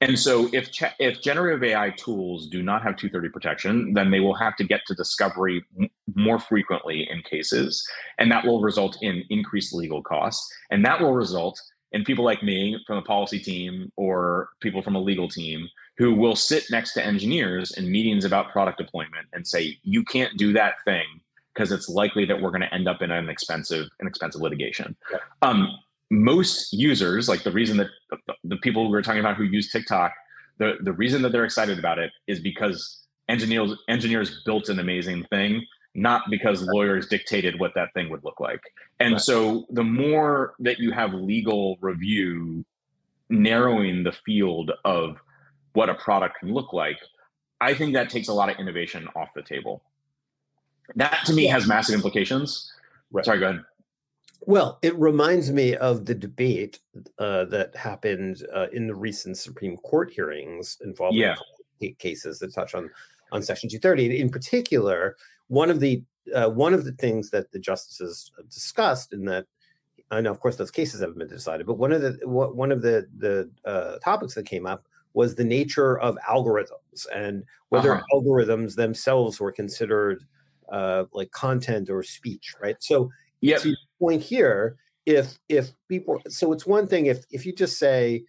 And 0.00 0.18
so, 0.18 0.48
if 0.52 0.70
if 0.98 1.22
generative 1.22 1.62
AI 1.62 1.90
tools 1.90 2.48
do 2.48 2.62
not 2.62 2.82
have 2.82 2.96
230 2.96 3.28
protection, 3.30 3.94
then 3.94 4.10
they 4.10 4.20
will 4.20 4.34
have 4.34 4.56
to 4.56 4.64
get 4.64 4.80
to 4.86 4.94
discovery 4.94 5.64
m- 5.80 5.88
more 6.14 6.38
frequently 6.38 7.08
in 7.08 7.22
cases, 7.22 7.86
and 8.18 8.30
that 8.32 8.44
will 8.44 8.60
result 8.60 8.98
in 9.02 9.22
increased 9.30 9.72
legal 9.72 10.02
costs, 10.02 10.52
and 10.70 10.84
that 10.84 11.00
will 11.00 11.14
result 11.14 11.60
in 11.92 12.04
people 12.04 12.24
like 12.24 12.42
me 12.42 12.76
from 12.88 12.98
a 12.98 13.02
policy 13.02 13.38
team 13.38 13.90
or 13.96 14.48
people 14.60 14.82
from 14.82 14.96
a 14.96 15.00
legal 15.00 15.28
team 15.28 15.68
who 15.96 16.14
will 16.14 16.36
sit 16.36 16.64
next 16.70 16.92
to 16.94 17.04
engineers 17.04 17.72
in 17.72 17.90
meetings 17.90 18.24
about 18.24 18.50
product 18.50 18.78
deployment 18.78 19.26
and 19.32 19.46
say, 19.46 19.78
"You 19.82 20.04
can't 20.04 20.36
do 20.36 20.52
that 20.52 20.74
thing." 20.84 21.06
Because 21.54 21.70
it's 21.70 21.88
likely 21.88 22.24
that 22.24 22.40
we're 22.40 22.50
going 22.50 22.62
to 22.62 22.74
end 22.74 22.88
up 22.88 23.00
in 23.00 23.12
an 23.12 23.28
expensive, 23.28 23.86
an 24.00 24.08
expensive 24.08 24.40
litigation. 24.40 24.96
Yeah. 25.12 25.18
Um, 25.42 25.78
most 26.10 26.72
users, 26.72 27.28
like 27.28 27.44
the 27.44 27.52
reason 27.52 27.76
that 27.76 27.88
the 28.42 28.56
people 28.56 28.84
we 28.84 28.90
were 28.90 29.02
talking 29.02 29.20
about 29.20 29.36
who 29.36 29.44
use 29.44 29.70
TikTok, 29.70 30.12
the, 30.58 30.74
the 30.80 30.92
reason 30.92 31.22
that 31.22 31.30
they're 31.30 31.44
excited 31.44 31.78
about 31.78 31.98
it 31.98 32.10
is 32.26 32.40
because 32.40 33.04
engineers 33.28 33.76
engineers 33.88 34.42
built 34.44 34.68
an 34.68 34.78
amazing 34.78 35.24
thing, 35.24 35.64
not 35.94 36.22
because 36.30 36.62
lawyers 36.62 37.06
dictated 37.06 37.58
what 37.58 37.72
that 37.74 37.92
thing 37.94 38.10
would 38.10 38.24
look 38.24 38.40
like. 38.40 38.60
And 39.00 39.14
right. 39.14 39.20
so 39.20 39.66
the 39.70 39.84
more 39.84 40.54
that 40.60 40.78
you 40.78 40.92
have 40.92 41.14
legal 41.14 41.78
review 41.80 42.64
narrowing 43.30 44.02
the 44.02 44.12
field 44.12 44.72
of 44.84 45.16
what 45.74 45.90
a 45.90 45.94
product 45.94 46.40
can 46.40 46.52
look 46.52 46.72
like, 46.72 46.98
I 47.60 47.74
think 47.74 47.92
that 47.94 48.10
takes 48.10 48.28
a 48.28 48.32
lot 48.32 48.48
of 48.48 48.58
innovation 48.58 49.08
off 49.14 49.28
the 49.34 49.42
table. 49.42 49.82
That 50.96 51.20
to 51.26 51.32
me 51.32 51.46
has 51.46 51.66
massive 51.66 51.94
implications. 51.94 52.72
Right. 53.10 53.24
Sorry, 53.24 53.38
go 53.38 53.50
ahead. 53.50 53.64
Well, 54.46 54.78
it 54.82 54.94
reminds 54.98 55.50
me 55.50 55.74
of 55.76 56.04
the 56.04 56.14
debate 56.14 56.80
uh, 57.18 57.46
that 57.46 57.74
happened 57.74 58.42
uh, 58.54 58.66
in 58.72 58.86
the 58.86 58.94
recent 58.94 59.38
Supreme 59.38 59.76
Court 59.78 60.12
hearings 60.12 60.76
involving 60.82 61.20
yeah. 61.20 61.36
cases 61.98 62.38
that 62.40 62.52
touch 62.52 62.74
on 62.74 62.90
on 63.32 63.42
Section 63.42 63.70
230. 63.70 64.20
In 64.20 64.28
particular, 64.28 65.16
one 65.48 65.70
of 65.70 65.80
the 65.80 66.02
uh, 66.34 66.50
one 66.50 66.74
of 66.74 66.84
the 66.84 66.92
things 66.92 67.30
that 67.30 67.50
the 67.52 67.58
justices 67.58 68.30
discussed, 68.50 69.12
in 69.12 69.24
that, 69.26 69.46
I 70.10 70.20
know, 70.20 70.30
of 70.30 70.40
course, 70.40 70.56
those 70.56 70.70
cases 70.70 71.00
haven't 71.00 71.18
been 71.18 71.28
decided, 71.28 71.66
but 71.66 71.78
one 71.78 71.92
of 71.92 72.02
the 72.02 72.18
one 72.24 72.70
of 72.70 72.82
the 72.82 73.06
the 73.16 73.50
uh, 73.64 73.98
topics 73.98 74.34
that 74.34 74.46
came 74.46 74.66
up 74.66 74.84
was 75.14 75.34
the 75.34 75.44
nature 75.44 75.98
of 75.98 76.18
algorithms 76.28 77.06
and 77.14 77.44
whether 77.70 77.94
uh-huh. 77.94 78.04
algorithms 78.12 78.74
themselves 78.74 79.40
were 79.40 79.52
considered 79.52 80.24
uh, 80.70 81.04
like 81.12 81.30
content 81.30 81.88
or 81.88 82.02
speech, 82.02 82.54
right? 82.60 82.76
So 82.80 83.10
yeah. 83.44 83.58
To 83.58 83.68
your 83.68 83.76
point 84.00 84.22
here, 84.22 84.76
if 85.04 85.38
if 85.50 85.72
people, 85.88 86.18
so 86.28 86.52
it's 86.52 86.64
one 86.64 86.86
thing 86.86 87.06
if 87.06 87.26
if 87.30 87.44
you 87.44 87.52
just 87.52 87.78
say, 87.78 88.24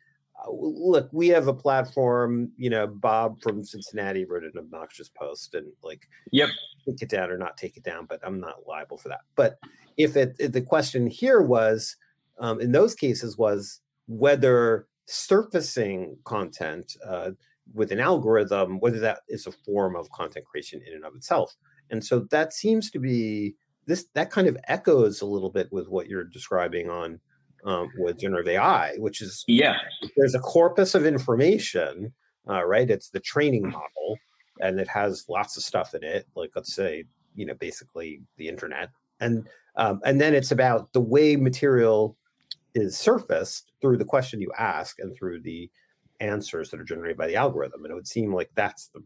uh, 0.45 0.51
look, 0.51 1.07
we 1.13 1.29
have 1.29 1.47
a 1.47 1.53
platform. 1.53 2.51
You 2.57 2.69
know, 2.69 2.85
Bob 2.85 3.41
from 3.41 3.63
Cincinnati 3.63 4.25
wrote 4.25 4.43
an 4.43 4.51
obnoxious 4.57 5.07
post, 5.07 5.55
and 5.55 5.71
like, 5.83 6.09
yep, 6.33 6.49
take 6.85 7.01
it 7.01 7.09
down 7.09 7.31
or 7.31 7.37
not 7.37 7.55
take 7.55 7.77
it 7.77 7.83
down, 7.83 8.07
but 8.07 8.19
I'm 8.23 8.41
not 8.41 8.67
liable 8.67 8.97
for 8.97 9.07
that. 9.07 9.21
But 9.37 9.57
if 9.95 10.17
it 10.17 10.35
if 10.37 10.51
the 10.51 10.61
question 10.61 11.07
here 11.07 11.41
was, 11.41 11.95
um, 12.37 12.59
in 12.59 12.73
those 12.73 12.93
cases, 12.93 13.37
was 13.37 13.79
whether 14.07 14.85
surfacing 15.05 16.17
content 16.23 16.95
uh, 17.07 17.31
with 17.73 17.91
an 17.91 17.99
algorithm, 17.99 18.79
whether 18.79 18.99
that 18.99 19.19
is 19.27 19.47
a 19.47 19.51
form 19.51 19.95
of 19.95 20.09
content 20.11 20.45
creation 20.45 20.81
in 20.85 20.93
and 20.93 21.05
of 21.05 21.15
itself. 21.15 21.55
And 21.89 22.03
so 22.03 22.21
that 22.31 22.53
seems 22.53 22.89
to 22.91 22.99
be 22.99 23.55
this 23.87 24.05
that 24.13 24.31
kind 24.31 24.47
of 24.47 24.57
echoes 24.67 25.21
a 25.21 25.25
little 25.25 25.51
bit 25.51 25.71
with 25.71 25.87
what 25.87 26.07
you're 26.07 26.23
describing 26.23 26.89
on 26.89 27.19
um, 27.65 27.89
with 27.97 28.19
generative 28.19 28.53
AI, 28.53 28.95
which 28.97 29.21
is 29.21 29.43
yeah, 29.47 29.75
there's 30.17 30.35
a 30.35 30.39
corpus 30.39 30.95
of 30.95 31.05
information, 31.05 32.13
uh, 32.49 32.63
right? 32.65 32.89
It's 32.89 33.09
the 33.09 33.19
training 33.19 33.69
model, 33.69 34.17
and 34.59 34.79
it 34.79 34.87
has 34.87 35.25
lots 35.29 35.57
of 35.57 35.63
stuff 35.63 35.93
in 35.93 36.03
it, 36.03 36.27
like 36.35 36.51
let's 36.55 36.73
say 36.73 37.05
you 37.35 37.45
know 37.45 37.55
basically 37.55 38.21
the 38.37 38.47
internet, 38.47 38.89
and 39.19 39.47
um, 39.75 39.99
and 40.05 40.19
then 40.21 40.33
it's 40.33 40.51
about 40.51 40.93
the 40.93 41.01
way 41.01 41.35
material 41.35 42.17
is 42.75 42.97
surfaced 42.97 43.71
through 43.81 43.97
the 43.97 44.05
question 44.05 44.41
you 44.41 44.51
ask 44.57 44.99
and 44.99 45.15
through 45.15 45.41
the 45.41 45.69
answers 46.19 46.69
that 46.69 46.79
are 46.79 46.85
generated 46.85 47.17
by 47.17 47.27
the 47.27 47.35
algorithm, 47.35 47.83
and 47.83 47.91
it 47.91 47.95
would 47.95 48.07
seem 48.07 48.33
like 48.33 48.49
that's 48.55 48.89
the 48.89 49.01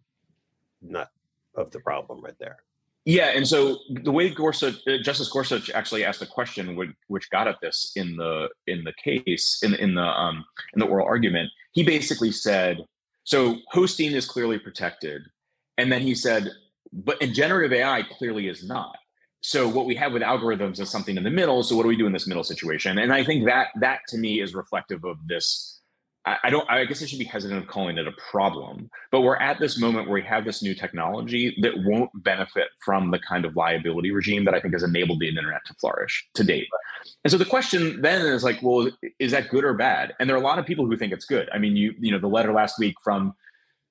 nut 0.82 1.10
of 1.56 1.72
the 1.72 1.80
problem 1.80 2.22
right 2.22 2.38
there. 2.40 2.58
Yeah, 3.06 3.32
and 3.36 3.48
so 3.48 3.78
the 3.90 4.12
way 4.12 4.30
Gorsuch, 4.30 4.76
uh, 4.88 4.98
Justice 5.04 5.30
Gorsuch 5.30 5.70
actually 5.72 6.04
asked 6.04 6.22
a 6.22 6.26
question 6.26 6.76
which, 6.76 6.92
which 7.08 7.30
got 7.30 7.48
at 7.48 7.56
this 7.62 7.94
in 7.96 8.16
the 8.18 8.50
in 8.68 8.84
the 8.84 8.94
case 9.04 9.62
in 9.64 9.74
in 9.76 9.96
the 9.96 10.04
um, 10.04 10.46
in 10.74 10.80
the 10.80 10.86
oral 10.86 11.08
argument, 11.08 11.50
he 11.72 11.84
basically 11.84 12.32
said, 12.32 12.78
so 13.24 13.58
hosting 13.70 14.12
is 14.12 14.26
clearly 14.26 14.60
protected, 14.60 15.22
and 15.78 15.92
then 15.92 16.02
he 16.02 16.14
said, 16.14 16.50
but 16.92 17.22
in 17.22 17.34
generative 17.34 17.74
AI 17.74 18.04
clearly 18.04 18.48
is 18.48 18.68
not. 18.68 18.98
So 19.42 19.68
what 19.68 19.86
we 19.86 19.96
have 19.96 20.12
with 20.12 20.22
algorithms 20.22 20.80
is 20.80 20.90
something 20.90 21.16
in 21.18 21.24
the 21.24 21.30
middle. 21.30 21.64
So 21.64 21.76
what 21.76 21.84
do 21.84 21.90
we 21.90 21.96
do 21.96 22.06
in 22.06 22.14
this 22.14 22.28
middle 22.28 22.44
situation? 22.44 22.98
And 22.98 23.14
I 23.14 23.24
think 23.24 23.46
that 23.46 23.68
that 23.80 24.02
to 24.10 24.18
me 24.18 24.42
is 24.42 24.54
reflective 24.54 25.06
of 25.06 25.18
this 25.28 25.80
I 26.26 26.50
don't, 26.50 26.70
I 26.70 26.84
guess 26.86 27.02
I 27.02 27.06
should 27.06 27.18
be 27.18 27.26
hesitant 27.26 27.62
of 27.62 27.68
calling 27.68 27.98
it 27.98 28.08
a 28.08 28.12
problem, 28.30 28.90
but 29.12 29.22
we're 29.22 29.38
at 29.38 29.58
this 29.60 29.80
moment 29.80 30.08
where 30.08 30.16
we 30.16 30.28
have 30.28 30.44
this 30.44 30.62
new 30.62 30.76
technology 30.76 31.58
that 31.62 31.74
won't 31.78 32.12
benefit 32.14 32.68
from 32.84 33.10
the 33.10 33.20
kind 33.20 33.46
of 33.46 33.56
liability 33.56 34.12
regime 34.12 34.44
that 34.46 34.54
I 34.54 34.60
think 34.60 34.74
has 34.74 34.84
enabled 34.84 35.22
the 35.22 35.30
internet 35.30 35.62
to 35.68 35.74
flourish 35.76 36.28
to 36.36 36.44
date. 36.44 36.68
And 37.24 37.32
so 37.32 37.38
the 37.38 37.46
question 37.46 38.02
then 38.02 38.26
is 38.26 38.44
like, 38.44 38.60
well, 38.62 38.92
is 39.18 39.32
that 39.32 39.50
good 39.50 39.64
or 39.64 39.74
bad? 39.74 40.14
And 40.20 40.30
there 40.30 40.36
are 40.36 40.40
a 40.40 40.44
lot 40.44 40.60
of 40.60 40.66
people 40.66 40.86
who 40.86 40.98
think 40.98 41.14
it's 41.14 41.26
good. 41.26 41.50
I 41.54 41.58
mean, 41.58 41.76
you, 41.76 41.96
you 42.00 42.12
know, 42.12 42.20
the 42.20 42.28
letter 42.28 42.52
last 42.52 42.78
week 42.78 42.96
from 43.04 43.34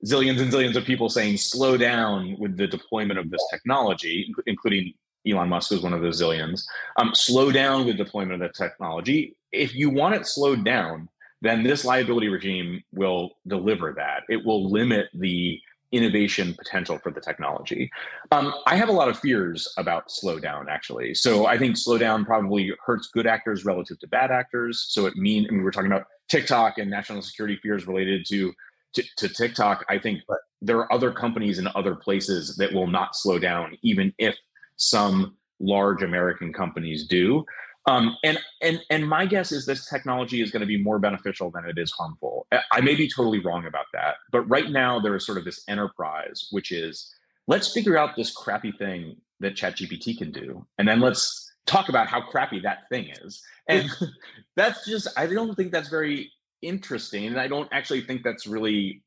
zillions 0.05 0.39
and 0.39 0.51
zillions 0.51 0.75
of 0.75 0.85
people 0.85 1.09
saying 1.09 1.37
slow 1.37 1.77
down 1.77 2.37
with 2.39 2.57
the 2.57 2.67
deployment 2.67 3.19
of 3.19 3.31
this 3.31 3.45
technology, 3.51 4.31
including 4.45 4.93
Elon 5.27 5.49
Musk 5.49 5.71
was 5.71 5.81
one 5.81 5.93
of 5.93 6.01
those 6.01 6.21
zillions. 6.21 6.63
Um, 6.97 7.11
slow 7.13 7.51
down 7.51 7.85
the 7.85 7.93
deployment 7.93 8.41
of 8.41 8.51
the 8.51 8.53
technology. 8.53 9.35
If 9.51 9.75
you 9.75 9.89
want 9.89 10.15
it 10.15 10.25
slowed 10.25 10.63
down, 10.63 11.09
then 11.41 11.63
this 11.63 11.85
liability 11.85 12.27
regime 12.27 12.83
will 12.93 13.31
deliver 13.47 13.93
that. 13.93 14.23
It 14.29 14.45
will 14.45 14.69
limit 14.69 15.07
the 15.13 15.59
innovation 15.91 16.53
potential 16.53 16.99
for 16.99 17.11
the 17.11 17.21
technology. 17.21 17.89
Um, 18.31 18.53
I 18.67 18.75
have 18.75 18.89
a 18.89 18.93
lot 18.93 19.09
of 19.09 19.17
fears 19.17 19.73
about 19.77 20.09
slowdown, 20.09 20.67
actually. 20.69 21.15
So 21.15 21.47
I 21.47 21.57
think 21.57 21.75
slowdown 21.75 22.25
probably 22.25 22.71
hurts 22.85 23.07
good 23.07 23.25
actors 23.25 23.65
relative 23.65 23.99
to 23.99 24.07
bad 24.07 24.31
actors. 24.31 24.85
So 24.89 25.07
it 25.07 25.15
mean 25.15 25.47
I 25.49 25.53
mean 25.53 25.63
we're 25.63 25.71
talking 25.71 25.91
about 25.91 26.05
TikTok 26.29 26.77
and 26.77 26.89
national 26.89 27.21
security 27.21 27.57
fears 27.61 27.87
related 27.87 28.25
to 28.27 28.53
to, 28.93 29.03
to 29.17 29.29
TikTok. 29.29 29.85
I 29.89 29.99
think 29.99 30.21
there 30.61 30.77
are 30.77 30.91
other 30.91 31.11
companies 31.11 31.59
in 31.59 31.67
other 31.75 31.95
places 31.95 32.55
that 32.57 32.73
will 32.73 32.87
not 32.87 33.15
slow 33.15 33.39
down, 33.39 33.77
even 33.81 34.13
if 34.17 34.35
some 34.79 35.35
large 35.59 36.01
American 36.01 36.51
companies 36.51 37.05
do. 37.05 37.45
Um, 37.85 38.17
and 38.23 38.39
and 38.61 38.81
and 38.89 39.07
my 39.07 39.25
guess 39.25 39.51
is 39.51 39.65
this 39.65 39.89
technology 39.89 40.41
is 40.41 40.51
going 40.51 40.61
to 40.61 40.67
be 40.67 40.81
more 40.81 40.99
beneficial 40.99 41.49
than 41.49 41.65
it 41.65 41.77
is 41.77 41.91
harmful. 41.91 42.47
I 42.71 42.81
may 42.81 42.95
be 42.95 43.09
totally 43.09 43.39
wrong 43.39 43.65
about 43.65 43.85
that, 43.93 44.15
but 44.31 44.41
right 44.41 44.69
now 44.69 44.99
there 44.99 45.15
is 45.15 45.25
sort 45.25 45.37
of 45.37 45.45
this 45.45 45.63
enterprise, 45.67 46.47
which 46.51 46.71
is 46.71 47.11
let's 47.47 47.73
figure 47.73 47.97
out 47.97 48.15
this 48.15 48.31
crappy 48.31 48.71
thing 48.73 49.15
that 49.39 49.55
ChatGPT 49.55 50.17
can 50.17 50.31
do, 50.31 50.65
and 50.77 50.87
then 50.87 50.99
let's 50.99 51.51
talk 51.65 51.89
about 51.89 52.07
how 52.07 52.21
crappy 52.21 52.59
that 52.59 52.89
thing 52.89 53.09
is. 53.23 53.41
And 53.67 53.89
that's 54.55 54.85
just 54.85 55.07
I 55.17 55.25
don't 55.25 55.55
think 55.55 55.71
that's 55.71 55.89
very 55.89 56.31
interesting, 56.61 57.25
and 57.25 57.39
I 57.39 57.47
don't 57.47 57.69
actually 57.71 58.01
think 58.01 58.23
that's 58.23 58.45
really 58.45 59.03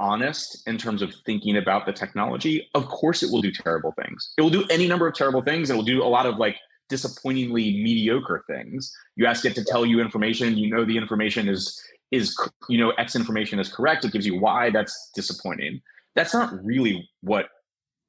honest 0.00 0.66
in 0.66 0.78
terms 0.78 1.02
of 1.02 1.14
thinking 1.26 1.56
about 1.56 1.86
the 1.86 1.92
technology. 1.92 2.68
Of 2.74 2.88
course, 2.88 3.22
it 3.22 3.30
will 3.30 3.42
do 3.42 3.52
terrible 3.52 3.94
things. 4.02 4.32
It 4.38 4.42
will 4.42 4.50
do 4.50 4.64
any 4.70 4.88
number 4.88 5.06
of 5.06 5.14
terrible 5.14 5.42
things. 5.42 5.70
It 5.70 5.76
will 5.76 5.82
do 5.82 6.02
a 6.02 6.08
lot 6.08 6.26
of 6.26 6.38
like 6.38 6.56
disappointingly 6.88 7.82
mediocre 7.82 8.44
things. 8.48 8.92
You 9.14 9.26
ask 9.26 9.44
it 9.44 9.54
to 9.54 9.64
tell 9.64 9.86
you 9.86 10.00
information, 10.00 10.56
you 10.56 10.68
know 10.68 10.84
the 10.84 10.96
information 10.96 11.48
is 11.48 11.80
is 12.10 12.36
you 12.68 12.78
know 12.78 12.90
X 12.92 13.14
information 13.14 13.60
is 13.60 13.72
correct. 13.72 14.04
It 14.04 14.12
gives 14.12 14.26
you 14.26 14.40
Y. 14.40 14.70
That's 14.70 15.10
disappointing. 15.14 15.80
That's 16.16 16.34
not 16.34 16.52
really 16.64 17.08
what 17.20 17.48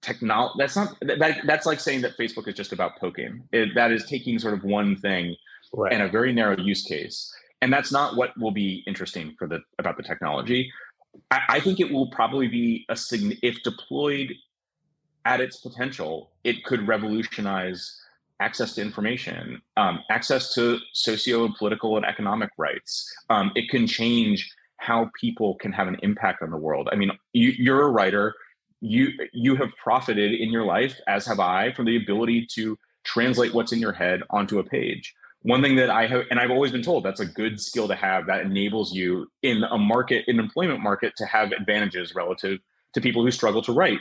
technology. 0.01 0.55
That's 0.57 0.75
not 0.75 0.95
that. 1.01 1.41
That's 1.45 1.65
like 1.65 1.79
saying 1.79 2.01
that 2.01 2.17
Facebook 2.17 2.47
is 2.47 2.55
just 2.55 2.73
about 2.73 2.97
poking. 2.99 3.43
It, 3.51 3.75
that 3.75 3.91
is 3.91 4.05
taking 4.05 4.39
sort 4.39 4.53
of 4.53 4.63
one 4.63 4.95
thing 4.95 5.35
right. 5.73 5.93
and 5.93 6.01
a 6.01 6.09
very 6.09 6.33
narrow 6.33 6.57
use 6.57 6.83
case, 6.83 7.31
and 7.61 7.71
that's 7.71 7.91
not 7.91 8.15
what 8.15 8.31
will 8.39 8.51
be 8.51 8.83
interesting 8.87 9.35
for 9.37 9.47
the 9.47 9.59
about 9.77 9.97
the 9.97 10.03
technology. 10.03 10.71
I, 11.29 11.41
I 11.49 11.59
think 11.59 11.79
it 11.79 11.91
will 11.91 12.07
probably 12.07 12.47
be 12.47 12.85
a 12.89 12.95
sign 12.95 13.37
if 13.41 13.61
deployed 13.63 14.33
at 15.25 15.39
its 15.39 15.57
potential, 15.57 16.31
it 16.43 16.63
could 16.63 16.87
revolutionize 16.87 17.99
access 18.39 18.73
to 18.73 18.81
information, 18.81 19.61
um, 19.77 19.99
access 20.09 20.53
to 20.55 20.79
socio 20.93 21.47
political 21.59 21.95
and 21.97 22.05
economic 22.05 22.49
rights. 22.57 23.07
Um, 23.29 23.51
it 23.55 23.69
can 23.69 23.85
change 23.85 24.51
how 24.77 25.11
people 25.19 25.55
can 25.55 25.71
have 25.71 25.87
an 25.87 25.97
impact 26.01 26.41
on 26.41 26.49
the 26.49 26.57
world. 26.57 26.89
I 26.91 26.95
mean, 26.95 27.11
you, 27.33 27.53
you're 27.57 27.83
a 27.83 27.91
writer. 27.91 28.33
You 28.81 29.09
you 29.31 29.55
have 29.57 29.69
profited 29.81 30.33
in 30.33 30.49
your 30.49 30.65
life, 30.65 30.99
as 31.07 31.27
have 31.27 31.39
I, 31.39 31.71
from 31.73 31.85
the 31.85 31.97
ability 31.97 32.47
to 32.55 32.79
translate 33.03 33.53
what's 33.53 33.71
in 33.71 33.79
your 33.79 33.91
head 33.91 34.21
onto 34.31 34.57
a 34.57 34.63
page. 34.63 35.13
One 35.43 35.61
thing 35.61 35.75
that 35.77 35.89
I 35.89 36.05
have, 36.07 36.25
and 36.29 36.39
I've 36.39 36.51
always 36.51 36.71
been 36.71 36.83
told 36.83 37.03
that's 37.03 37.19
a 37.19 37.25
good 37.25 37.59
skill 37.59 37.87
to 37.87 37.95
have 37.95 38.27
that 38.27 38.41
enables 38.41 38.93
you 38.93 39.27
in 39.41 39.63
a 39.63 39.77
market, 39.77 40.25
in 40.27 40.39
employment 40.39 40.81
market, 40.81 41.13
to 41.17 41.25
have 41.25 41.51
advantages 41.51 42.13
relative 42.13 42.59
to 42.93 43.01
people 43.01 43.23
who 43.23 43.31
struggle 43.31 43.61
to 43.63 43.71
write 43.71 43.99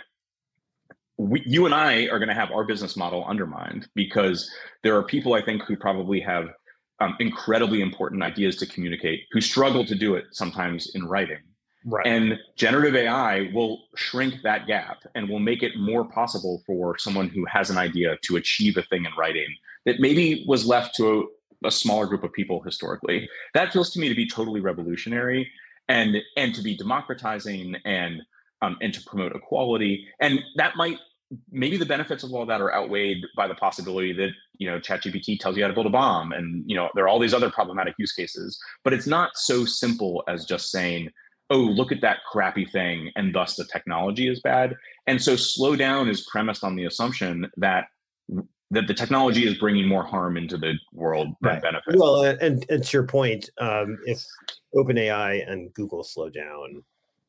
we, 1.21 1.43
you 1.45 1.67
and 1.67 1.75
I 1.75 2.07
are 2.07 2.19
going 2.19 2.29
to 2.29 2.35
have 2.35 2.51
our 2.51 2.65
business 2.65 2.97
model 2.97 3.25
undermined 3.27 3.89
because 3.95 4.51
there 4.83 4.97
are 4.97 5.03
people 5.03 5.35
I 5.35 5.43
think 5.43 5.63
who 5.63 5.77
probably 5.77 6.21
have 6.21 6.49
um, 7.01 7.15
incredibly 7.21 7.83
important 7.83 8.23
ideas 8.23 8.57
to 8.57 8.67
communicate 8.67 9.25
who 9.31 9.41
struggle 9.41 9.85
to 9.85 9.95
do 9.95 10.15
it 10.15 10.25
sometimes 10.33 10.95
in 10.95 11.07
writing. 11.07 11.39
Right. 11.85 12.07
And 12.07 12.39
generative 12.57 12.95
AI 12.95 13.51
will 13.55 13.85
shrink 13.97 14.43
that 14.43 14.67
gap 14.67 14.99
and 15.15 15.29
will 15.29 15.39
make 15.39 15.63
it 15.63 15.73
more 15.77 16.05
possible 16.05 16.63
for 16.67 16.99
someone 16.99 17.29
who 17.29 17.45
has 17.47 17.71
an 17.71 17.79
idea 17.79 18.17
to 18.25 18.37
achieve 18.37 18.77
a 18.77 18.83
thing 18.83 19.05
in 19.05 19.13
writing 19.19 19.49
that 19.87 20.01
maybe 20.01 20.45
was 20.47 20.67
left 20.67 20.95
to 20.97 21.29
a, 21.65 21.69
a 21.69 21.71
smaller 21.71 22.07
group 22.07 22.25
of 22.25 22.33
people 22.33 22.63
historically. 22.63 23.29
That 23.55 23.73
feels 23.73 23.91
to 23.91 24.01
me 24.01 24.09
to 24.09 24.15
be 24.15 24.29
totally 24.29 24.61
revolutionary 24.61 25.51
and 25.89 26.17
and 26.37 26.55
to 26.55 26.63
be 26.63 26.77
democratizing 26.77 27.77
and 27.85 28.23
um, 28.63 28.77
and 28.81 28.93
to 28.95 29.03
promote 29.03 29.35
equality. 29.35 30.07
And 30.21 30.41
that 30.57 30.77
might 30.77 30.99
maybe 31.51 31.77
the 31.77 31.87
benefits 31.87 32.25
of 32.25 32.33
all 32.33 32.45
that 32.47 32.61
are 32.61 32.75
outweighed 32.75 33.25
by 33.37 33.47
the 33.47 33.55
possibility 33.55 34.13
that 34.13 34.31
you 34.59 34.71
know 34.71 34.79
ChatGPT 34.79 35.39
tells 35.39 35.57
you 35.57 35.63
how 35.63 35.69
to 35.69 35.75
build 35.75 35.87
a 35.87 35.91
bomb, 35.91 36.33
and 36.33 36.65
you 36.67 36.77
know 36.77 36.89
there 36.95 37.05
are 37.05 37.09
all 37.09 37.19
these 37.19 37.35
other 37.35 37.51
problematic 37.51 37.95
use 37.99 38.13
cases. 38.13 38.59
But 38.85 38.93
it's 38.93 39.07
not 39.07 39.31
so 39.35 39.65
simple 39.65 40.23
as 40.29 40.45
just 40.45 40.71
saying, 40.71 41.11
"Oh, 41.51 41.59
look 41.59 41.93
at 41.93 42.01
that 42.03 42.19
crappy 42.31 42.65
thing," 42.65 43.11
and 43.17 43.35
thus 43.35 43.57
the 43.57 43.65
technology 43.65 44.29
is 44.29 44.41
bad. 44.41 44.77
And 45.07 45.23
so, 45.23 45.37
slow 45.37 45.77
down 45.77 46.09
is 46.09 46.27
premised 46.31 46.65
on 46.65 46.77
the 46.77 46.85
assumption 46.85 47.51
that 47.57 47.87
that 48.71 48.87
the 48.87 48.95
technology 48.95 49.47
is 49.47 49.59
bringing 49.59 49.87
more 49.87 50.05
harm 50.05 50.37
into 50.37 50.57
the 50.57 50.75
world 50.93 51.29
than 51.41 51.55
right. 51.55 51.63
benefit. 51.63 51.97
Well, 51.97 52.23
and, 52.25 52.65
and 52.69 52.85
to 52.85 52.97
your 52.97 53.07
point, 53.07 53.51
um, 53.59 53.99
if 54.07 54.25
OpenAI 54.75 55.51
and 55.51 55.73
Google 55.75 56.05
slow 56.05 56.31
down, 56.31 56.85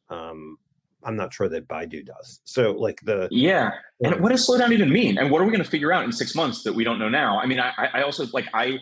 um, 0.09 0.57
I'm 1.03 1.15
not 1.15 1.33
sure 1.33 1.49
that 1.49 1.67
Baidu 1.67 2.05
does. 2.05 2.41
So 2.43 2.73
like 2.73 3.01
the 3.03 3.27
yeah, 3.31 3.71
and 4.01 4.21
what 4.21 4.29
does 4.29 4.47
slowdown 4.47 4.71
even 4.71 4.91
mean? 4.91 5.17
And 5.17 5.31
what 5.31 5.41
are 5.41 5.45
we 5.45 5.51
going 5.51 5.63
to 5.63 5.69
figure 5.69 5.91
out 5.91 6.03
in 6.03 6.11
six 6.11 6.35
months 6.35 6.63
that 6.63 6.73
we 6.73 6.83
don't 6.83 6.99
know 6.99 7.09
now? 7.09 7.39
I 7.39 7.47
mean, 7.47 7.59
I, 7.59 7.71
I 7.93 8.01
also 8.03 8.27
like 8.33 8.47
I 8.53 8.77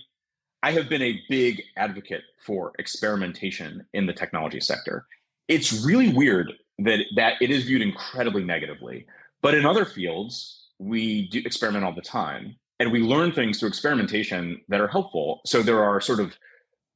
I 0.62 0.72
have 0.74 0.90
been 0.90 1.02
a 1.02 1.18
big 1.30 1.64
advocate 1.78 2.24
for 2.46 2.74
experimentation 2.78 3.86
in 3.94 4.06
the 4.06 4.14
technology 4.14 4.60
sector. 4.60 5.06
It's 5.48 5.86
really 5.86 6.10
weird 6.10 6.52
that 6.80 7.00
that 7.16 7.36
it 7.42 7.52
is 7.52 7.64
viewed 7.64 7.82
incredibly 7.82 8.44
negatively, 8.44 9.06
but 9.42 9.54
in 9.54 9.66
other 9.66 9.86
fields 9.86 10.59
we 10.80 11.28
do 11.30 11.42
experiment 11.46 11.86
all 11.86 11.94
the 11.94 12.02
time, 12.02 12.56
and 12.80 12.92
we 12.92 13.00
learn 13.00 13.32
things 13.32 13.60
through 13.60 13.70
experimentation 13.70 14.62
that 14.70 14.82
are 14.82 14.88
helpful. 14.88 15.42
So 15.46 15.62
there 15.62 15.84
are 15.84 16.02
sort 16.02 16.20
of 16.20 16.36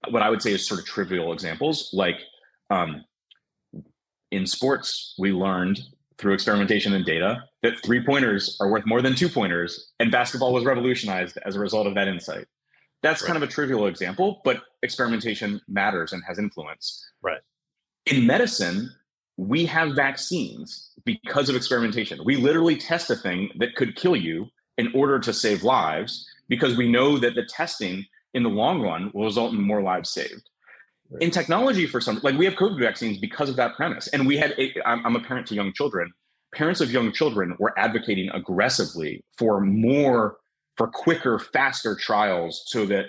what 0.10 0.22
I 0.22 0.30
would 0.30 0.42
say 0.42 0.52
is 0.52 0.68
sort 0.68 0.80
of 0.80 0.86
trivial 0.86 1.34
examples 1.34 1.90
like. 1.94 2.20
Um, 2.70 3.04
in 4.32 4.48
sports, 4.48 5.14
we 5.20 5.32
learned 5.32 5.80
through 6.18 6.34
experimentation 6.34 6.94
and 6.94 7.06
data 7.06 7.44
that 7.62 7.74
three 7.86 8.04
pointers 8.04 8.58
are 8.60 8.70
worth 8.70 8.86
more 8.86 9.02
than 9.02 9.16
two 9.16 9.30
pointers, 9.30 9.92
and 10.00 10.12
basketball 10.12 10.54
was 10.54 10.66
revolutionized 10.66 11.38
as 11.46 11.56
a 11.56 11.60
result 11.60 11.86
of 11.86 11.96
that 11.96 12.08
insight. 12.08 12.48
That's 13.04 13.22
right. 13.22 13.28
kind 13.28 13.44
of 13.44 13.48
a 13.48 13.52
trivial 13.52 13.88
example, 13.88 14.42
but 14.44 14.64
experimentation 14.82 15.62
matters 15.68 16.14
and 16.14 16.24
has 16.28 16.40
influence. 16.40 17.06
Right. 17.22 17.42
In 18.06 18.26
medicine, 18.26 18.90
we 19.38 19.66
have 19.66 19.96
vaccines 19.96 20.92
because 21.06 21.50
of 21.50 21.56
experimentation. 21.56 22.20
We 22.24 22.36
literally 22.36 22.76
test 22.76 23.10
a 23.10 23.16
thing 23.16 23.50
that 23.58 23.76
could 23.76 23.96
kill 23.96 24.16
you 24.16 24.48
in 24.78 24.92
order 24.94 25.20
to 25.20 25.34
save 25.34 25.64
lives 25.64 26.28
because 26.50 26.78
we 26.78 26.92
know 26.92 27.18
that 27.18 27.36
the 27.36 27.46
testing 27.46 28.06
in 28.34 28.44
the 28.44 28.50
long 28.50 28.82
run 28.82 29.12
will 29.14 29.26
result 29.26 29.54
in 29.54 29.62
more 29.62 29.82
lives 29.82 30.12
saved. 30.12 30.50
In 31.20 31.30
technology 31.30 31.86
for 31.86 32.02
some 32.02 32.20
like 32.24 32.38
we 32.38 32.46
have 32.46 32.56
covid 32.56 32.80
vaccines 32.80 33.20
because 33.20 33.50
of 33.50 33.56
that 33.58 33.76
premise. 33.76 34.08
And 34.08 34.26
we 34.26 34.38
had 34.38 34.56
a, 34.58 34.74
i'm 34.88 35.16
a 35.16 35.20
parent 35.20 35.46
to 35.48 35.56
young 35.56 35.74
children. 35.74 36.12
Parents 36.56 36.82
of 36.82 36.92
young 36.92 37.12
children 37.12 37.56
were 37.60 37.78
advocating 37.78 38.30
aggressively 38.30 39.24
for 39.38 39.60
more 39.60 40.38
for 40.76 40.88
quicker 40.88 41.38
faster 41.38 41.96
trials 41.96 42.64
so 42.66 42.86
that 42.88 43.06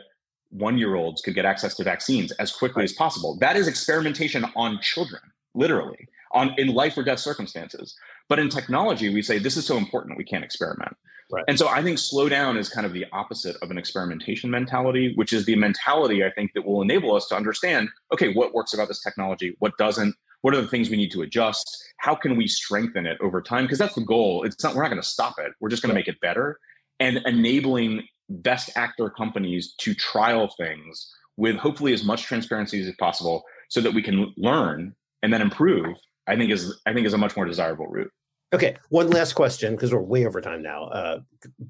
one 0.50 0.76
year 0.76 0.96
olds 0.96 1.22
could 1.22 1.34
get 1.34 1.46
access 1.46 1.74
to 1.76 1.84
vaccines 1.84 2.30
as 2.32 2.52
quickly 2.52 2.80
right. 2.80 2.90
as 2.90 2.92
possible. 2.92 3.38
That 3.40 3.56
is 3.56 3.68
experimentation 3.68 4.44
on 4.54 4.80
children 4.82 5.22
literally 5.54 6.08
on 6.34 6.54
in 6.58 6.68
life 6.68 6.96
or 6.98 7.02
death 7.02 7.20
circumstances 7.20 7.96
but 8.28 8.38
in 8.38 8.48
technology 8.48 9.12
we 9.12 9.22
say 9.22 9.38
this 9.38 9.56
is 9.56 9.66
so 9.66 9.76
important 9.76 10.18
we 10.18 10.24
can't 10.24 10.44
experiment 10.44 10.96
Right. 11.30 11.44
And 11.48 11.58
so 11.58 11.68
I 11.68 11.82
think 11.82 11.98
slow 11.98 12.28
down 12.28 12.56
is 12.56 12.68
kind 12.68 12.86
of 12.86 12.92
the 12.92 13.06
opposite 13.12 13.56
of 13.62 13.70
an 13.70 13.78
experimentation 13.78 14.50
mentality, 14.50 15.14
which 15.16 15.32
is 15.32 15.46
the 15.46 15.56
mentality 15.56 16.22
I 16.22 16.30
think 16.30 16.52
that 16.54 16.66
will 16.66 16.82
enable 16.82 17.14
us 17.14 17.26
to 17.28 17.34
understand 17.34 17.88
okay, 18.12 18.32
what 18.34 18.52
works 18.52 18.74
about 18.74 18.88
this 18.88 19.02
technology, 19.02 19.56
what 19.58 19.76
doesn't, 19.78 20.14
what 20.42 20.54
are 20.54 20.60
the 20.60 20.68
things 20.68 20.90
we 20.90 20.96
need 20.96 21.10
to 21.12 21.22
adjust, 21.22 21.82
how 21.98 22.14
can 22.14 22.36
we 22.36 22.46
strengthen 22.46 23.06
it 23.06 23.18
over 23.22 23.40
time? 23.40 23.64
Because 23.64 23.78
that's 23.78 23.94
the 23.94 24.02
goal. 24.02 24.44
It's 24.44 24.62
not, 24.62 24.74
we're 24.74 24.82
not 24.82 24.90
going 24.90 25.00
to 25.00 25.08
stop 25.08 25.36
it, 25.38 25.52
we're 25.60 25.70
just 25.70 25.82
going 25.82 25.88
to 25.88 25.94
make 25.94 26.08
it 26.08 26.20
better 26.20 26.58
and 27.00 27.18
enabling 27.24 28.06
best 28.28 28.70
actor 28.76 29.10
companies 29.10 29.74
to 29.78 29.94
trial 29.94 30.48
things 30.56 31.10
with 31.36 31.56
hopefully 31.56 31.92
as 31.92 32.04
much 32.04 32.24
transparency 32.24 32.80
as 32.86 32.94
possible 32.98 33.42
so 33.68 33.80
that 33.80 33.92
we 33.92 34.02
can 34.02 34.32
learn 34.36 34.94
and 35.22 35.32
then 35.32 35.42
improve, 35.42 35.96
I 36.26 36.36
think 36.36 36.50
is 36.50 36.80
I 36.86 36.92
think 36.92 37.06
is 37.06 37.14
a 37.14 37.18
much 37.18 37.36
more 37.36 37.44
desirable 37.44 37.86
route. 37.86 38.10
Okay, 38.52 38.76
one 38.90 39.10
last 39.10 39.32
question 39.32 39.74
because 39.74 39.92
we're 39.92 40.00
way 40.00 40.26
over 40.26 40.40
time 40.40 40.62
now. 40.62 40.84
Uh, 40.84 41.20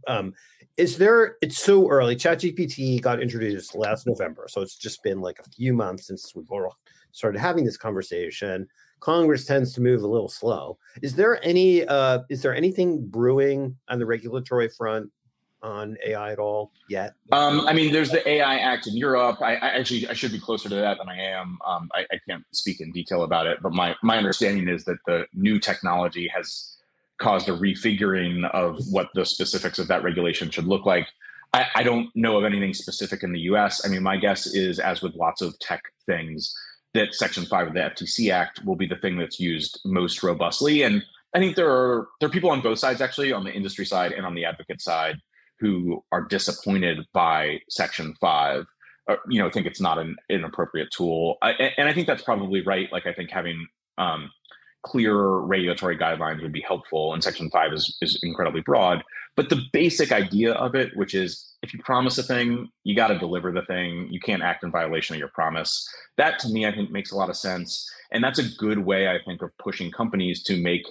um, 0.06 0.34
is 0.76 0.98
there? 0.98 1.36
It's 1.40 1.58
so 1.58 1.88
early. 1.88 2.16
ChatGPT 2.16 3.00
got 3.00 3.22
introduced 3.22 3.74
last 3.74 4.06
November, 4.06 4.46
so 4.48 4.60
it's 4.60 4.76
just 4.76 5.02
been 5.02 5.20
like 5.20 5.38
a 5.38 5.48
few 5.50 5.72
months 5.72 6.06
since 6.06 6.34
we've 6.34 6.50
all 6.50 6.76
started 7.12 7.38
having 7.38 7.64
this 7.64 7.76
conversation. 7.76 8.66
Congress 9.00 9.44
tends 9.44 9.72
to 9.74 9.80
move 9.80 10.02
a 10.02 10.06
little 10.06 10.28
slow. 10.28 10.78
Is 11.02 11.14
there 11.14 11.42
any? 11.44 11.86
Uh, 11.86 12.20
is 12.28 12.42
there 12.42 12.54
anything 12.54 13.06
brewing 13.06 13.76
on 13.88 13.98
the 13.98 14.06
regulatory 14.06 14.68
front 14.68 15.10
on 15.64 15.96
AI 16.06 16.32
at 16.32 16.38
all 16.38 16.70
yet? 16.88 17.14
Um, 17.32 17.66
I 17.66 17.72
mean, 17.72 17.92
there's 17.92 18.10
the 18.10 18.26
AI 18.28 18.56
Act 18.56 18.86
in 18.86 18.96
Europe. 18.96 19.40
I, 19.40 19.56
I, 19.56 19.68
actually 19.70 20.06
I 20.08 20.12
should 20.12 20.30
be 20.30 20.38
closer 20.38 20.68
to 20.68 20.74
that 20.74 20.98
than 20.98 21.08
I 21.08 21.18
am. 21.18 21.58
Um, 21.66 21.88
I, 21.94 22.02
I, 22.12 22.20
can't 22.28 22.44
speak 22.52 22.80
in 22.80 22.92
detail 22.92 23.22
about 23.24 23.46
it, 23.46 23.58
but 23.62 23.72
my 23.72 23.96
my 24.02 24.18
understanding 24.18 24.68
is 24.68 24.84
that 24.84 24.98
the 25.06 25.26
new 25.32 25.58
technology 25.58 26.30
has 26.34 26.76
caused 27.18 27.48
a 27.48 27.52
refiguring 27.52 28.48
of 28.50 28.78
what 28.90 29.08
the 29.14 29.24
specifics 29.24 29.78
of 29.78 29.88
that 29.88 30.04
regulation 30.04 30.50
should 30.50 30.66
look 30.66 30.84
like. 30.84 31.08
I, 31.52 31.66
I 31.76 31.82
don't 31.82 32.10
know 32.14 32.36
of 32.36 32.44
anything 32.44 32.74
specific 32.74 33.22
in 33.22 33.32
the 33.32 33.40
U.S. 33.40 33.84
I 33.84 33.88
mean, 33.88 34.02
my 34.02 34.16
guess 34.16 34.46
is, 34.46 34.78
as 34.78 35.02
with 35.02 35.14
lots 35.14 35.40
of 35.40 35.58
tech 35.60 35.82
things, 36.04 36.54
that 36.92 37.14
Section 37.14 37.46
Five 37.46 37.68
of 37.68 37.74
the 37.74 37.80
FTC 37.80 38.32
Act 38.32 38.64
will 38.64 38.76
be 38.76 38.86
the 38.86 38.96
thing 38.96 39.16
that's 39.16 39.40
used 39.40 39.80
most 39.84 40.22
robustly. 40.22 40.82
And 40.82 41.02
I 41.34 41.38
think 41.38 41.56
there 41.56 41.70
are 41.70 42.08
there 42.20 42.28
are 42.28 42.32
people 42.32 42.50
on 42.50 42.60
both 42.60 42.78
sides, 42.78 43.00
actually, 43.00 43.32
on 43.32 43.44
the 43.44 43.52
industry 43.52 43.86
side 43.86 44.12
and 44.12 44.26
on 44.26 44.34
the 44.34 44.44
advocate 44.44 44.82
side, 44.82 45.16
who 45.60 46.02
are 46.12 46.22
disappointed 46.22 47.06
by 47.12 47.60
Section 47.68 48.14
Five. 48.20 48.64
Or, 49.06 49.18
you 49.28 49.38
know, 49.38 49.50
think 49.50 49.66
it's 49.66 49.82
not 49.82 49.98
an, 49.98 50.16
an 50.30 50.44
appropriate 50.44 50.88
tool, 50.90 51.36
I, 51.42 51.50
and 51.76 51.88
I 51.88 51.92
think 51.92 52.06
that's 52.06 52.22
probably 52.22 52.62
right. 52.62 52.90
Like, 52.90 53.06
I 53.06 53.12
think 53.12 53.30
having 53.30 53.66
um, 53.98 54.30
clearer 54.84 55.44
regulatory 55.44 55.98
guidelines 55.98 56.42
would 56.42 56.52
be 56.52 56.60
helpful. 56.60 57.12
And 57.12 57.22
Section 57.24 57.50
5 57.50 57.72
is, 57.72 57.96
is 58.00 58.20
incredibly 58.22 58.60
broad. 58.60 59.02
But 59.36 59.48
the 59.48 59.62
basic 59.72 60.12
idea 60.12 60.52
of 60.52 60.74
it, 60.76 60.96
which 60.96 61.14
is 61.14 61.54
if 61.62 61.74
you 61.74 61.80
promise 61.82 62.18
a 62.18 62.22
thing, 62.22 62.68
you 62.84 62.94
got 62.94 63.08
to 63.08 63.18
deliver 63.18 63.50
the 63.50 63.62
thing. 63.62 64.06
You 64.10 64.20
can't 64.20 64.42
act 64.42 64.62
in 64.62 64.70
violation 64.70 65.14
of 65.14 65.18
your 65.18 65.30
promise. 65.34 65.88
That 66.18 66.38
to 66.40 66.48
me, 66.48 66.66
I 66.66 66.72
think 66.72 66.90
makes 66.90 67.10
a 67.10 67.16
lot 67.16 67.30
of 67.30 67.36
sense. 67.36 67.90
And 68.12 68.22
that's 68.22 68.38
a 68.38 68.48
good 68.58 68.78
way, 68.78 69.08
I 69.08 69.18
think, 69.26 69.42
of 69.42 69.50
pushing 69.58 69.90
companies 69.90 70.42
to 70.44 70.56
make 70.62 70.84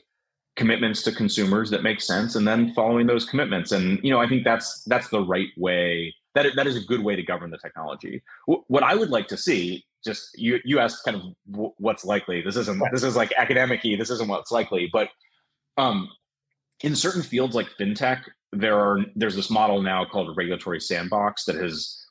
commitments 0.56 1.02
to 1.04 1.12
consumers 1.12 1.70
that 1.72 1.84
make 1.84 2.00
sense 2.00 2.36
and 2.36 2.48
then 2.48 2.74
following 2.74 3.08
those 3.08 3.26
commitments. 3.26 3.72
And, 3.72 4.00
you 4.04 4.12
know, 4.12 4.20
I 4.20 4.28
think 4.28 4.44
that's 4.44 4.84
that's 4.84 5.10
the 5.10 5.22
right 5.22 5.50
way. 5.58 6.14
That, 6.36 6.56
that 6.56 6.68
is 6.68 6.76
a 6.76 6.82
good 6.82 7.04
way 7.04 7.16
to 7.16 7.24
govern 7.24 7.52
the 7.52 7.58
technology. 7.58 8.24
What 8.46 8.84
I 8.84 8.96
would 8.96 9.10
like 9.10 9.28
to 9.28 9.38
see 9.38 9.86
just 10.04 10.38
you 10.38 10.60
you 10.66 10.80
asked 10.80 11.06
kind 11.06 11.18
of 11.18 11.74
what's 11.78 12.06
likely. 12.06 12.42
This 12.42 12.56
isn't 12.58 12.82
this 12.92 13.04
is 13.04 13.16
like 13.16 13.32
academic 13.38 13.82
This 13.82 14.10
isn't 14.10 14.28
what's 14.28 14.52
likely, 14.52 14.90
but 14.92 15.10
um, 15.78 16.10
in 16.84 16.96
certain 16.96 17.22
fields 17.22 17.56
like 17.56 17.68
fintech, 17.80 18.24
there 18.52 18.78
are 18.78 19.00
there's 19.16 19.36
this 19.36 19.50
model 19.50 19.82
now 19.82 20.06
called 20.06 20.30
a 20.30 20.34
regulatory 20.34 20.80
sandbox 20.80 21.46
that 21.46 21.56
has 21.56 22.06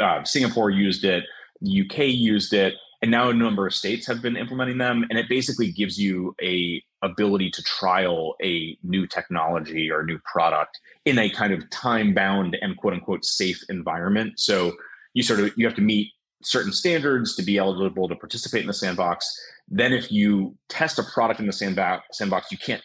uh, 0.00 0.24
Singapore 0.24 0.70
used 0.70 1.04
it, 1.04 1.24
the 1.60 1.82
UK 1.82 1.98
used 2.06 2.54
it, 2.54 2.74
and 3.02 3.10
now 3.10 3.28
a 3.28 3.34
number 3.34 3.66
of 3.66 3.74
states 3.74 4.06
have 4.06 4.20
been 4.20 4.36
implementing 4.36 4.78
them. 4.78 5.04
And 5.08 5.18
it 5.18 5.28
basically 5.28 5.70
gives 5.70 5.98
you 5.98 6.34
a 6.42 6.82
ability 7.02 7.50
to 7.52 7.62
trial 7.62 8.34
a 8.42 8.76
new 8.82 9.06
technology 9.06 9.90
or 9.90 10.02
new 10.02 10.18
product 10.24 10.80
in 11.04 11.18
a 11.18 11.30
kind 11.30 11.52
of 11.52 11.68
time 11.70 12.12
bound 12.12 12.56
and 12.60 12.76
quote 12.76 12.94
unquote 12.94 13.24
safe 13.24 13.62
environment. 13.68 14.40
So 14.40 14.72
you 15.14 15.22
sort 15.22 15.40
of 15.40 15.52
you 15.56 15.64
have 15.66 15.76
to 15.76 15.80
meet 15.80 16.12
certain 16.42 16.72
standards 16.72 17.34
to 17.36 17.42
be 17.42 17.58
eligible 17.58 18.08
to 18.08 18.16
participate 18.16 18.62
in 18.62 18.66
the 18.66 18.74
sandbox. 18.74 19.32
Then, 19.68 19.92
if 19.92 20.10
you 20.10 20.56
test 20.68 20.98
a 20.98 21.02
product 21.02 21.40
in 21.40 21.46
the 21.46 21.52
sandbox, 21.52 22.06
sandbox, 22.12 22.50
you 22.50 22.58
can't. 22.58 22.82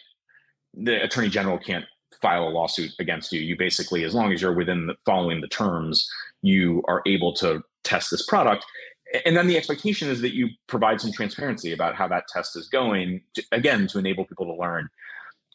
The 0.74 1.02
attorney 1.02 1.28
general 1.28 1.58
can't 1.58 1.84
file 2.20 2.48
a 2.48 2.50
lawsuit 2.50 2.90
against 2.98 3.32
you. 3.32 3.40
You 3.40 3.56
basically, 3.56 4.04
as 4.04 4.14
long 4.14 4.32
as 4.32 4.42
you're 4.42 4.54
within 4.54 4.86
the, 4.86 4.94
following 5.06 5.40
the 5.40 5.48
terms, 5.48 6.08
you 6.42 6.82
are 6.88 7.02
able 7.06 7.32
to 7.34 7.62
test 7.84 8.10
this 8.10 8.26
product. 8.26 8.64
And 9.24 9.36
then 9.36 9.46
the 9.46 9.56
expectation 9.56 10.08
is 10.08 10.20
that 10.22 10.34
you 10.34 10.48
provide 10.66 11.00
some 11.00 11.12
transparency 11.12 11.72
about 11.72 11.94
how 11.94 12.08
that 12.08 12.26
test 12.28 12.56
is 12.56 12.68
going, 12.68 13.22
to, 13.34 13.44
again, 13.52 13.86
to 13.88 13.98
enable 13.98 14.24
people 14.24 14.46
to 14.46 14.54
learn. 14.54 14.88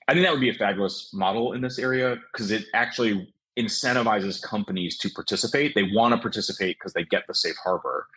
I 0.08 0.14
think 0.14 0.26
that 0.26 0.32
would 0.32 0.42
be 0.42 0.50
a 0.50 0.54
fabulous 0.54 1.14
model 1.14 1.54
in 1.54 1.62
this 1.62 1.78
area 1.78 2.18
because 2.32 2.52
it 2.52 2.66
actually 2.74 3.34
incentivizes 3.58 4.42
companies 4.42 4.98
to 5.00 5.10
participate. 5.10 5.76
They 5.76 5.90
want 5.94 6.16
to 6.16 6.22
participate 6.22 6.78
because 6.80 6.94
they 6.94 7.04
get 7.04 7.28
the 7.28 7.36
safe 7.36 7.56
harbor. 7.64 8.08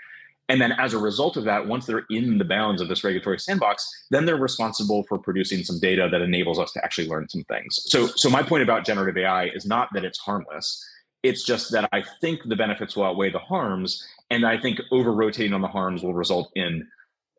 And 0.48 0.60
then 0.60 0.72
as 0.72 0.94
a 0.94 0.98
result 0.98 1.36
of 1.36 1.44
that, 1.44 1.66
once 1.66 1.86
they're 1.86 2.04
in 2.10 2.38
the 2.38 2.44
bounds 2.44 2.80
of 2.80 2.88
this 2.88 3.04
regulatory 3.04 3.38
sandbox, 3.38 3.88
then 4.10 4.26
they're 4.26 4.36
responsible 4.36 5.04
for 5.04 5.18
producing 5.18 5.64
some 5.64 5.80
data 5.80 6.08
that 6.10 6.20
enables 6.20 6.58
us 6.58 6.72
to 6.72 6.84
actually 6.84 7.08
learn 7.08 7.28
some 7.28 7.44
things. 7.44 7.80
So, 7.86 8.06
so 8.06 8.28
my 8.28 8.42
point 8.42 8.62
about 8.62 8.84
generative 8.84 9.16
AI 9.16 9.46
is 9.46 9.66
not 9.66 9.88
that 9.94 10.04
it's 10.04 10.18
harmless. 10.18 10.84
It's 11.22 11.44
just 11.44 11.70
that 11.72 11.88
I 11.92 12.02
think 12.20 12.40
the 12.44 12.56
benefits 12.56 12.96
will 12.96 13.04
outweigh 13.04 13.30
the 13.30 13.38
harms. 13.38 14.06
And 14.32 14.46
I 14.46 14.58
think 14.58 14.80
over 14.90 15.12
rotating 15.12 15.52
on 15.52 15.60
the 15.60 15.68
harms 15.68 16.02
will 16.02 16.14
result 16.14 16.50
in 16.54 16.88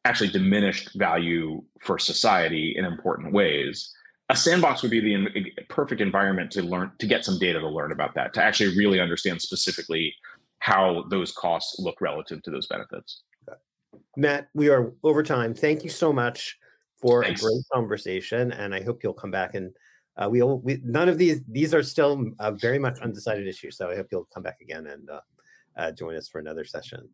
actually 0.06 0.30
diminished 0.30 0.92
value 0.96 1.64
for 1.82 1.98
society 1.98 2.76
in 2.78 2.86
important 2.86 3.34
ways. 3.34 3.92
A 4.30 4.36
sandbox 4.36 4.82
would 4.82 4.92
be 4.92 5.00
the 5.00 5.64
perfect 5.70 6.02
environment 6.02 6.52
to 6.52 6.62
learn 6.62 6.92
to 7.00 7.08
get 7.08 7.26
some 7.26 7.40
data 7.40 7.60
to 7.60 7.68
learn 7.68 7.92
about 7.92 8.14
that 8.16 8.34
to 8.36 8.44
actually 8.44 8.78
really 8.78 9.00
understand 9.00 9.42
specifically 9.42 10.14
how 10.60 11.06
those 11.10 11.32
costs 11.32 11.80
look 11.80 12.00
relative 12.00 12.42
to 12.44 12.52
those 12.52 12.68
benefits. 12.68 13.24
Matt 14.16 14.50
we 14.54 14.70
are 14.70 14.94
over 15.04 15.24
time. 15.24 15.54
Thank 15.54 15.84
you 15.84 15.90
so 15.90 16.14
much 16.14 16.58
for 17.04 17.24
Thanks. 17.24 17.42
a 17.42 17.46
great 17.46 17.64
conversation 17.74 18.54
and 18.54 18.74
i 18.74 18.82
hope 18.82 19.04
you'll 19.04 19.14
come 19.14 19.30
back 19.30 19.56
and 19.56 19.72
uh, 20.16 20.30
we'll 20.30 20.60
we, 20.60 20.80
none 20.84 21.10
of 21.10 21.18
these 21.18 21.42
these 21.50 21.74
are 21.74 21.84
still 21.84 22.32
uh, 22.40 22.52
very 22.52 22.80
much 22.80 22.98
undecided 23.02 23.46
issues 23.46 23.78
so 23.78 23.90
i 23.90 23.96
hope 23.96 24.08
you'll 24.12 24.28
come 24.34 24.42
back 24.42 24.58
again 24.62 24.88
and 24.88 25.10
uh, 25.10 25.20
uh 25.78 25.92
join 25.92 26.16
us 26.16 26.28
for 26.28 26.40
another 26.40 26.64
session 26.64 27.10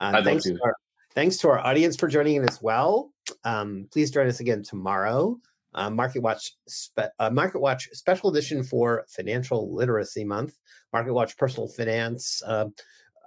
uh, 0.00 0.22
thanks, 0.22 0.44
to 0.44 0.58
our, 0.64 0.74
thanks 1.14 1.36
to 1.36 1.48
our 1.48 1.58
audience 1.60 1.96
for 1.96 2.08
joining 2.08 2.36
in 2.36 2.48
as 2.48 2.60
well 2.62 3.12
um, 3.44 3.86
please 3.92 4.10
join 4.10 4.26
us 4.26 4.40
again 4.40 4.62
tomorrow 4.62 5.38
uh, 5.74 5.90
Market 5.90 6.22
Watch 6.22 6.52
spe- 6.68 7.12
uh, 7.18 7.30
Market 7.30 7.60
Watch 7.60 7.88
special 7.92 8.30
edition 8.30 8.62
for 8.62 9.04
Financial 9.08 9.74
Literacy 9.74 10.24
Month. 10.24 10.58
Market 10.92 11.14
Watch 11.14 11.36
personal 11.36 11.68
finance 11.68 12.42
uh, 12.46 12.66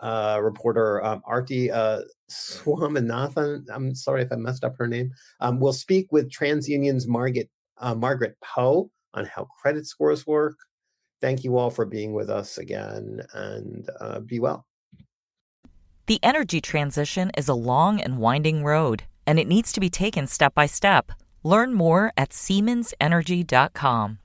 uh 0.02 0.40
reporter 0.42 1.04
um, 1.04 1.22
Aarthi 1.28 1.72
uh, 1.74 2.02
Swaminathan. 2.30 3.66
I'm 3.74 3.96
sorry 3.96 4.22
if 4.22 4.32
I 4.32 4.36
messed 4.36 4.64
up 4.64 4.76
her 4.78 4.88
name. 4.88 5.12
Um, 5.40 5.60
will 5.60 5.74
speak 5.74 6.12
with 6.12 6.32
TransUnion's 6.32 7.08
Margaret 7.08 7.50
uh, 7.78 7.96
Margaret 7.96 8.38
Poe 8.42 8.92
on 9.14 9.26
how 9.26 9.48
credit 9.62 9.88
scores 9.88 10.28
work. 10.28 10.58
Thank 11.22 11.44
you 11.44 11.58
all 11.58 11.70
for 11.70 11.86
being 11.86 12.14
with 12.14 12.30
us 12.30 12.58
again, 12.58 13.22
and 13.34 13.90
be 14.28 14.40
well. 14.40 14.66
The 16.08 16.20
energy 16.22 16.62
transition 16.62 17.32
is 17.36 17.47
a 17.47 17.56
long 17.56 17.99
and 17.99 18.20
winding 18.20 18.64
road, 18.64 19.06
and 19.26 19.39
it 19.39 19.47
needs 19.47 19.72
to 19.74 19.80
be 19.80 19.89
taken 19.89 20.28
step 20.28 20.53
by 20.53 20.68
step. 20.68 21.12
Learn 21.43 21.74
more 21.74 22.14
at 22.16 22.30
SiemensEnergy.com. 22.30 24.20